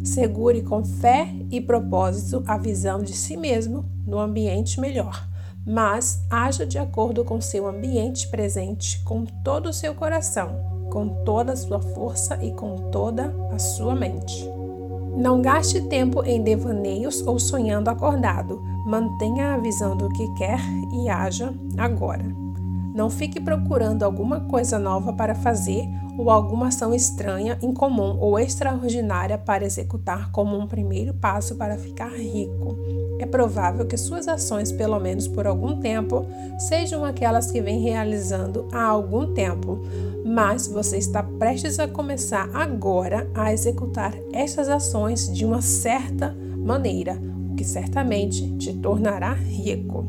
[0.04, 5.26] Segure com fé e propósito a visão de si mesmo no ambiente melhor,
[5.66, 10.60] mas haja de acordo com seu ambiente presente, com todo o seu coração,
[10.90, 14.55] com toda a sua força e com toda a sua mente.
[15.16, 18.62] Não gaste tempo em devaneios ou sonhando acordado.
[18.84, 20.60] Mantenha a visão do que quer
[20.92, 22.24] e haja agora.
[22.94, 25.88] Não fique procurando alguma coisa nova para fazer
[26.18, 32.10] ou alguma ação estranha, incomum ou extraordinária para executar como um primeiro passo para ficar
[32.10, 32.76] rico.
[33.18, 36.26] É provável que suas ações, pelo menos por algum tempo,
[36.58, 39.80] sejam aquelas que vem realizando há algum tempo,
[40.24, 47.18] mas você está prestes a começar agora a executar essas ações de uma certa maneira,
[47.50, 50.04] o que certamente te tornará rico.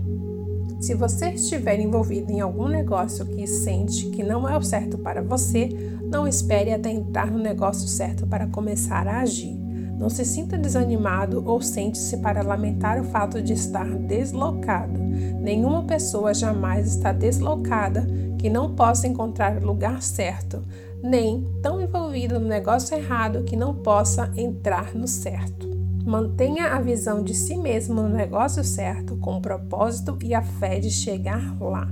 [0.80, 5.24] Se você estiver envolvido em algum negócio que sente que não é o certo para
[5.24, 5.70] você,
[6.04, 9.67] não espere até entrar no negócio certo para começar a agir.
[9.98, 15.00] Não se sinta desanimado ou sente-se para lamentar o fato de estar deslocado.
[15.42, 18.08] Nenhuma pessoa jamais está deslocada
[18.38, 20.62] que não possa encontrar o lugar certo,
[21.02, 25.68] nem tão envolvida no negócio errado que não possa entrar no certo.
[26.06, 30.80] Mantenha a visão de si mesmo no negócio certo, com o propósito e a fé
[30.80, 31.88] de chegar lá.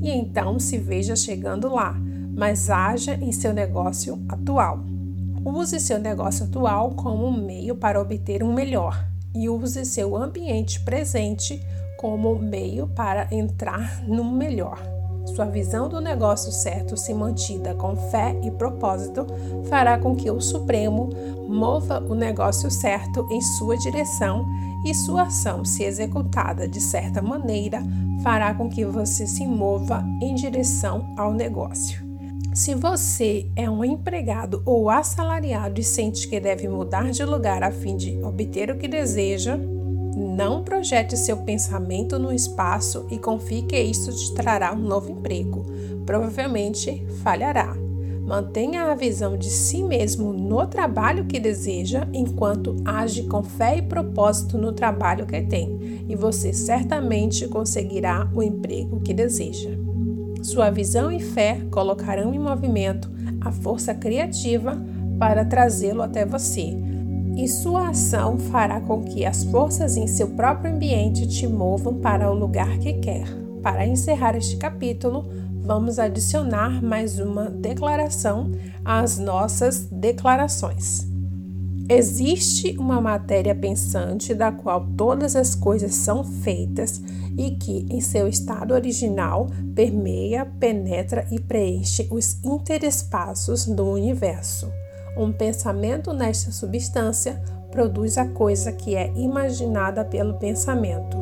[0.00, 1.96] E então se veja chegando lá,
[2.36, 4.84] mas haja em seu negócio atual.
[5.44, 10.80] Use seu negócio atual como um meio para obter um melhor e use seu ambiente
[10.80, 11.60] presente
[11.98, 14.78] como meio para entrar no melhor.
[15.26, 19.26] Sua visão do negócio certo, se mantida com fé e propósito,
[19.68, 21.10] fará com que o Supremo
[21.48, 24.46] mova o negócio certo em sua direção
[24.84, 27.82] e sua ação, se executada de certa maneira,
[28.22, 32.09] fará com que você se mova em direção ao negócio.
[32.60, 37.70] Se você é um empregado ou assalariado e sente que deve mudar de lugar a
[37.70, 43.80] fim de obter o que deseja, não projete seu pensamento no espaço e confie que
[43.80, 45.64] isso te trará um novo emprego.
[46.04, 47.74] Provavelmente falhará.
[48.26, 53.82] Mantenha a visão de si mesmo no trabalho que deseja, enquanto age com fé e
[53.82, 59.79] propósito no trabalho que tem, e você certamente conseguirá o emprego que deseja.
[60.42, 63.10] Sua visão e fé colocarão em movimento
[63.40, 64.76] a força criativa
[65.18, 66.74] para trazê-lo até você.
[67.36, 72.30] E sua ação fará com que as forças em seu próprio ambiente te movam para
[72.30, 73.26] o lugar que quer.
[73.62, 75.26] Para encerrar este capítulo,
[75.60, 78.50] vamos adicionar mais uma declaração
[78.84, 81.09] às nossas declarações.
[81.92, 87.02] Existe uma matéria pensante da qual todas as coisas são feitas
[87.36, 94.70] e que, em seu estado original, permeia, penetra e preenche os interespaços do universo.
[95.16, 97.42] Um pensamento nesta substância
[97.72, 101.16] produz a coisa que é imaginada pelo pensamento.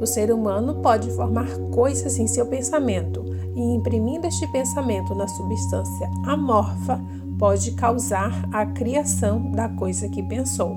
[0.00, 3.24] O ser humano pode formar coisas em seu pensamento
[3.56, 7.00] e, imprimindo este pensamento na substância amorfa,
[7.42, 10.76] pode causar a criação da coisa que pensou.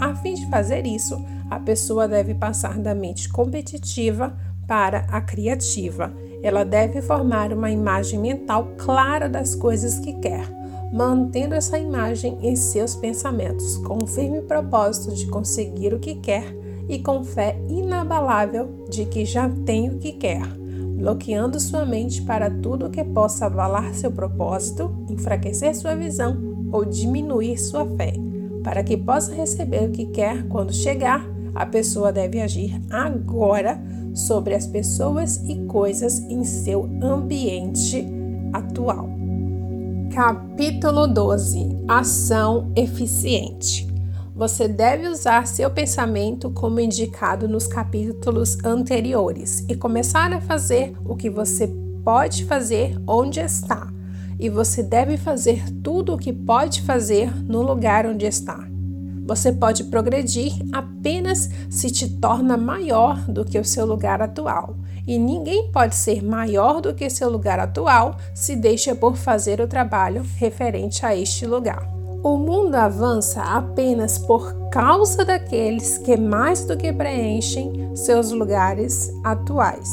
[0.00, 4.34] A fim de fazer isso, a pessoa deve passar da mente competitiva
[4.66, 6.10] para a criativa.
[6.42, 10.50] Ela deve formar uma imagem mental clara das coisas que quer,
[10.90, 16.56] mantendo essa imagem em seus pensamentos, com o firme propósito de conseguir o que quer
[16.88, 20.59] e com fé inabalável de que já tem o que quer,
[21.00, 27.58] bloqueando sua mente para tudo que possa abalar seu propósito, enfraquecer sua visão ou diminuir
[27.58, 28.12] sua fé.
[28.62, 33.82] Para que possa receber o que quer quando chegar, a pessoa deve agir agora
[34.14, 38.06] sobre as pessoas e coisas em seu ambiente
[38.52, 39.08] atual.
[40.12, 43.89] Capítulo 12 Ação eficiente.
[44.34, 51.16] Você deve usar seu pensamento como indicado nos capítulos anteriores e começar a fazer o
[51.16, 51.70] que você
[52.04, 53.92] pode fazer onde está.
[54.38, 58.66] E você deve fazer tudo o que pode fazer no lugar onde está.
[59.26, 64.76] Você pode progredir apenas se te torna maior do que o seu lugar atual.
[65.06, 69.68] E ninguém pode ser maior do que seu lugar atual se deixa por fazer o
[69.68, 71.99] trabalho referente a este lugar.
[72.22, 79.90] O mundo avança apenas por causa daqueles que mais do que preenchem seus lugares atuais.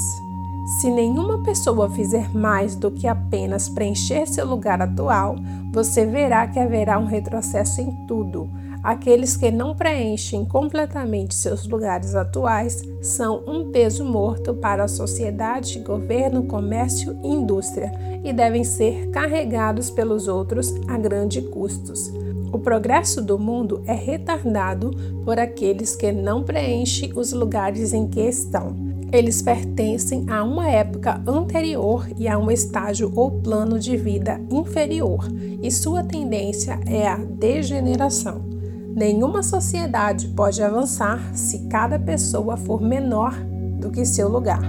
[0.81, 5.37] Se nenhuma pessoa fizer mais do que apenas preencher seu lugar atual,
[5.71, 8.49] você verá que haverá um retrocesso em tudo
[8.87, 15.79] Aqueles que não preenchem completamente seus lugares atuais são um peso morto para a sociedade,
[15.79, 17.91] governo, comércio e indústria
[18.23, 22.13] e devem ser carregados pelos outros a grandes custos.
[22.49, 24.91] O progresso do mundo é retardado
[25.25, 28.73] por aqueles que não preenchem os lugares em que estão.
[29.11, 35.27] Eles pertencem a uma época anterior e a um estágio ou plano de vida inferior,
[35.61, 38.56] e sua tendência é a degeneração.
[38.97, 43.31] Nenhuma sociedade pode avançar se cada pessoa for menor
[43.79, 44.63] do que seu lugar.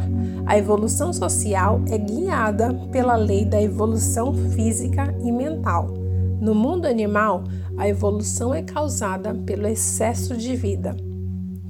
[0.45, 5.95] A evolução social é guiada pela lei da evolução física e mental.
[6.43, 7.45] No mundo animal,
[7.79, 10.95] a evolução é causada pelo excesso de vida.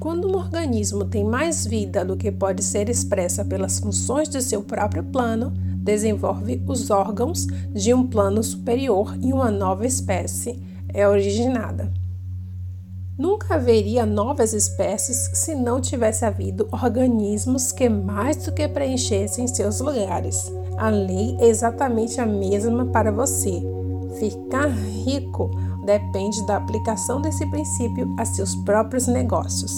[0.00, 4.64] Quando um organismo tem mais vida do que pode ser expressa pelas funções de seu
[4.64, 10.60] próprio plano, desenvolve os órgãos de um plano superior e uma nova espécie
[10.92, 11.97] é originada.
[13.18, 19.80] Nunca haveria novas espécies se não tivesse havido organismos que mais do que preenchessem seus
[19.80, 20.52] lugares.
[20.76, 23.60] A lei é exatamente a mesma para você.
[24.20, 25.50] Ficar rico
[25.84, 29.72] depende da aplicação desse princípio a seus próprios negócios.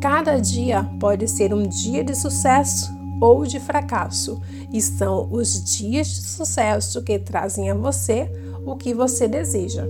[0.00, 2.90] Cada dia pode ser um dia de sucesso
[3.20, 4.40] ou de fracasso,
[4.72, 8.32] e são os dias de sucesso que trazem a você
[8.64, 9.86] o que você deseja.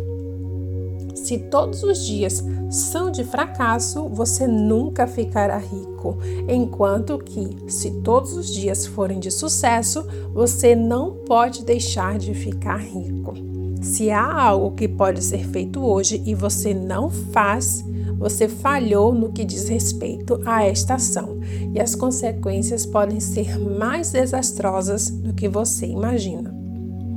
[1.15, 2.43] Se todos os dias
[2.73, 6.17] são de fracasso, você nunca ficará rico,
[6.49, 12.79] enquanto que, se todos os dias forem de sucesso, você não pode deixar de ficar
[12.79, 13.35] rico.
[13.83, 17.85] Se há algo que pode ser feito hoje e você não faz,
[18.17, 21.41] você falhou no que diz respeito a esta ação,
[21.75, 26.55] e as consequências podem ser mais desastrosas do que você imagina.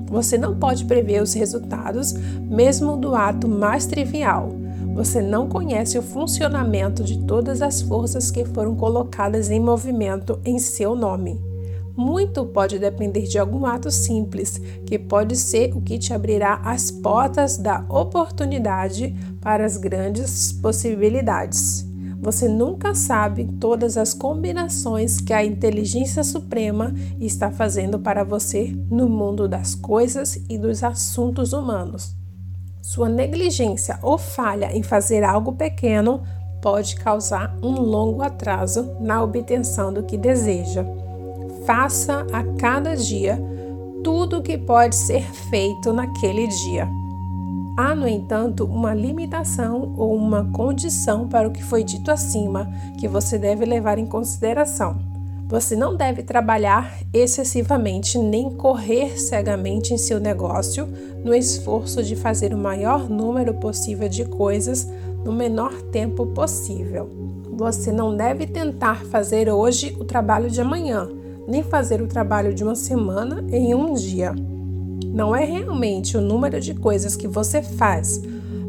[0.07, 4.64] Você não pode prever os resultados, mesmo do ato mais trivial.
[4.95, 10.57] Você não conhece o funcionamento de todas as forças que foram colocadas em movimento em
[10.57, 11.37] seu nome.
[11.97, 16.91] Muito pode depender de algum ato simples, que pode ser o que te abrirá as
[16.91, 21.85] portas da oportunidade para as grandes possibilidades.
[22.21, 29.09] Você nunca sabe todas as combinações que a inteligência suprema está fazendo para você no
[29.09, 32.15] mundo das coisas e dos assuntos humanos.
[32.85, 36.21] Sua negligência ou falha em fazer algo pequeno
[36.61, 40.85] pode causar um longo atraso na obtenção do que deseja.
[41.65, 43.41] Faça a cada dia
[44.03, 46.87] tudo o que pode ser feito naquele dia.
[47.75, 53.07] Há, no entanto, uma limitação ou uma condição para o que foi dito acima que
[53.07, 55.14] você deve levar em consideração.
[55.47, 60.87] Você não deve trabalhar excessivamente nem correr cegamente em seu negócio
[61.23, 64.87] no esforço de fazer o maior número possível de coisas
[65.23, 67.09] no menor tempo possível.
[67.57, 71.07] Você não deve tentar fazer hoje o trabalho de amanhã,
[71.47, 74.33] nem fazer o trabalho de uma semana em um dia.
[75.05, 78.19] Não é realmente o número de coisas que você faz,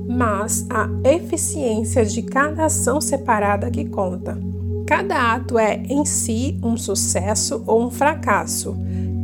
[0.06, 4.38] mas a eficiência de cada ação separada que conta.
[4.86, 8.76] Cada ato é em si um sucesso ou um fracasso.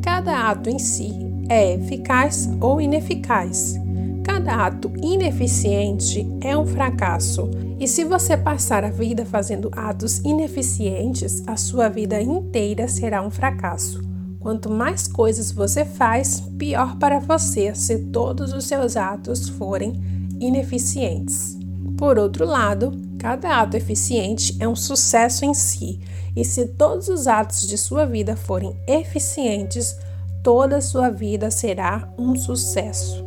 [0.03, 1.13] Cada ato em si
[1.49, 3.77] é eficaz ou ineficaz.
[4.25, 7.49] Cada ato ineficiente é um fracasso.
[7.79, 13.31] E se você passar a vida fazendo atos ineficientes, a sua vida inteira será um
[13.31, 14.03] fracasso.
[14.41, 19.93] Quanto mais coisas você faz, pior para você se todos os seus atos forem
[20.41, 21.62] ineficientes.
[22.03, 26.01] Por outro lado, cada ato eficiente é um sucesso em si,
[26.35, 29.97] e se todos os atos de sua vida forem eficientes,
[30.43, 33.25] toda sua vida será um sucesso.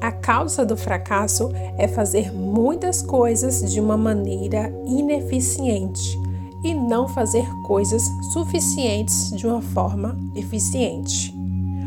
[0.00, 6.18] A causa do fracasso é fazer muitas coisas de uma maneira ineficiente
[6.64, 11.32] e não fazer coisas suficientes de uma forma eficiente.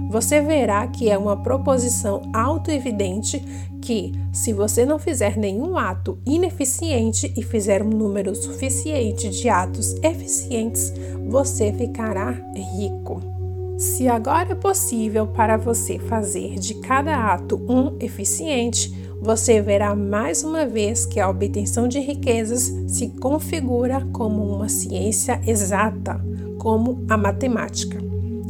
[0.09, 7.33] Você verá que é uma proposição autoevidente que, se você não fizer nenhum ato ineficiente
[7.35, 10.93] e fizer um número suficiente de atos eficientes,
[11.27, 12.31] você ficará
[12.77, 13.19] rico.
[13.77, 20.43] Se agora é possível para você fazer de cada ato um eficiente, você verá mais
[20.43, 26.23] uma vez que a obtenção de riquezas se configura como uma ciência exata,
[26.59, 27.97] como a matemática.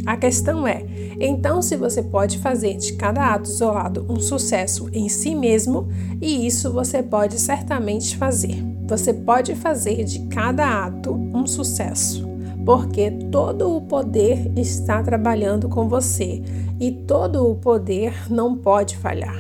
[0.05, 0.85] A questão é:
[1.23, 5.87] então, se você pode fazer de cada ato isolado um sucesso em si mesmo,
[6.19, 8.63] e isso você pode certamente fazer.
[8.87, 12.27] Você pode fazer de cada ato um sucesso,
[12.65, 16.41] porque todo o poder está trabalhando com você
[16.79, 19.39] e todo o poder não pode falhar.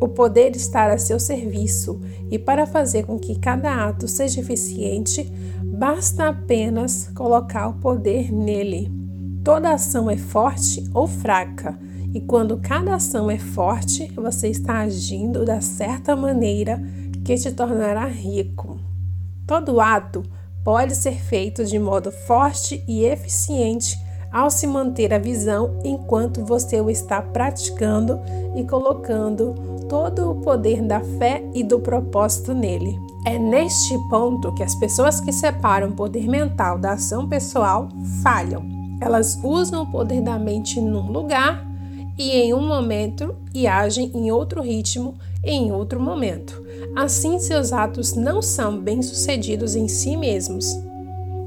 [0.00, 5.24] O poder está a seu serviço e para fazer com que cada ato seja eficiente,
[5.64, 9.07] basta apenas colocar o poder nele.
[9.44, 11.78] Toda ação é forte ou fraca,
[12.14, 16.80] e quando cada ação é forte, você está agindo da certa maneira
[17.24, 18.78] que te tornará rico.
[19.46, 20.22] Todo ato
[20.64, 23.96] pode ser feito de modo forte e eficiente
[24.30, 28.20] ao se manter a visão enquanto você o está praticando
[28.54, 29.54] e colocando
[29.88, 32.98] todo o poder da fé e do propósito nele.
[33.24, 37.88] É neste ponto que as pessoas que separam o poder mental da ação pessoal
[38.22, 38.77] falham.
[39.00, 41.66] Elas usam o poder da mente num lugar
[42.18, 45.14] e em um momento e agem em outro ritmo
[45.44, 46.64] em outro momento.
[46.96, 50.66] Assim, seus atos não são bem-sucedidos em si mesmos.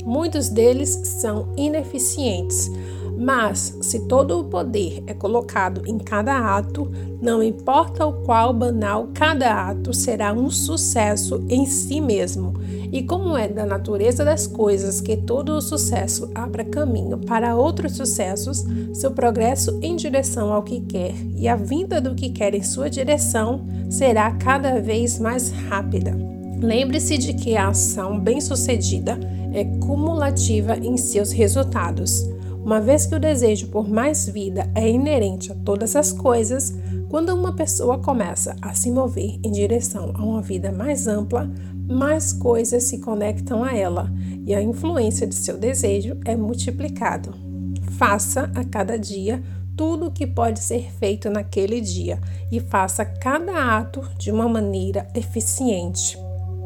[0.06, 2.72] Muitos deles são ineficientes,
[3.18, 6.90] mas se todo o poder é colocado em cada ato,
[7.22, 12.54] não importa o qual banal cada ato será um sucesso em si mesmo.
[12.92, 17.96] E como é da natureza das coisas que todo o sucesso abra caminho para outros
[17.96, 22.62] sucessos, seu progresso em direção ao que quer e a vinda do que quer em
[22.62, 26.18] sua direção será cada vez mais rápida.
[26.62, 29.18] Lembre-se de que a ação bem-sucedida
[29.54, 32.30] é cumulativa em seus resultados.
[32.64, 36.72] Uma vez que o desejo por mais vida é inerente a todas as coisas,
[37.10, 41.52] quando uma pessoa começa a se mover em direção a uma vida mais ampla,
[41.92, 44.12] mais coisas se conectam a ela
[44.46, 47.34] e a influência de seu desejo é multiplicado.
[47.98, 49.44] Faça a cada dia
[49.76, 52.20] tudo o que pode ser feito naquele dia
[52.52, 56.18] e faça cada ato de uma maneira eficiente.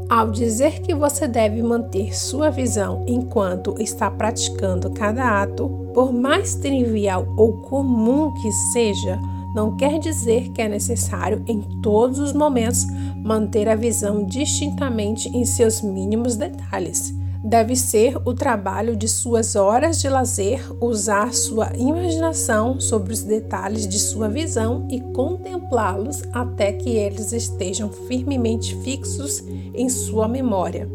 [0.07, 6.55] Ao dizer que você deve manter sua visão enquanto está praticando cada ato, por mais
[6.55, 9.19] trivial ou comum que seja,
[9.55, 12.85] não quer dizer que é necessário em todos os momentos
[13.23, 17.15] manter a visão distintamente em seus mínimos detalhes
[17.45, 23.87] deve ser o trabalho de suas horas de lazer usar sua imaginação sobre os detalhes
[23.87, 29.43] de sua visão e contemplá-los até que eles estejam firmemente fixos
[29.75, 30.89] em sua memória.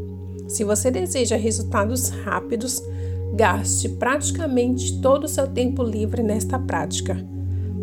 [0.48, 2.82] Se você deseja resultados rápidos,
[3.32, 7.24] gaste praticamente todo o seu tempo livre nesta prática.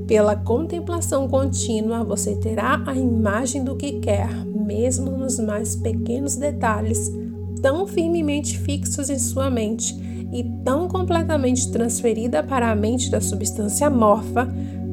[0.07, 7.11] Pela contemplação contínua, você terá a imagem do que quer, mesmo nos mais pequenos detalhes
[7.61, 9.93] tão firmemente fixos em sua mente
[10.31, 14.47] e tão completamente transferida para a mente da substância morfa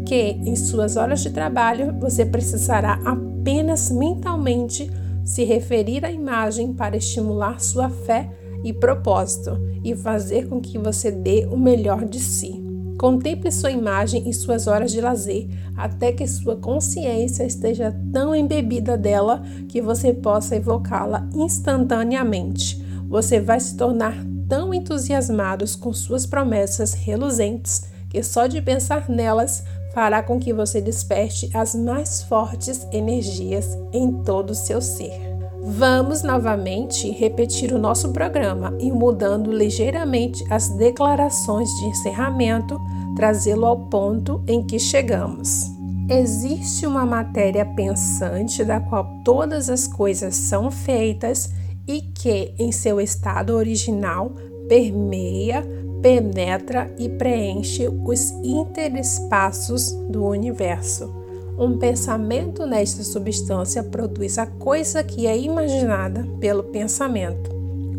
[0.04, 4.90] que, em suas horas de trabalho, você precisará apenas mentalmente
[5.24, 8.30] se referir à imagem para estimular sua fé
[8.64, 12.63] e propósito e fazer com que você dê o melhor de si.
[12.98, 18.96] Contemple sua imagem em suas horas de lazer, até que sua consciência esteja tão embebida
[18.96, 22.82] dela que você possa evocá-la instantaneamente.
[23.08, 24.14] Você vai se tornar
[24.48, 30.80] tão entusiasmado com suas promessas reluzentes que só de pensar nelas fará com que você
[30.80, 35.33] desperte as mais fortes energias em todo o seu ser.
[35.66, 42.78] Vamos novamente repetir o nosso programa e mudando ligeiramente as declarações de encerramento,
[43.16, 45.72] trazê-lo ao ponto em que chegamos.
[46.08, 51.50] Existe uma matéria pensante da qual todas as coisas são feitas
[51.88, 54.32] e que, em seu estado original,
[54.68, 55.66] permeia,
[56.02, 61.23] penetra e preenche os interespaços do universo.
[61.56, 67.50] Um pensamento nesta substância produz a coisa que é imaginada pelo pensamento.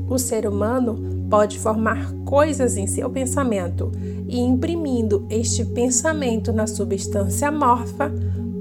[0.10, 3.92] O ser humano pode formar coisas em seu pensamento
[4.28, 8.12] e, imprimindo este pensamento na substância amorfa,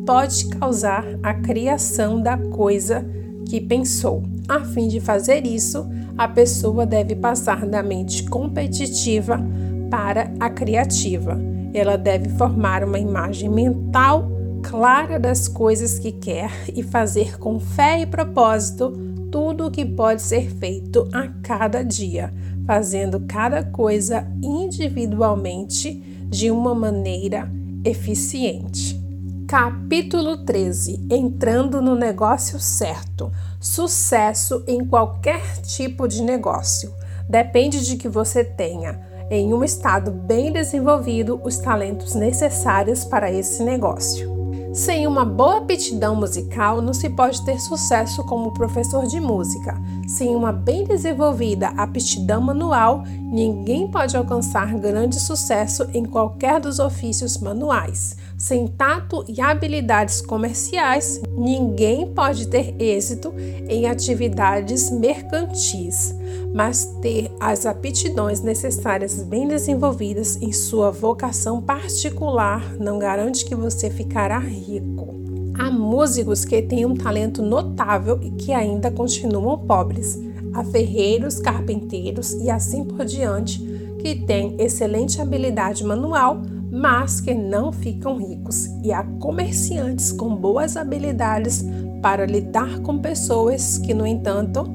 [0.07, 3.05] pode causar a criação da coisa
[3.49, 4.23] que pensou.
[4.49, 9.41] A fim de fazer isso, a pessoa deve passar da mente competitiva
[9.91, 11.37] para a criativa.
[11.73, 14.34] Ela deve formar uma imagem mental
[14.65, 18.93] clara das coisas que quer e fazer com fé e propósito
[19.31, 22.32] tudo o que pode ser feito a cada dia,
[22.66, 25.93] fazendo cada coisa individualmente
[26.28, 27.51] de uma maneira
[27.85, 28.99] eficiente.
[29.47, 33.31] Capítulo 13 Entrando no negócio certo.
[33.61, 36.93] Sucesso em qualquer tipo de negócio
[37.28, 39.01] depende de que você tenha,
[39.31, 44.44] em um estado bem desenvolvido, os talentos necessários para esse negócio.
[44.74, 49.80] Sem uma boa aptidão musical, não se pode ter sucesso como professor de música.
[50.09, 57.38] Sem uma bem desenvolvida aptidão manual, ninguém pode alcançar grande sucesso em qualquer dos ofícios
[57.38, 58.16] manuais.
[58.36, 63.32] Sem tato e habilidades comerciais, ninguém pode ter êxito
[63.68, 66.12] em atividades mercantis,
[66.55, 73.90] mas ter as aptidões necessárias bem desenvolvidas em sua vocação particular não garante que você
[73.90, 75.12] ficará rico.
[75.59, 80.16] Há músicos que têm um talento notável e que ainda continuam pobres.
[80.52, 83.59] Há ferreiros, carpinteiros e assim por diante
[83.98, 86.40] que têm excelente habilidade manual,
[86.70, 91.64] mas que não ficam ricos, e há comerciantes com boas habilidades
[92.02, 94.66] para lidar com pessoas que, no entanto,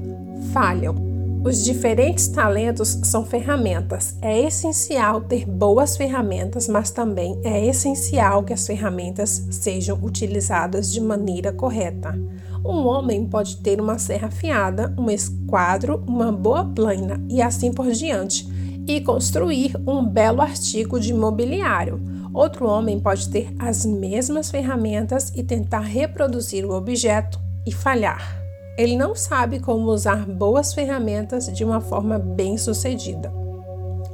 [0.52, 1.09] falham.
[1.42, 4.16] Os diferentes talentos são ferramentas.
[4.22, 11.00] É essencial ter boas ferramentas, mas também é essencial que as ferramentas sejam utilizadas de
[11.00, 12.14] maneira correta.
[12.64, 17.90] Um homem pode ter uma serra afiada, um esquadro, uma boa plana e assim por
[17.90, 18.46] diante
[18.86, 22.02] e construir um belo artigo de mobiliário.
[22.34, 28.39] Outro homem pode ter as mesmas ferramentas e tentar reproduzir o objeto e falhar.
[28.80, 33.30] Ele não sabe como usar boas ferramentas de uma forma bem-sucedida.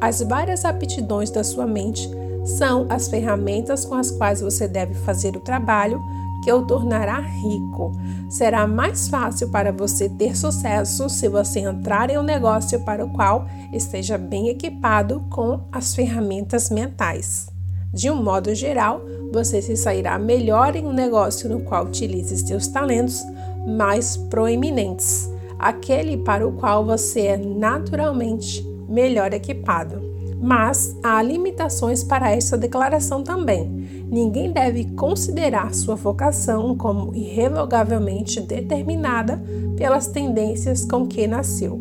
[0.02, 2.10] As várias aptidões da sua mente
[2.44, 6.02] são as ferramentas com as quais você deve fazer o trabalho
[6.44, 7.92] que o tornará rico.
[8.28, 13.14] Será mais fácil para você ter sucesso se você entrar em um negócio para o
[13.14, 17.54] qual esteja bem equipado com as ferramentas mentais.
[17.94, 19.00] De um modo geral,
[19.32, 23.24] você se sairá melhor em um negócio no qual utilize seus talentos
[23.66, 30.14] mais proeminentes, aquele para o qual você é naturalmente melhor equipado.
[30.42, 34.06] Mas há limitações para esta declaração também.
[34.12, 39.42] Ninguém deve considerar sua vocação como irrevogavelmente determinada
[39.76, 41.80] pelas tendências com que nasceu.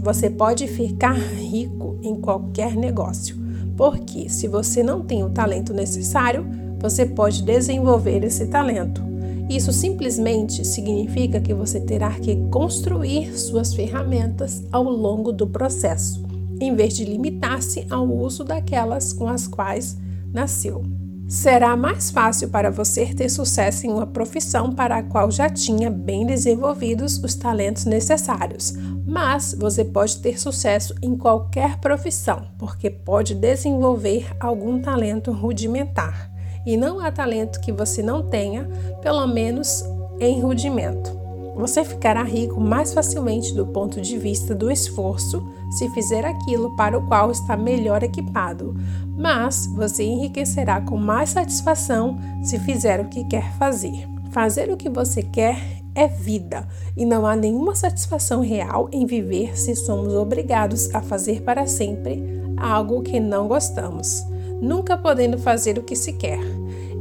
[0.00, 3.36] Você pode ficar rico em qualquer negócio,
[3.76, 6.46] porque se você não tem o talento necessário,
[6.78, 9.02] você pode desenvolver esse talento.
[9.48, 16.26] Isso simplesmente significa que você terá que construir suas ferramentas ao longo do processo
[16.60, 19.96] em vez de limitar-se ao uso daquelas com as quais
[20.32, 20.82] nasceu.
[21.28, 25.90] Será mais fácil para você ter sucesso em uma profissão para a qual já tinha
[25.90, 28.74] bem desenvolvidos os talentos necessários,
[29.04, 36.35] mas você pode ter sucesso em qualquer profissão, porque pode desenvolver algum talento rudimentar.
[36.66, 38.68] E não há talento que você não tenha,
[39.00, 39.84] pelo menos
[40.20, 41.16] em rudimento.
[41.56, 46.98] Você ficará rico mais facilmente do ponto de vista do esforço se fizer aquilo para
[46.98, 48.74] o qual está melhor equipado,
[49.16, 54.06] mas você enriquecerá com mais satisfação se fizer o que quer fazer.
[54.30, 55.56] Fazer o que você quer
[55.94, 61.40] é vida, e não há nenhuma satisfação real em viver se somos obrigados a fazer
[61.40, 62.22] para sempre
[62.58, 64.22] algo que não gostamos,
[64.60, 66.40] nunca podendo fazer o que se quer.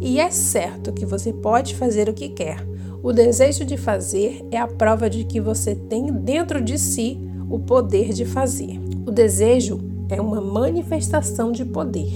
[0.02, 2.66] E é certo que você pode fazer o que quer
[3.06, 7.60] o desejo de fazer é a prova de que você tem dentro de si o
[7.60, 8.82] poder de fazer.
[9.06, 9.80] O desejo
[10.10, 12.12] é uma manifestação de poder.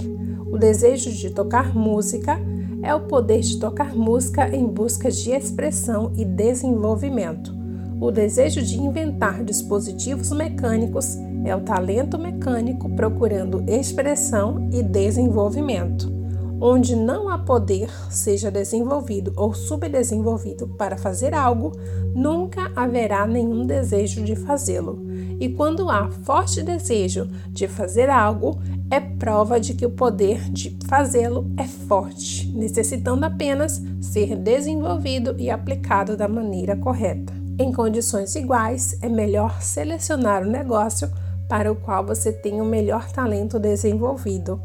[0.50, 2.40] O desejo de tocar música
[2.82, 7.54] é o poder de tocar música em busca de expressão e desenvolvimento.
[8.00, 16.20] O desejo de inventar dispositivos mecânicos é o talento mecânico procurando expressão e desenvolvimento.
[16.62, 21.72] Onde não há poder, seja desenvolvido ou subdesenvolvido para fazer algo,
[22.14, 25.02] nunca haverá nenhum desejo de fazê-lo.
[25.40, 28.60] E quando há forte desejo de fazer algo,
[28.90, 35.48] é prova de que o poder de fazê-lo é forte, necessitando apenas ser desenvolvido e
[35.48, 37.32] aplicado da maneira correta.
[37.58, 41.10] Em condições iguais, é melhor selecionar o negócio
[41.50, 44.62] para o qual você tem o melhor talento desenvolvido.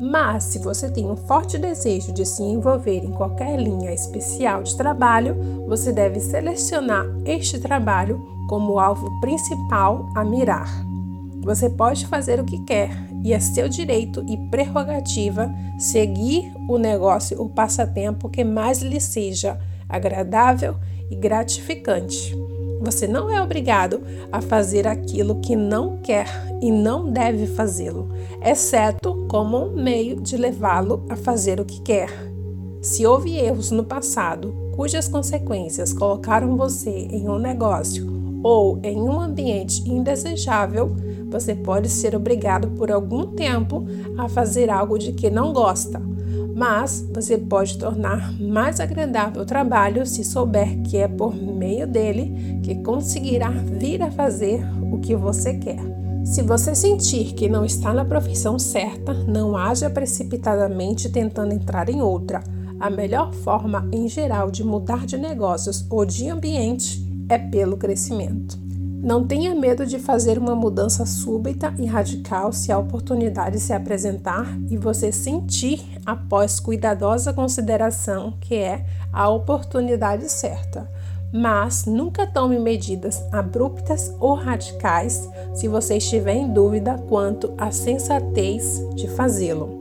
[0.00, 4.76] Mas, se você tem um forte desejo de se envolver em qualquer linha especial de
[4.76, 5.34] trabalho,
[5.66, 10.68] você deve selecionar este trabalho como alvo principal a mirar.
[11.42, 12.90] Você pode fazer o que quer
[13.24, 19.58] e é seu direito e prerrogativa seguir o negócio ou passatempo que mais lhe seja
[19.88, 20.76] agradável
[21.10, 22.36] e gratificante.
[22.80, 24.00] Você não é obrigado
[24.30, 26.28] a fazer aquilo que não quer
[26.62, 28.08] e não deve fazê-lo,
[28.42, 32.08] exceto como um meio de levá-lo a fazer o que quer.
[32.80, 38.06] Se houve erros no passado cujas consequências colocaram você em um negócio
[38.44, 40.94] ou em um ambiente indesejável,
[41.30, 43.86] você pode ser obrigado por algum tempo
[44.16, 46.00] a fazer algo de que não gosta,
[46.54, 52.60] mas você pode tornar mais agradável o trabalho se souber que é por meio dele
[52.62, 54.60] que conseguirá vir a fazer
[54.90, 55.78] o que você quer.
[56.24, 62.02] Se você sentir que não está na profissão certa, não haja precipitadamente tentando entrar em
[62.02, 62.42] outra.
[62.78, 68.67] A melhor forma, em geral, de mudar de negócios ou de ambiente é pelo crescimento.
[69.00, 74.58] Não tenha medo de fazer uma mudança súbita e radical se a oportunidade se apresentar
[74.68, 80.90] e você sentir, após cuidadosa consideração, que é a oportunidade certa.
[81.32, 88.82] Mas nunca tome medidas abruptas ou radicais se você estiver em dúvida quanto à sensatez
[88.96, 89.78] de fazê-lo.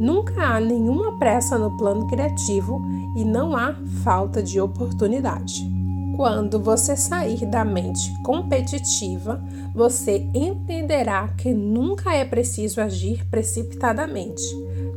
[0.00, 2.80] Nunca há nenhuma pressa no plano criativo
[3.14, 5.77] e não há falta de oportunidade.
[6.18, 9.40] Quando você sair da mente competitiva,
[9.72, 14.42] você entenderá que nunca é preciso agir precipitadamente.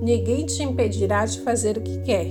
[0.01, 2.25] Ninguém te impedirá de fazer o que quer.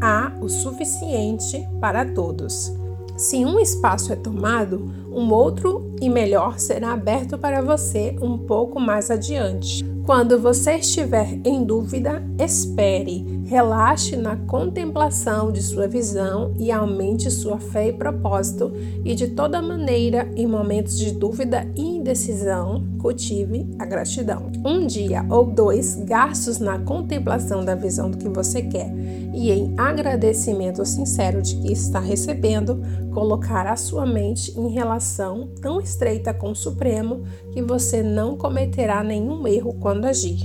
[0.00, 2.81] Há o suficiente para todos.
[3.22, 8.80] Se um espaço é tomado, um outro e melhor será aberto para você um pouco
[8.80, 9.84] mais adiante.
[10.04, 17.60] Quando você estiver em dúvida, espere, relaxe na contemplação de sua visão e aumente sua
[17.60, 18.72] fé e propósito,
[19.04, 24.50] e de toda maneira, em momentos de dúvida e indecisão, cultive a gratidão.
[24.64, 28.92] Um dia ou dois gastos na contemplação da visão do que você quer
[29.32, 32.82] e em agradecimento sincero de que está recebendo,
[33.14, 37.22] colocará sua mente em relação tão estreita com o Supremo
[37.52, 40.40] que você não cometerá nenhum erro quando agir.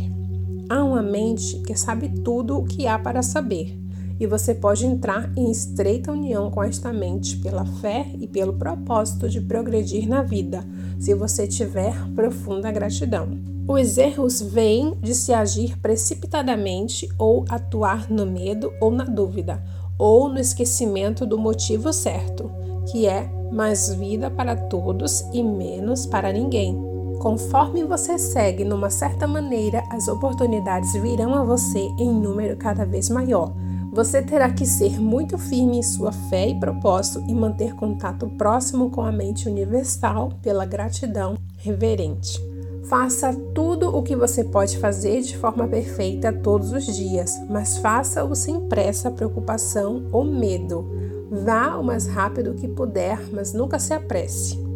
[0.69, 3.77] Há uma mente que sabe tudo o que há para saber,
[4.19, 9.29] e você pode entrar em estreita união com esta mente pela fé e pelo propósito
[9.29, 10.65] de progredir na vida,
[10.99, 13.37] se você tiver profunda gratidão.
[13.67, 19.61] Os erros vêm de se agir precipitadamente ou atuar no medo ou na dúvida,
[19.97, 22.49] ou no esquecimento do motivo certo,
[22.89, 26.77] que é mais vida para todos e menos para ninguém.
[27.19, 33.09] Conforme você segue numa certa maneira, as oportunidades virão a você em número cada vez
[33.09, 33.53] maior.
[33.97, 38.91] Você terá que ser muito firme em sua fé e propósito e manter contato próximo
[38.91, 42.39] com a mente universal pela gratidão reverente.
[42.83, 48.35] Faça tudo o que você pode fazer de forma perfeita todos os dias, mas faça-o
[48.35, 50.87] sem pressa, preocupação ou medo.
[51.31, 54.66] Vá o mais rápido que puder, mas nunca se apresse.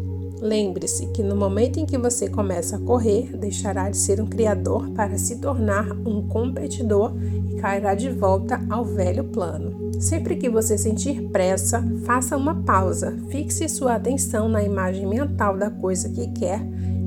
[0.42, 4.90] Lembre-se que no momento em que você começa a correr, deixará de ser um criador
[4.90, 7.12] para se tornar um competidor
[7.48, 9.92] e cairá de volta ao velho plano.
[10.00, 15.70] Sempre que você sentir pressa, faça uma pausa, fixe sua atenção na imagem mental da
[15.70, 16.60] coisa que quer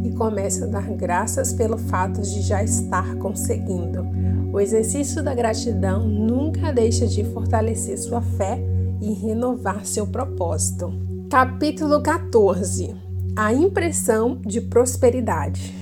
[0.06, 4.08] e comece a dar graças pelo fato de já estar conseguindo.
[4.54, 8.58] O exercício da gratidão nunca deixa de fortalecer sua fé
[9.02, 10.94] e renovar seu propósito.
[11.30, 13.05] Capítulo 14
[13.38, 15.76] A impressão de prosperidade.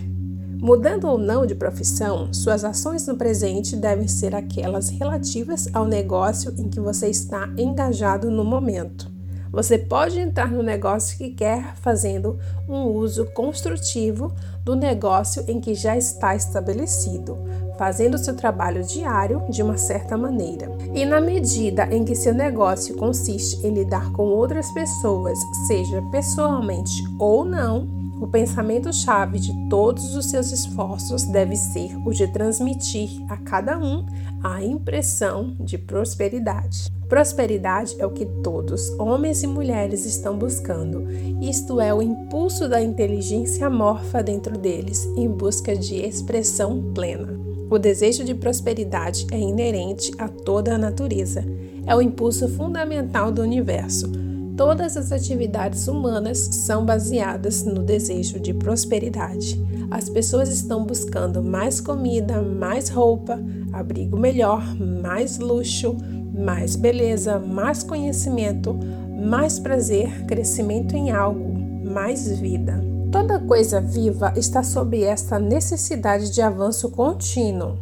[0.59, 6.51] Mudando ou não de profissão, suas ações no presente devem ser aquelas relativas ao negócio
[6.57, 9.07] em que você está engajado no momento.
[9.51, 15.75] Você pode entrar no negócio que quer fazendo um uso construtivo do negócio em que
[15.75, 17.37] já está estabelecido,
[17.77, 20.71] fazendo seu trabalho diário de uma certa maneira.
[20.93, 25.37] E na medida em que seu negócio consiste em lidar com outras pessoas,
[25.67, 27.87] seja pessoalmente ou não,
[28.23, 34.05] O pensamento-chave de todos os seus esforços deve ser o de transmitir a cada um
[34.41, 36.89] a impressão de prosperidade.
[37.09, 41.05] Prosperidade é o que todos, homens e mulheres, estão buscando.
[41.41, 47.42] Isto é o impulso da inteligência amorfa dentro deles, em busca de expressão plena.
[47.73, 51.43] O desejo de prosperidade é inerente a toda a natureza.
[51.87, 54.11] É o impulso fundamental do universo.
[54.55, 59.59] Todas as atividades humanas são baseadas no desejo de prosperidade.
[59.89, 63.41] As pessoas estão buscando mais comida, mais roupa,
[63.71, 65.97] abrigo melhor, mais luxo,
[66.31, 68.77] mais beleza, mais conhecimento,
[69.19, 72.92] mais prazer, crescimento em algo, mais vida.
[73.13, 77.77] Toda coisa viva está sob esta necessidade de avanço contínuo,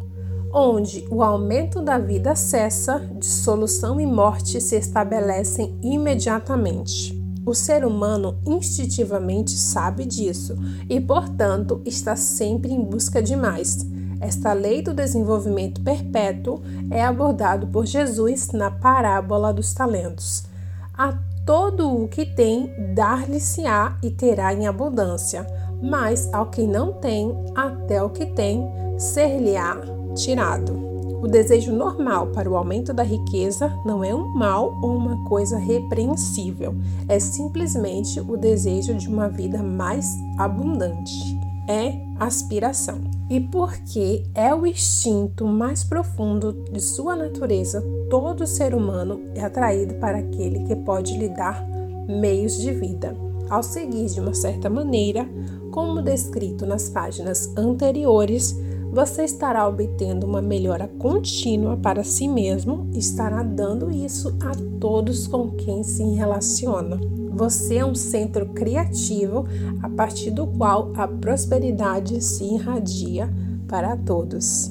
[0.52, 7.18] onde o aumento da vida cessa, dissolução e morte se estabelecem imediatamente.
[7.46, 10.54] O ser humano instintivamente sabe disso
[10.86, 13.86] e, portanto, está sempre em busca de mais.
[14.20, 16.60] Esta lei do desenvolvimento perpétuo
[16.90, 20.44] é abordado por Jesus na parábola dos talentos.
[20.92, 25.44] A Todo o que tem, dar-lhe-se-á e terá em abundância,
[25.82, 28.64] mas ao que não tem, até o que tem,
[28.96, 29.80] ser-lhe-á
[30.14, 30.72] tirado.
[31.20, 35.58] O desejo normal para o aumento da riqueza não é um mal ou uma coisa
[35.58, 36.76] repreensível,
[37.08, 40.06] é simplesmente o desejo de uma vida mais
[40.38, 41.41] abundante.
[41.68, 49.22] É aspiração e porque é o instinto mais profundo de sua natureza, todo ser humano
[49.34, 51.64] é atraído para aquele que pode lhe dar
[52.08, 53.16] meios de vida.
[53.48, 55.28] Ao seguir de uma certa maneira,
[55.70, 58.56] como descrito nas páginas anteriores,
[58.92, 65.26] você estará obtendo uma melhora contínua para si mesmo e estará dando isso a todos
[65.26, 67.00] com quem se relaciona.
[67.30, 69.46] Você é um centro criativo
[69.82, 73.32] a partir do qual a prosperidade se irradia
[73.66, 74.70] para todos.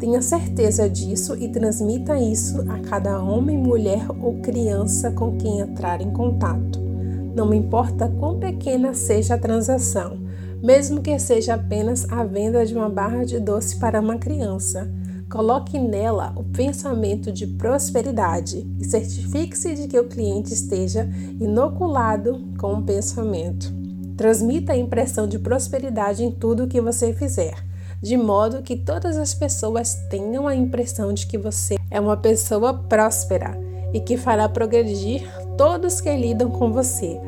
[0.00, 6.00] Tenha certeza disso e transmita isso a cada homem, mulher ou criança com quem entrar
[6.00, 6.80] em contato.
[7.36, 10.18] Não importa quão pequena seja a transação,
[10.62, 14.90] mesmo que seja apenas a venda de uma barra de doce para uma criança.
[15.30, 21.08] Coloque nela o pensamento de prosperidade e certifique-se de que o cliente esteja
[21.40, 23.72] inoculado com o pensamento.
[24.16, 27.54] Transmita a impressão de prosperidade em tudo o que você fizer,
[28.02, 32.74] de modo que todas as pessoas tenham a impressão de que você é uma pessoa
[32.74, 33.56] próspera
[33.94, 35.22] e que fará progredir
[35.56, 37.20] todos que lidam com você,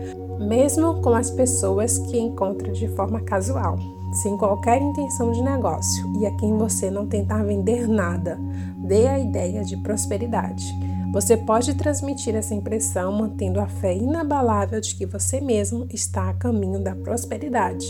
[0.42, 3.78] mesmo com as pessoas que encontra de forma casual
[4.12, 8.38] sem qualquer intenção de negócio e a quem você não tentar vender nada,
[8.76, 10.64] dê a ideia de prosperidade.
[11.12, 16.34] Você pode transmitir essa impressão mantendo a fé inabalável de que você mesmo está a
[16.34, 17.86] caminho da prosperidade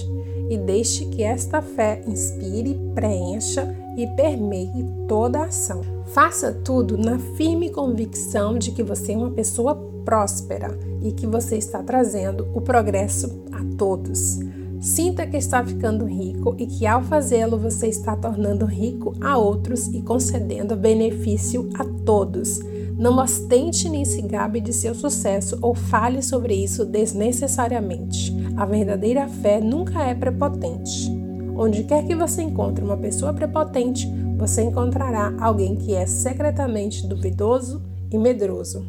[0.51, 5.83] e deixe que esta fé inspire, preencha e permeie toda a ação.
[6.07, 11.57] Faça tudo na firme convicção de que você é uma pessoa próspera e que você
[11.57, 14.39] está trazendo o progresso a todos.
[14.83, 19.87] Sinta que está ficando rico e que ao fazê-lo você está tornando rico a outros
[19.87, 22.59] e concedendo benefício a todos.
[22.99, 28.35] Não ostente nem se gabe de seu sucesso ou fale sobre isso desnecessariamente.
[28.57, 31.11] A verdadeira fé nunca é prepotente.
[31.57, 37.83] Onde quer que você encontre uma pessoa prepotente, você encontrará alguém que é secretamente duvidoso
[38.11, 38.85] e medroso.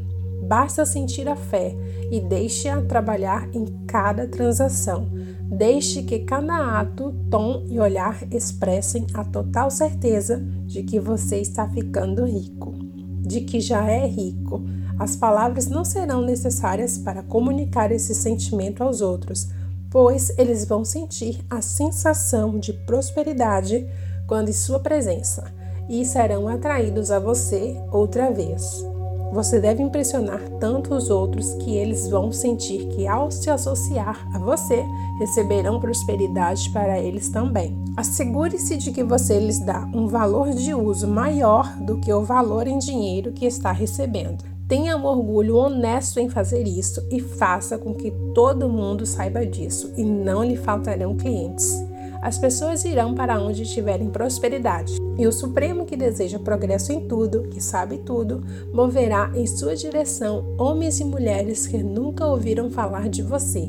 [0.48, 1.76] Basta sentir a fé
[2.12, 5.10] e deixe-a trabalhar em cada transação.
[5.42, 11.68] Deixe que cada ato, tom e olhar expressem a total certeza de que você está
[11.70, 12.74] ficando rico,
[13.22, 14.64] de que já é rico.
[15.00, 19.50] As palavras não serão necessárias para comunicar esse sentimento aos outros,
[19.90, 23.88] pois eles vão sentir a sensação de prosperidade
[24.28, 25.52] quando em sua presença
[25.90, 28.93] e serão atraídos a você outra vez.
[29.34, 34.38] Você deve impressionar tanto os outros que eles vão sentir que, ao se associar a
[34.38, 34.86] você,
[35.18, 37.76] receberão prosperidade para eles também.
[37.98, 42.68] Assegure-se de que você lhes dá um valor de uso maior do que o valor
[42.68, 44.44] em dinheiro que está recebendo.
[44.68, 49.92] Tenha um orgulho honesto em fazer isso e faça com que todo mundo saiba disso
[49.98, 51.84] e não lhe faltarão clientes
[52.24, 54.96] as pessoas irão para onde tiverem prosperidade.
[55.18, 58.42] E o Supremo, que deseja progresso em tudo, que sabe tudo,
[58.74, 63.68] moverá em sua direção homens e mulheres que nunca ouviram falar de você.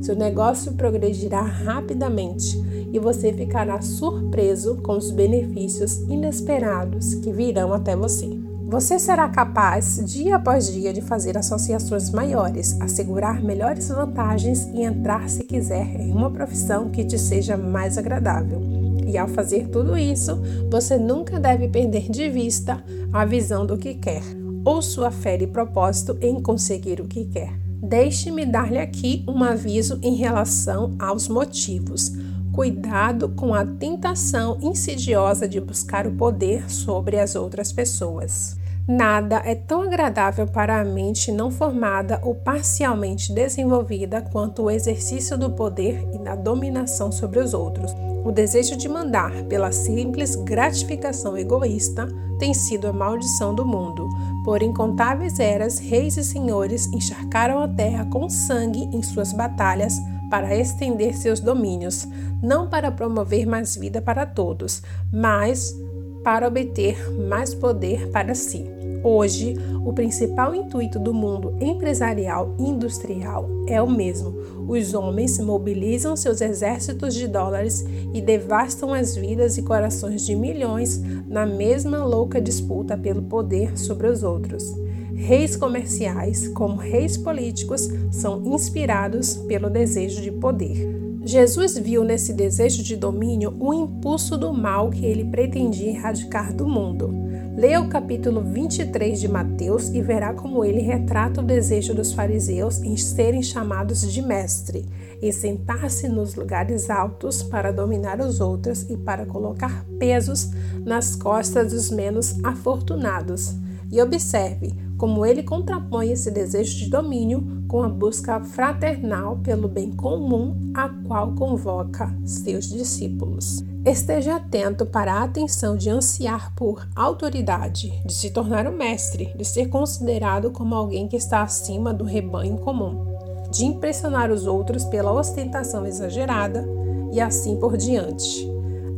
[0.00, 2.56] Seu negócio progredirá rapidamente
[2.92, 8.45] e você ficará surpreso com os benefícios inesperados que virão até você.
[8.68, 15.30] Você será capaz, dia após dia, de fazer associações maiores, assegurar melhores vantagens e entrar,
[15.30, 18.60] se quiser, em uma profissão que te seja mais agradável.
[19.06, 22.82] E ao fazer tudo isso, você nunca deve perder de vista
[23.12, 24.22] a visão do que quer,
[24.64, 27.56] ou sua fé e propósito em conseguir o que quer.
[27.80, 32.10] Deixe-me dar-lhe aqui um aviso em relação aos motivos.
[32.56, 38.56] Cuidado com a tentação insidiosa de buscar o poder sobre as outras pessoas.
[38.88, 45.36] Nada é tão agradável para a mente não formada ou parcialmente desenvolvida quanto o exercício
[45.36, 47.94] do poder e da dominação sobre os outros.
[48.24, 52.08] O desejo de mandar pela simples gratificação egoísta
[52.38, 54.08] tem sido a maldição do mundo.
[54.42, 60.00] Por incontáveis eras, reis e senhores encharcaram a terra com sangue em suas batalhas
[60.30, 62.06] para estender seus domínios,
[62.42, 64.82] não para promover mais vida para todos,
[65.12, 65.74] mas
[66.22, 66.96] para obter
[67.28, 68.64] mais poder para si.
[69.04, 69.54] Hoje,
[69.84, 74.34] o principal intuito do mundo empresarial e industrial é o mesmo.
[74.66, 81.00] Os homens mobilizam seus exércitos de dólares e devastam as vidas e corações de milhões
[81.28, 84.74] na mesma louca disputa pelo poder sobre os outros.
[85.16, 90.94] Reis comerciais, como reis políticos, são inspirados pelo desejo de poder.
[91.24, 96.68] Jesus viu nesse desejo de domínio o impulso do mal que ele pretendia erradicar do
[96.68, 97.10] mundo.
[97.56, 102.78] Leia o capítulo 23 de Mateus e verá como ele retrata o desejo dos fariseus
[102.82, 104.84] em serem chamados de mestre
[105.20, 110.50] e sentar-se nos lugares altos para dominar os outros e para colocar pesos
[110.84, 113.54] nas costas dos menos afortunados.
[113.90, 119.92] E observe, como ele contrapõe esse desejo de domínio com a busca fraternal pelo bem
[119.92, 123.64] comum a qual convoca seus discípulos.
[123.84, 129.44] Esteja atento para a atenção de ansiar por autoridade, de se tornar um mestre, de
[129.44, 133.06] ser considerado como alguém que está acima do rebanho comum,
[133.50, 136.66] de impressionar os outros pela ostentação exagerada
[137.12, 138.50] e assim por diante.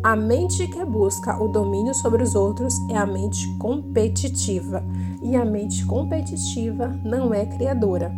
[0.03, 4.83] A mente que busca o domínio sobre os outros é a mente competitiva,
[5.23, 8.13] e a mente competitiva não é criadora.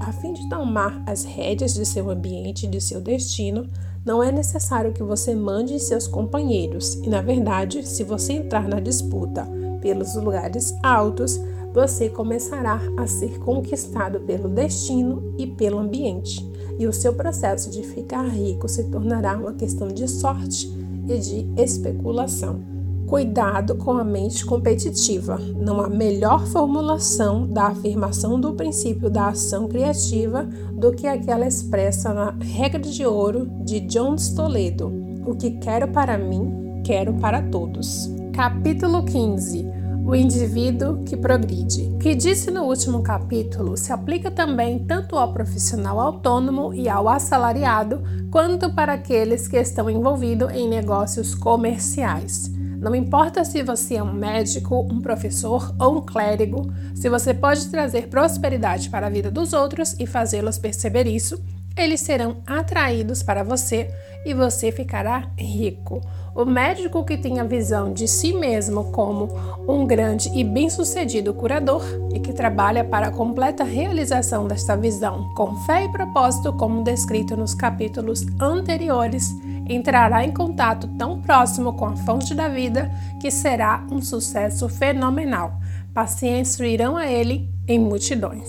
[0.00, 3.68] A fim de tomar as rédeas de seu ambiente e de seu destino,
[4.04, 8.80] não é necessário que você mande seus companheiros, e na verdade, se você entrar na
[8.80, 9.46] disputa
[9.80, 11.38] pelos lugares altos,
[11.74, 16.44] você começará a ser conquistado pelo destino e pelo ambiente,
[16.78, 20.72] e o seu processo de ficar rico se tornará uma questão de sorte
[21.08, 22.77] e de especulação.
[23.08, 25.38] Cuidado com a mente competitiva.
[25.56, 32.12] Não há melhor formulação da afirmação do princípio da ação criativa do que aquela expressa
[32.12, 34.92] na regra de ouro de John Toledo:
[35.26, 38.10] O que quero para mim, quero para todos.
[38.34, 39.78] Capítulo 15
[40.08, 41.82] o indivíduo que progride.
[41.82, 47.10] O que disse no último capítulo se aplica também tanto ao profissional autônomo e ao
[47.10, 52.57] assalariado, quanto para aqueles que estão envolvidos em negócios comerciais.
[52.80, 57.68] Não importa se você é um médico, um professor ou um clérigo, se você pode
[57.68, 61.42] trazer prosperidade para a vida dos outros e fazê-los perceber isso,
[61.76, 63.90] eles serão atraídos para você
[64.24, 66.00] e você ficará rico.
[66.34, 69.28] O médico que tem a visão de si mesmo como
[69.66, 71.82] um grande e bem-sucedido curador
[72.14, 77.36] e que trabalha para a completa realização desta visão com fé e propósito, como descrito
[77.36, 79.34] nos capítulos anteriores,
[79.68, 82.90] entrará em contato tão próximo com a fonte da vida
[83.20, 85.60] que será um sucesso fenomenal.
[85.92, 88.48] Pacientes irão a ele em multidões.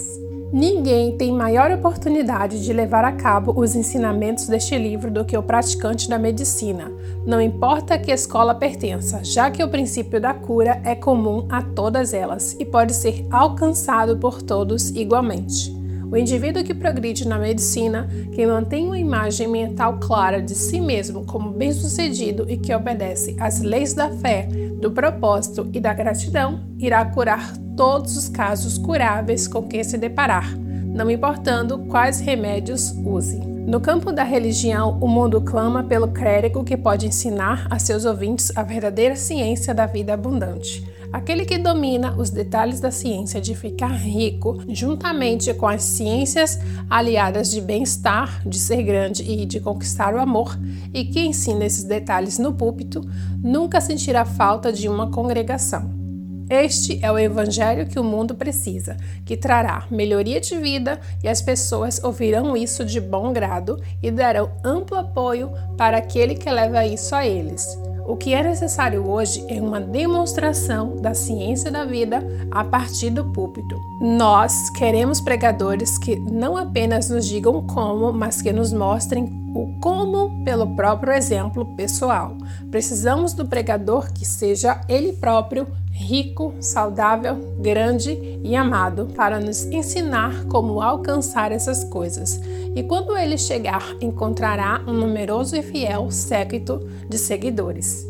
[0.51, 5.43] Ninguém tem maior oportunidade de levar a cabo os ensinamentos deste livro do que o
[5.43, 6.91] praticante da medicina,
[7.23, 11.61] não importa a que escola pertença, já que o princípio da cura é comum a
[11.61, 15.78] todas elas e pode ser alcançado por todos igualmente.
[16.11, 21.23] O indivíduo que progride na medicina, que mantém uma imagem mental clara de si mesmo
[21.23, 24.47] como bem-sucedido e que obedece às leis da fé,
[24.81, 30.57] do propósito e da gratidão, irá curar todos os casos curáveis com que se deparar,
[30.57, 33.37] não importando quais remédios use.
[33.37, 38.51] No campo da religião, o mundo clama pelo clérigo que pode ensinar a seus ouvintes
[38.57, 40.83] a verdadeira ciência da vida abundante.
[41.11, 47.49] Aquele que domina os detalhes da ciência de ficar rico, juntamente com as ciências aliadas
[47.49, 50.57] de bem-estar, de ser grande e de conquistar o amor,
[50.93, 53.01] e que ensina esses detalhes no púlpito,
[53.41, 55.97] nunca sentirá falta de uma congregação.
[56.47, 61.41] Este é o evangelho que o mundo precisa, que trará melhoria de vida e as
[61.41, 67.15] pessoas ouvirão isso de bom grado e darão amplo apoio para aquele que leva isso
[67.15, 67.77] a eles.
[68.09, 73.23] O que é necessário hoje é uma demonstração da ciência da vida a partir do
[73.23, 73.79] púlpito.
[74.01, 80.43] Nós queremos pregadores que não apenas nos digam como, mas que nos mostrem o como
[80.43, 82.35] pelo próprio exemplo pessoal.
[82.71, 85.67] Precisamos do pregador que seja ele próprio
[85.99, 92.39] rico, saudável, grande e amado para nos ensinar como alcançar essas coisas.
[92.73, 98.08] E quando ele chegar, encontrará um numeroso e fiel séquito de seguidores.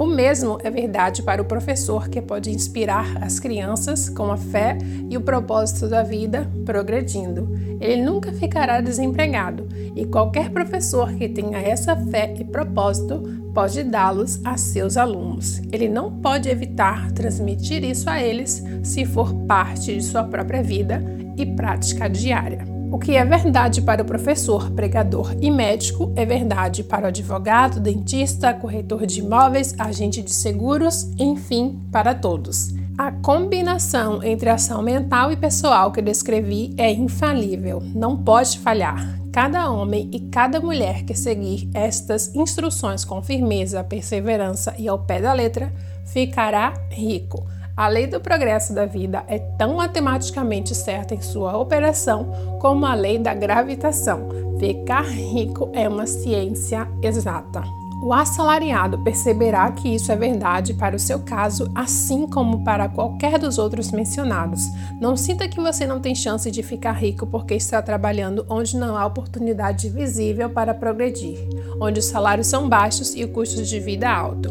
[0.00, 4.78] O mesmo é verdade para o professor que pode inspirar as crianças com a fé
[5.10, 7.46] e o propósito da vida progredindo.
[7.78, 13.22] Ele nunca ficará desempregado e qualquer professor que tenha essa fé e propósito
[13.52, 15.60] pode dá-los a seus alunos.
[15.70, 21.04] Ele não pode evitar transmitir isso a eles se for parte de sua própria vida
[21.36, 22.69] e prática diária.
[22.92, 27.78] O que é verdade para o professor, pregador e médico é verdade para o advogado,
[27.78, 32.74] dentista, corretor de imóveis, agente de seguros, enfim, para todos.
[32.98, 39.20] A combinação entre ação mental e pessoal que descrevi é infalível, não pode falhar.
[39.32, 45.20] Cada homem e cada mulher que seguir estas instruções com firmeza, perseverança e ao pé
[45.20, 45.72] da letra
[46.04, 47.46] ficará rico.
[47.76, 52.94] A lei do progresso da vida é tão matematicamente certa em sua operação como a
[52.94, 54.28] lei da gravitação.
[54.58, 57.62] Ficar rico é uma ciência exata.
[58.02, 63.38] O assalariado perceberá que isso é verdade para o seu caso, assim como para qualquer
[63.38, 64.62] dos outros mencionados.
[64.98, 68.96] Não sinta que você não tem chance de ficar rico porque está trabalhando onde não
[68.96, 71.38] há oportunidade visível para progredir,
[71.78, 74.50] onde os salários são baixos e o custo de vida alto.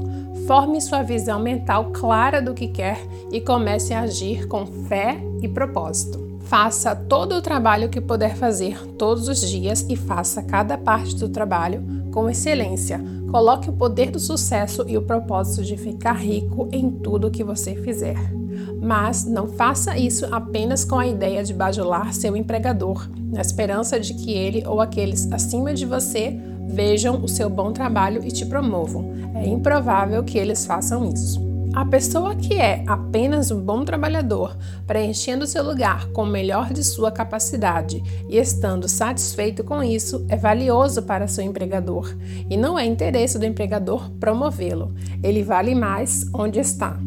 [0.49, 2.97] Forme sua visão mental clara do que quer
[3.31, 6.39] e comece a agir com fé e propósito.
[6.39, 11.29] Faça todo o trabalho que puder fazer todos os dias e faça cada parte do
[11.29, 12.99] trabalho com excelência.
[13.29, 17.75] Coloque o poder do sucesso e o propósito de ficar rico em tudo que você
[17.75, 18.17] fizer.
[18.81, 24.15] Mas não faça isso apenas com a ideia de bajular seu empregador, na esperança de
[24.15, 29.11] que ele ou aqueles acima de você vejam o seu bom trabalho e te promovam.
[29.35, 31.49] É improvável que eles façam isso.
[31.73, 34.57] A pessoa que é apenas um bom trabalhador,
[34.87, 40.35] preenchendo seu lugar com o melhor de sua capacidade e estando satisfeito com isso, é
[40.35, 42.15] valioso para seu empregador
[42.49, 44.93] e não é interesse do empregador promovê-lo.
[45.21, 46.99] Ele vale mais onde está.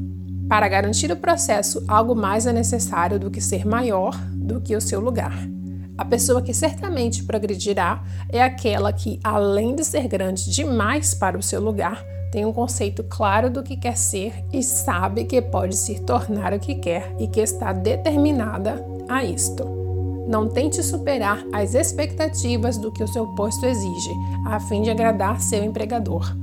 [0.49, 4.81] Para garantir o processo, algo mais é necessário do que ser maior do que o
[4.81, 5.35] seu lugar.
[5.97, 11.43] A pessoa que certamente progredirá é aquela que, além de ser grande demais para o
[11.43, 16.01] seu lugar, tem um conceito claro do que quer ser e sabe que pode se
[16.01, 19.69] tornar o que quer e que está determinada a isto.
[20.27, 24.11] Não tente superar as expectativas do que o seu posto exige,
[24.47, 26.35] a fim de agradar seu empregador.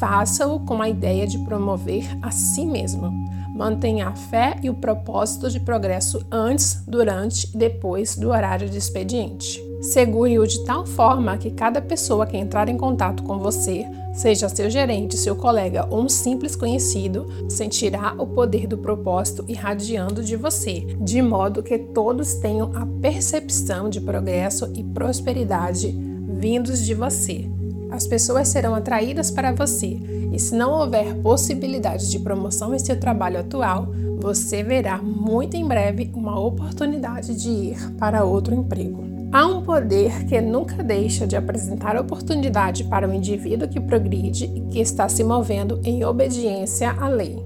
[0.00, 3.12] Faça-o com a ideia de promover a si mesmo.
[3.56, 8.76] Mantenha a fé e o propósito de progresso antes, durante e depois do horário de
[8.76, 9.64] expediente.
[9.80, 14.68] Segure-o de tal forma que cada pessoa que entrar em contato com você, seja seu
[14.68, 20.80] gerente, seu colega ou um simples conhecido, sentirá o poder do propósito irradiando de você,
[21.00, 25.96] de modo que todos tenham a percepção de progresso e prosperidade
[26.28, 27.48] vindos de você
[27.96, 29.98] as pessoas serão atraídas para você,
[30.32, 35.66] e se não houver possibilidade de promoção em seu trabalho atual, você verá muito em
[35.66, 39.04] breve uma oportunidade de ir para outro emprego.
[39.32, 44.60] Há um poder que nunca deixa de apresentar oportunidade para o indivíduo que progride e
[44.70, 47.36] que está se movendo em obediência à lei.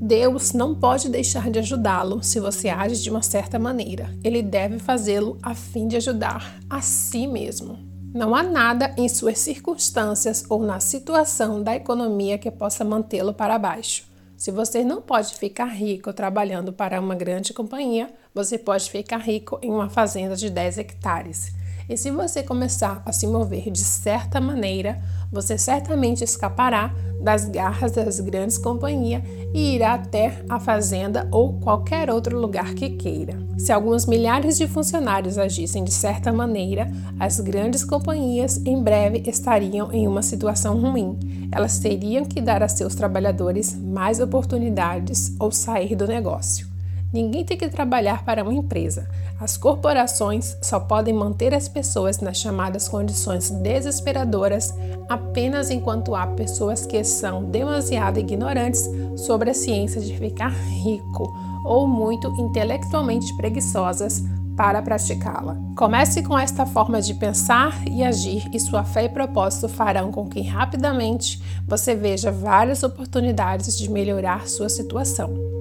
[0.00, 4.10] Deus não pode deixar de ajudá-lo se você age de uma certa maneira.
[4.22, 7.87] Ele deve fazê-lo a fim de ajudar a si mesmo.
[8.14, 13.58] Não há nada em suas circunstâncias ou na situação da economia que possa mantê-lo para
[13.58, 14.08] baixo.
[14.34, 19.58] Se você não pode ficar rico trabalhando para uma grande companhia, você pode ficar rico
[19.60, 21.52] em uma fazenda de 10 hectares.
[21.86, 27.92] E se você começar a se mover de certa maneira, você certamente escapará das garras
[27.92, 33.36] das grandes companhias e irá até a fazenda ou qualquer outro lugar que queira.
[33.58, 39.92] Se alguns milhares de funcionários agissem de certa maneira, as grandes companhias em breve estariam
[39.92, 41.18] em uma situação ruim.
[41.50, 46.67] Elas teriam que dar a seus trabalhadores mais oportunidades ou sair do negócio.
[47.12, 49.08] Ninguém tem que trabalhar para uma empresa.
[49.40, 54.74] As corporações só podem manter as pessoas nas chamadas condições desesperadoras
[55.08, 61.32] apenas enquanto há pessoas que são demasiado ignorantes sobre a ciência de ficar rico
[61.64, 64.22] ou muito intelectualmente preguiçosas
[64.54, 65.56] para praticá-la.
[65.76, 70.28] Comece com esta forma de pensar e agir, e sua fé e propósito farão com
[70.28, 75.57] que rapidamente você veja várias oportunidades de melhorar sua situação.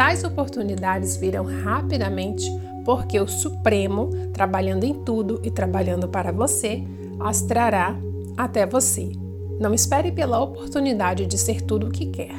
[0.00, 2.50] Tais oportunidades virão rapidamente
[2.86, 6.82] porque o Supremo, trabalhando em tudo e trabalhando para você,
[7.20, 7.94] as trará
[8.34, 9.12] até você.
[9.60, 12.32] Não espere pela oportunidade de ser tudo o que quer.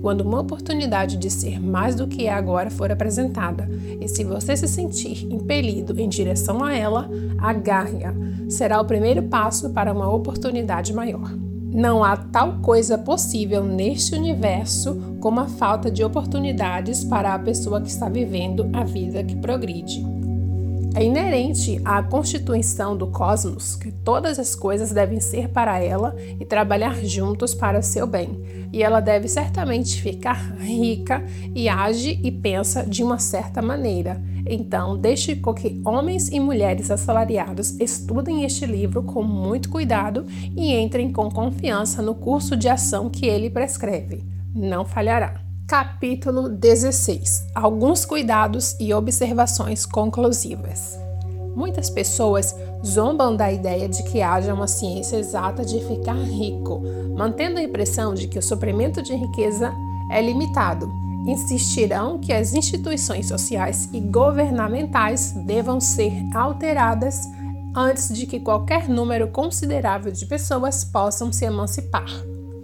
[0.00, 3.68] Quando uma oportunidade de ser mais do que é agora for apresentada,
[4.00, 8.14] e se você se sentir impelido em direção a ela, agarre-a.
[8.48, 11.47] Será o primeiro passo para uma oportunidade maior.
[11.72, 17.80] Não há tal coisa possível neste universo como a falta de oportunidades para a pessoa
[17.80, 20.04] que está vivendo a vida que progride.
[20.94, 26.44] É inerente à constituição do cosmos que todas as coisas devem ser para ela e
[26.44, 31.24] trabalhar juntos para seu bem, e ela deve certamente ficar rica
[31.54, 34.20] e age e pensa de uma certa maneira.
[34.48, 40.24] Então, deixe com que homens e mulheres assalariados estudem este livro com muito cuidado
[40.56, 44.24] e entrem com confiança no curso de ação que ele prescreve.
[44.54, 45.42] Não falhará.
[45.66, 50.98] Capítulo 16 Alguns cuidados e observações conclusivas.
[51.54, 52.54] Muitas pessoas
[52.86, 56.80] zombam da ideia de que haja uma ciência exata de ficar rico,
[57.16, 59.74] mantendo a impressão de que o suprimento de riqueza
[60.10, 60.88] é limitado.
[61.28, 67.28] Insistirão que as instituições sociais e governamentais devam ser alteradas
[67.76, 72.08] antes de que qualquer número considerável de pessoas possam se emancipar.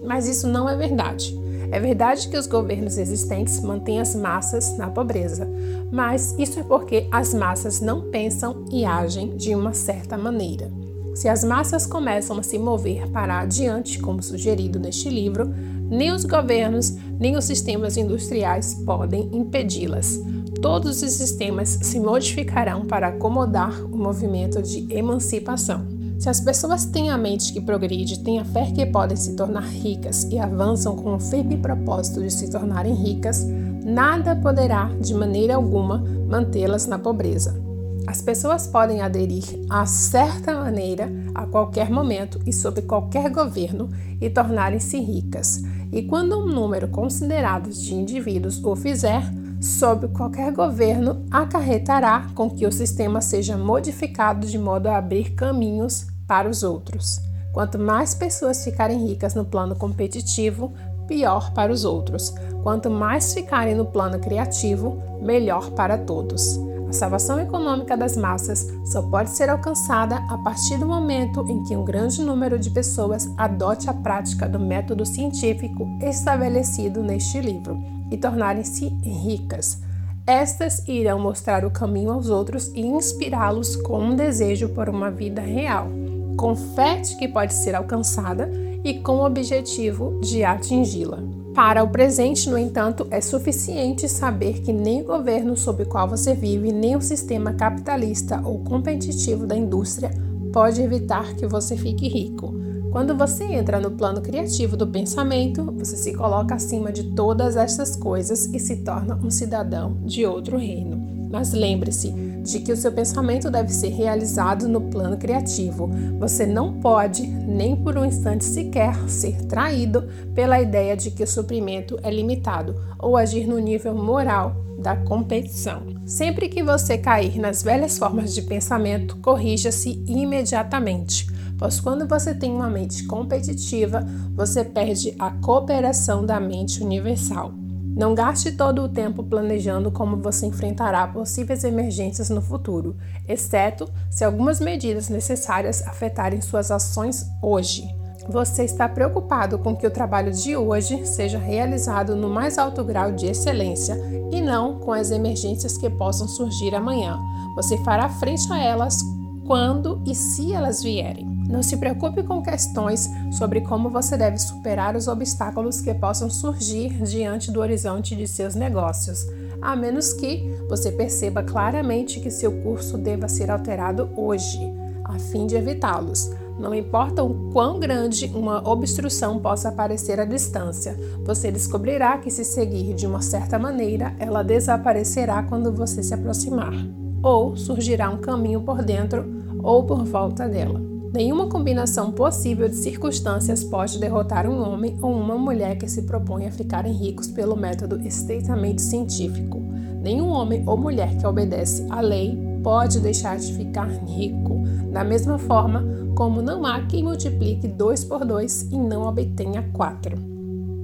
[0.02, 1.38] Mas isso não é verdade.
[1.70, 5.46] É verdade que os governos existentes mantêm as massas na pobreza,
[5.92, 10.72] mas isso é porque as massas não pensam e agem de uma certa maneira.
[11.14, 15.54] Se as massas começam a se mover para adiante, como sugerido neste livro,
[15.94, 20.20] nem os governos nem os sistemas industriais podem impedi-las.
[20.60, 25.86] Todos os sistemas se modificarão para acomodar o movimento de emancipação.
[26.18, 29.64] Se as pessoas têm a mente que progride, têm a fé que podem se tornar
[29.64, 33.44] ricas e avançam com o firme propósito de se tornarem ricas,
[33.84, 37.62] nada poderá, de maneira alguma, mantê-las na pobreza.
[38.06, 43.88] As pessoas podem aderir a certa maneira a qualquer momento e sob qualquer governo
[44.20, 45.62] e tornarem-se ricas.
[45.94, 49.22] E quando um número considerado de indivíduos o fizer,
[49.60, 56.08] sob qualquer governo, acarretará com que o sistema seja modificado de modo a abrir caminhos
[56.26, 57.20] para os outros.
[57.52, 60.72] Quanto mais pessoas ficarem ricas no plano competitivo,
[61.06, 62.34] pior para os outros.
[62.64, 66.58] Quanto mais ficarem no plano criativo, melhor para todos.
[66.94, 71.84] Salvação econômica das massas só pode ser alcançada a partir do momento em que um
[71.84, 78.86] grande número de pessoas adote a prática do método científico estabelecido neste livro e tornarem-se
[79.02, 79.82] ricas.
[80.24, 85.42] Estas irão mostrar o caminho aos outros e inspirá-los com um desejo por uma vida
[85.42, 85.88] real,
[86.36, 88.50] com fé que pode ser alcançada
[88.84, 91.43] e com o objetivo de atingi-la.
[91.54, 96.08] Para o presente, no entanto, é suficiente saber que nem o governo sob o qual
[96.08, 100.10] você vive, nem o sistema capitalista ou competitivo da indústria
[100.52, 102.52] pode evitar que você fique rico.
[102.90, 107.94] Quando você entra no plano criativo do pensamento, você se coloca acima de todas estas
[107.94, 111.28] coisas e se torna um cidadão de outro reino.
[111.30, 112.12] Mas lembre-se
[112.44, 115.90] de que o seu pensamento deve ser realizado no plano criativo.
[116.18, 121.26] Você não pode, nem por um instante sequer, ser traído pela ideia de que o
[121.26, 125.82] suprimento é limitado ou agir no nível moral da competição.
[126.04, 131.26] Sempre que você cair nas velhas formas de pensamento, corrija-se imediatamente
[131.58, 137.63] pois quando você tem uma mente competitiva, você perde a cooperação da mente universal.
[137.96, 142.96] Não gaste todo o tempo planejando como você enfrentará possíveis emergências no futuro,
[143.28, 147.84] exceto se algumas medidas necessárias afetarem suas ações hoje.
[148.28, 153.12] Você está preocupado com que o trabalho de hoje seja realizado no mais alto grau
[153.12, 153.96] de excelência
[154.32, 157.20] e não com as emergências que possam surgir amanhã.
[157.54, 158.98] Você fará frente a elas
[159.46, 161.33] quando e se elas vierem.
[161.54, 167.00] Não se preocupe com questões sobre como você deve superar os obstáculos que possam surgir
[167.04, 169.24] diante do horizonte de seus negócios,
[169.62, 174.58] a menos que você perceba claramente que seu curso deva ser alterado hoje,
[175.04, 176.28] a fim de evitá-los.
[176.58, 182.44] Não importa o quão grande uma obstrução possa aparecer à distância, você descobrirá que, se
[182.44, 186.74] seguir de uma certa maneira, ela desaparecerá quando você se aproximar,
[187.22, 189.24] ou surgirá um caminho por dentro
[189.62, 190.93] ou por volta dela.
[191.14, 196.48] Nenhuma combinação possível de circunstâncias pode derrotar um homem ou uma mulher que se propõe
[196.48, 199.62] a ficarem ricos pelo método estritamente científico.
[200.02, 204.60] Nenhum homem ou mulher que obedece à lei pode deixar de ficar rico,
[204.92, 205.84] da mesma forma
[206.16, 210.18] como não há quem multiplique 2 por 2 e não obtenha 4.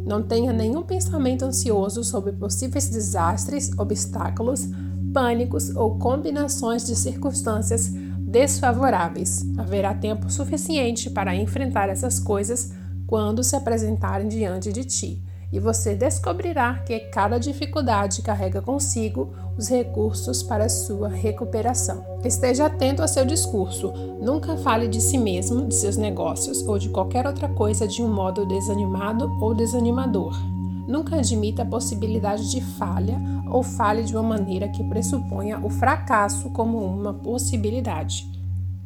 [0.07, 4.69] Não tenha nenhum pensamento ansioso sobre possíveis desastres, obstáculos,
[5.13, 7.93] pânicos ou combinações de circunstâncias
[8.31, 9.45] desfavoráveis.
[9.59, 12.73] Haverá tempo suficiente para enfrentar essas coisas
[13.07, 15.21] quando se apresentarem diante de ti,
[15.53, 22.05] e você descobrirá que cada dificuldade carrega consigo os recursos para sua recuperação.
[22.25, 23.93] Esteja atento a seu discurso.
[24.23, 28.09] Nunca fale de si mesmo, de seus negócios ou de qualquer outra coisa de um
[28.09, 30.60] modo desanimado ou desanimador.
[30.91, 33.17] Nunca admita a possibilidade de falha
[33.49, 38.29] ou fale de uma maneira que pressuponha o fracasso como uma possibilidade.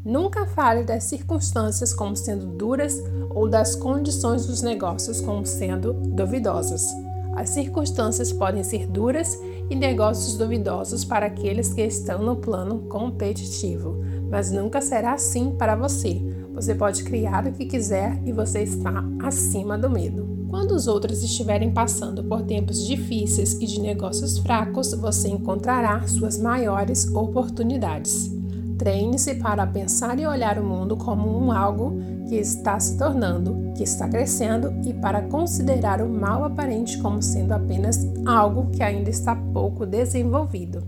[0.05, 6.87] Nunca fale das circunstâncias como sendo duras ou das condições dos negócios como sendo duvidosas.
[7.35, 14.05] As circunstâncias podem ser duras e negócios duvidosos para aqueles que estão no plano competitivo,
[14.31, 16.21] mas nunca será assim para você.
[16.53, 20.44] Você pode criar o que quiser e você está acima do medo.
[20.55, 26.39] Quando os outros estiverem passando por tempos difíceis e de negócios fracos, você encontrará suas
[26.39, 28.31] maiores oportunidades.
[28.79, 33.83] Treine-se para pensar e olhar o mundo como um algo que está se tornando, que
[33.83, 39.35] está crescendo e para considerar o mal aparente como sendo apenas algo que ainda está
[39.35, 40.85] pouco desenvolvido.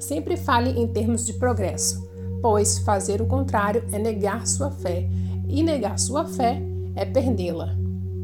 [0.00, 2.02] Sempre fale em termos de progresso,
[2.40, 5.06] pois fazer o contrário é negar sua fé,
[5.46, 6.62] e negar sua fé
[6.96, 7.81] é perdê-la.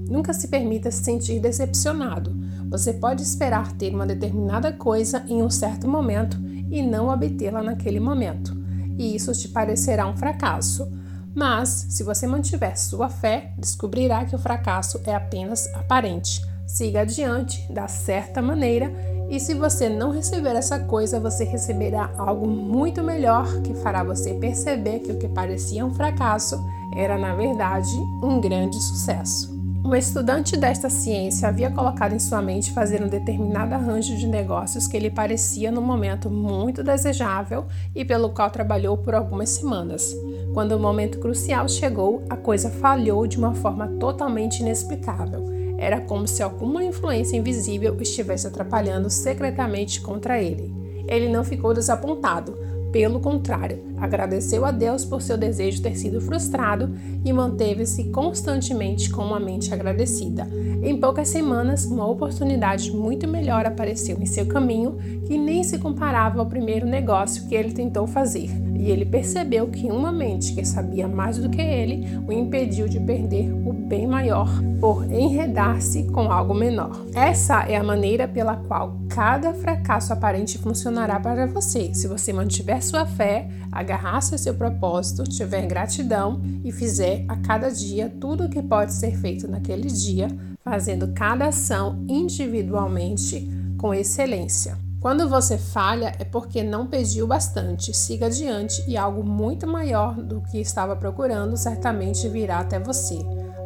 [0.09, 2.35] Nunca se permita se sentir decepcionado.
[2.71, 6.37] Você pode esperar ter uma determinada coisa em um certo momento
[6.71, 8.59] e não obtê-la naquele momento
[8.99, 10.91] e isso te parecerá um fracasso.
[11.35, 16.43] Mas, se você mantiver sua fé, descobrirá que o fracasso é apenas aparente.
[16.67, 18.93] Siga adiante da certa maneira,
[19.31, 24.35] e se você não receber essa coisa, você receberá algo muito melhor que fará você
[24.35, 26.59] perceber que o que parecia um fracasso
[26.95, 29.58] era, na verdade, um grande sucesso.
[29.85, 34.87] Um estudante desta ciência havia colocado em sua mente fazer um determinado arranjo de negócios
[34.87, 40.15] que lhe parecia no momento muito desejável e pelo qual trabalhou por algumas semanas.
[40.53, 45.47] Quando o momento crucial chegou, a coisa falhou de uma forma totalmente inexplicável.
[45.79, 50.75] Era como se alguma influência invisível estivesse atrapalhando secretamente contra ele.
[51.07, 52.59] Ele não ficou desapontado,
[52.93, 56.91] pelo contrário, agradeceu a Deus por seu desejo ter sido frustrado
[57.25, 60.49] e manteve-se constantemente com uma mente agradecida.
[60.83, 66.41] Em poucas semanas, uma oportunidade muito melhor apareceu em seu caminho que nem se comparava
[66.41, 68.49] ao primeiro negócio que ele tentou fazer.
[68.79, 73.01] E ele percebeu que uma mente que sabia mais do que ele o impediu de
[73.01, 74.49] perder o bem maior
[74.81, 77.05] por enredar-se com algo menor.
[77.13, 82.78] Essa é a maneira pela qual cada fracasso aparente funcionará para você, se você mantiver
[82.81, 88.49] sua fé, agarrar-se a seu propósito, tiver gratidão e fizer a cada dia tudo o
[88.49, 90.29] que pode ser feito naquele dia,
[90.65, 93.49] fazendo cada ação individualmente
[93.79, 94.77] com excelência.
[95.01, 97.97] Quando você falha é porque não pediu bastante.
[97.97, 103.19] Siga adiante e algo muito maior do que estava procurando certamente virá até você.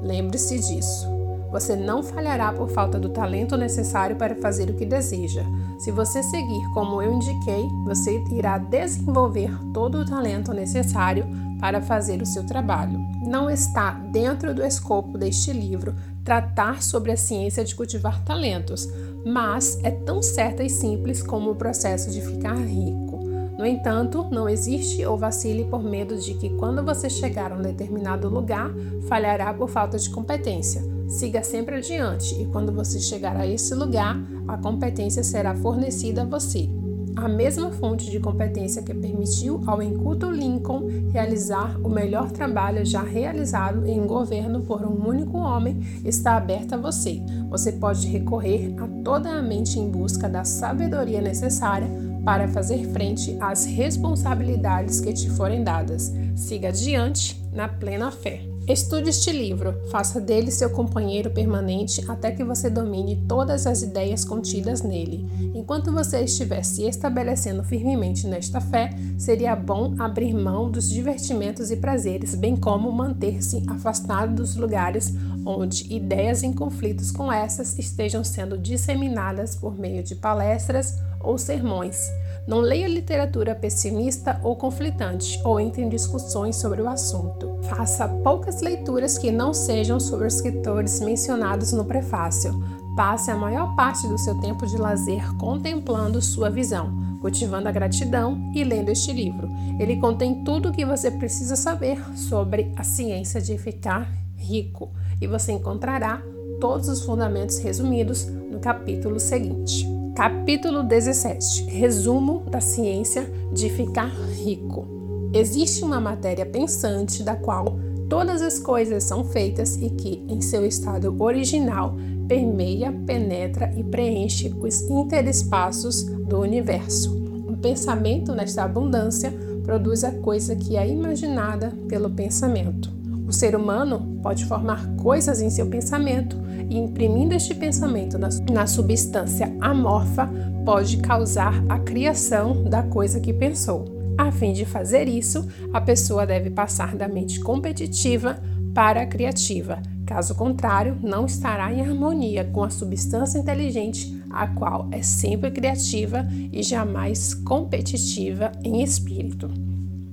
[0.02, 1.22] Lembre-se disso.
[1.52, 5.44] Você não falhará por falta do talento necessário para fazer o que deseja.
[5.78, 11.26] Se você seguir como eu indiquei, você irá desenvolver todo o talento necessário
[11.60, 12.98] para fazer o seu trabalho.
[13.24, 18.89] Não está dentro do escopo deste livro tratar sobre a ciência de cultivar talentos,
[19.24, 23.20] mas é tão certa e simples como o processo de ficar rico.
[23.58, 27.62] No entanto, não existe ou vacile por medo de que quando você chegar a um
[27.62, 28.70] determinado lugar,
[29.08, 30.91] falhará por falta de competência.
[31.12, 34.18] Siga sempre adiante e quando você chegar a esse lugar,
[34.49, 36.66] a competência será fornecida a você.
[37.15, 43.02] A mesma fonte de competência que permitiu ao inculto Lincoln realizar o melhor trabalho já
[43.02, 47.23] realizado em um governo por um único homem está aberta a você.
[47.50, 51.89] Você pode recorrer a toda a mente em busca da sabedoria necessária
[52.24, 56.10] para fazer frente às responsabilidades que te forem dadas.
[56.34, 58.51] Siga adiante na plena fé.
[58.68, 64.24] Estude este livro, faça dele seu companheiro permanente até que você domine todas as ideias
[64.24, 65.26] contidas nele.
[65.52, 71.76] Enquanto você estiver se estabelecendo firmemente nesta fé, seria bom abrir mão dos divertimentos e
[71.76, 75.12] prazeres, bem como manter-se afastado dos lugares
[75.44, 81.99] onde ideias em conflitos com essas estejam sendo disseminadas por meio de palestras ou sermões.
[82.46, 87.56] Não leia literatura pessimista ou conflitante ou entre em discussões sobre o assunto.
[87.62, 92.52] Faça poucas leituras que não sejam sobre os escritores mencionados no prefácio.
[92.96, 97.00] Passe a maior parte do seu tempo de lazer contemplando sua visão.
[97.20, 99.48] Cultivando a Gratidão e lendo este livro.
[99.78, 104.90] Ele contém tudo o que você precisa saber sobre a ciência de ficar rico
[105.20, 106.20] e você encontrará
[106.60, 110.01] todos os fundamentos resumidos no capítulo seguinte.
[110.15, 114.10] Capítulo 17 Resumo da ciência de ficar
[114.44, 114.86] rico.
[115.32, 117.78] Existe uma matéria pensante da qual
[118.10, 121.97] todas as coisas são feitas e que, em seu estado original,
[122.28, 127.16] permeia, penetra e preenche os interespaços do universo.
[127.49, 129.32] Um pensamento nesta abundância
[129.65, 133.01] produz a coisa que é imaginada pelo pensamento.
[133.26, 136.36] O ser humano pode formar coisas em seu pensamento
[136.68, 140.28] e, imprimindo este pensamento na, na substância amorfa,
[140.65, 143.84] pode causar a criação da coisa que pensou.
[144.18, 148.39] A fim de fazer isso, a pessoa deve passar da mente competitiva
[148.75, 149.81] para a criativa.
[150.07, 156.26] Caso contrário, não estará em harmonia com a substância inteligente, a qual é sempre criativa
[156.52, 159.72] e jamais competitiva em espírito.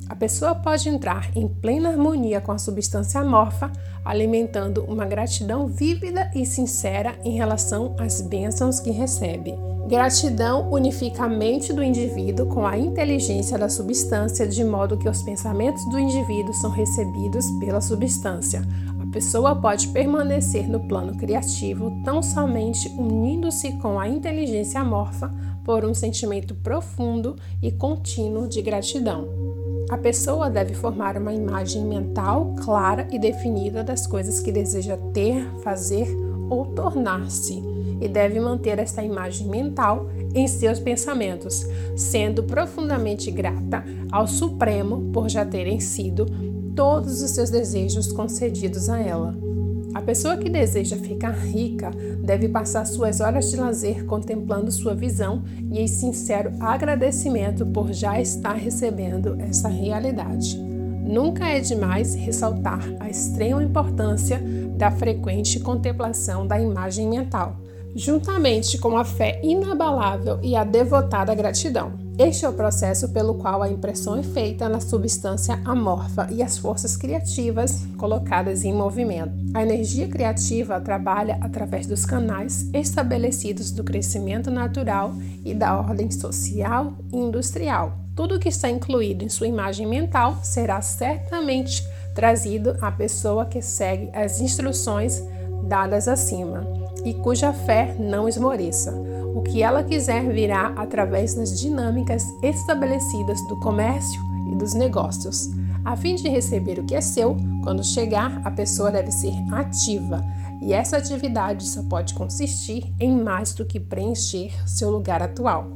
[0.10, 3.72] A pessoa pode entrar em plena harmonia com a substância amorfa,
[4.04, 9.54] alimentando uma gratidão vívida e sincera em relação às bênçãos que recebe.
[9.88, 15.22] Gratidão unifica a mente do indivíduo com a inteligência da substância, de modo que os
[15.22, 18.62] pensamentos do indivíduo são recebidos pela substância.
[19.00, 25.86] A pessoa pode permanecer no plano criativo tão somente unindo-se com a inteligência amorfa por
[25.86, 29.49] um sentimento profundo e contínuo de gratidão.
[29.90, 35.44] A pessoa deve formar uma imagem mental clara e definida das coisas que deseja ter,
[35.64, 36.08] fazer
[36.48, 37.60] ou tornar-se
[38.00, 41.66] e deve manter esta imagem mental em seus pensamentos,
[41.98, 46.28] sendo profundamente grata ao Supremo por já terem sido
[46.76, 49.49] todos os seus desejos concedidos a ela.
[49.94, 51.92] A pessoa que deseja ficar rica
[52.24, 58.20] deve passar suas horas de lazer contemplando sua visão e em sincero agradecimento por já
[58.22, 60.58] estar recebendo essa realidade.
[60.60, 64.40] Nunca é demais ressaltar a extrema importância
[64.78, 67.58] da frequente contemplação da imagem mental
[67.96, 72.09] juntamente com a fé inabalável e a devotada gratidão.
[72.20, 76.58] Este é o processo pelo qual a impressão é feita na substância amorfa e as
[76.58, 79.32] forças criativas colocadas em movimento.
[79.54, 85.14] A energia criativa trabalha através dos canais estabelecidos do crescimento natural
[85.46, 87.98] e da ordem social e industrial.
[88.14, 94.10] Tudo que está incluído em sua imagem mental será certamente trazido à pessoa que segue
[94.14, 95.24] as instruções
[95.64, 96.68] dadas acima
[97.06, 99.19] e cuja fé não esmoreça.
[99.40, 105.50] O que ela quiser virá através das dinâmicas estabelecidas do comércio e dos negócios.
[105.86, 110.22] A fim de receber o que é seu, quando chegar, a pessoa deve ser ativa,
[110.62, 115.72] e essa atividade só pode consistir em mais do que preencher seu lugar atual.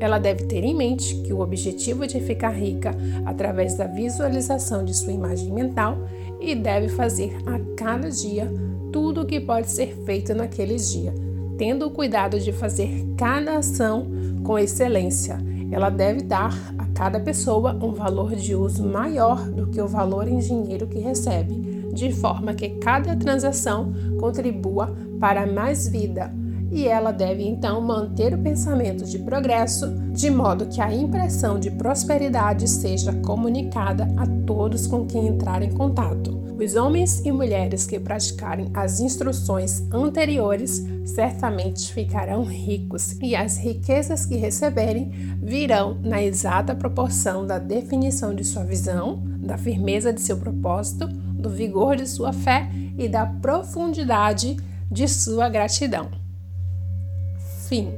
[0.00, 4.96] Ela deve ter em mente que o objetivo de ficar rica através da visualização de
[4.96, 5.98] sua imagem mental
[6.40, 8.50] e deve fazer a cada dia
[8.90, 11.12] tudo o que pode ser feito naquele dia,
[11.62, 14.08] tendo o cuidado de fazer cada ação
[14.42, 15.38] com excelência.
[15.70, 20.26] Ela deve dar a cada pessoa um valor de uso maior do que o valor
[20.26, 21.54] em dinheiro que recebe,
[21.94, 26.34] de forma que cada transação contribua para mais vida.
[26.72, 31.70] E ela deve então manter o pensamento de progresso, de modo que a impressão de
[31.70, 36.41] prosperidade seja comunicada a todos com quem entrar em contato.
[36.62, 44.24] Os homens e mulheres que praticarem as instruções anteriores certamente ficarão ricos, e as riquezas
[44.24, 45.10] que receberem
[45.42, 51.50] virão na exata proporção da definição de sua visão, da firmeza de seu propósito, do
[51.50, 54.56] vigor de sua fé e da profundidade
[54.88, 56.12] de sua gratidão.
[57.68, 57.92] Fim.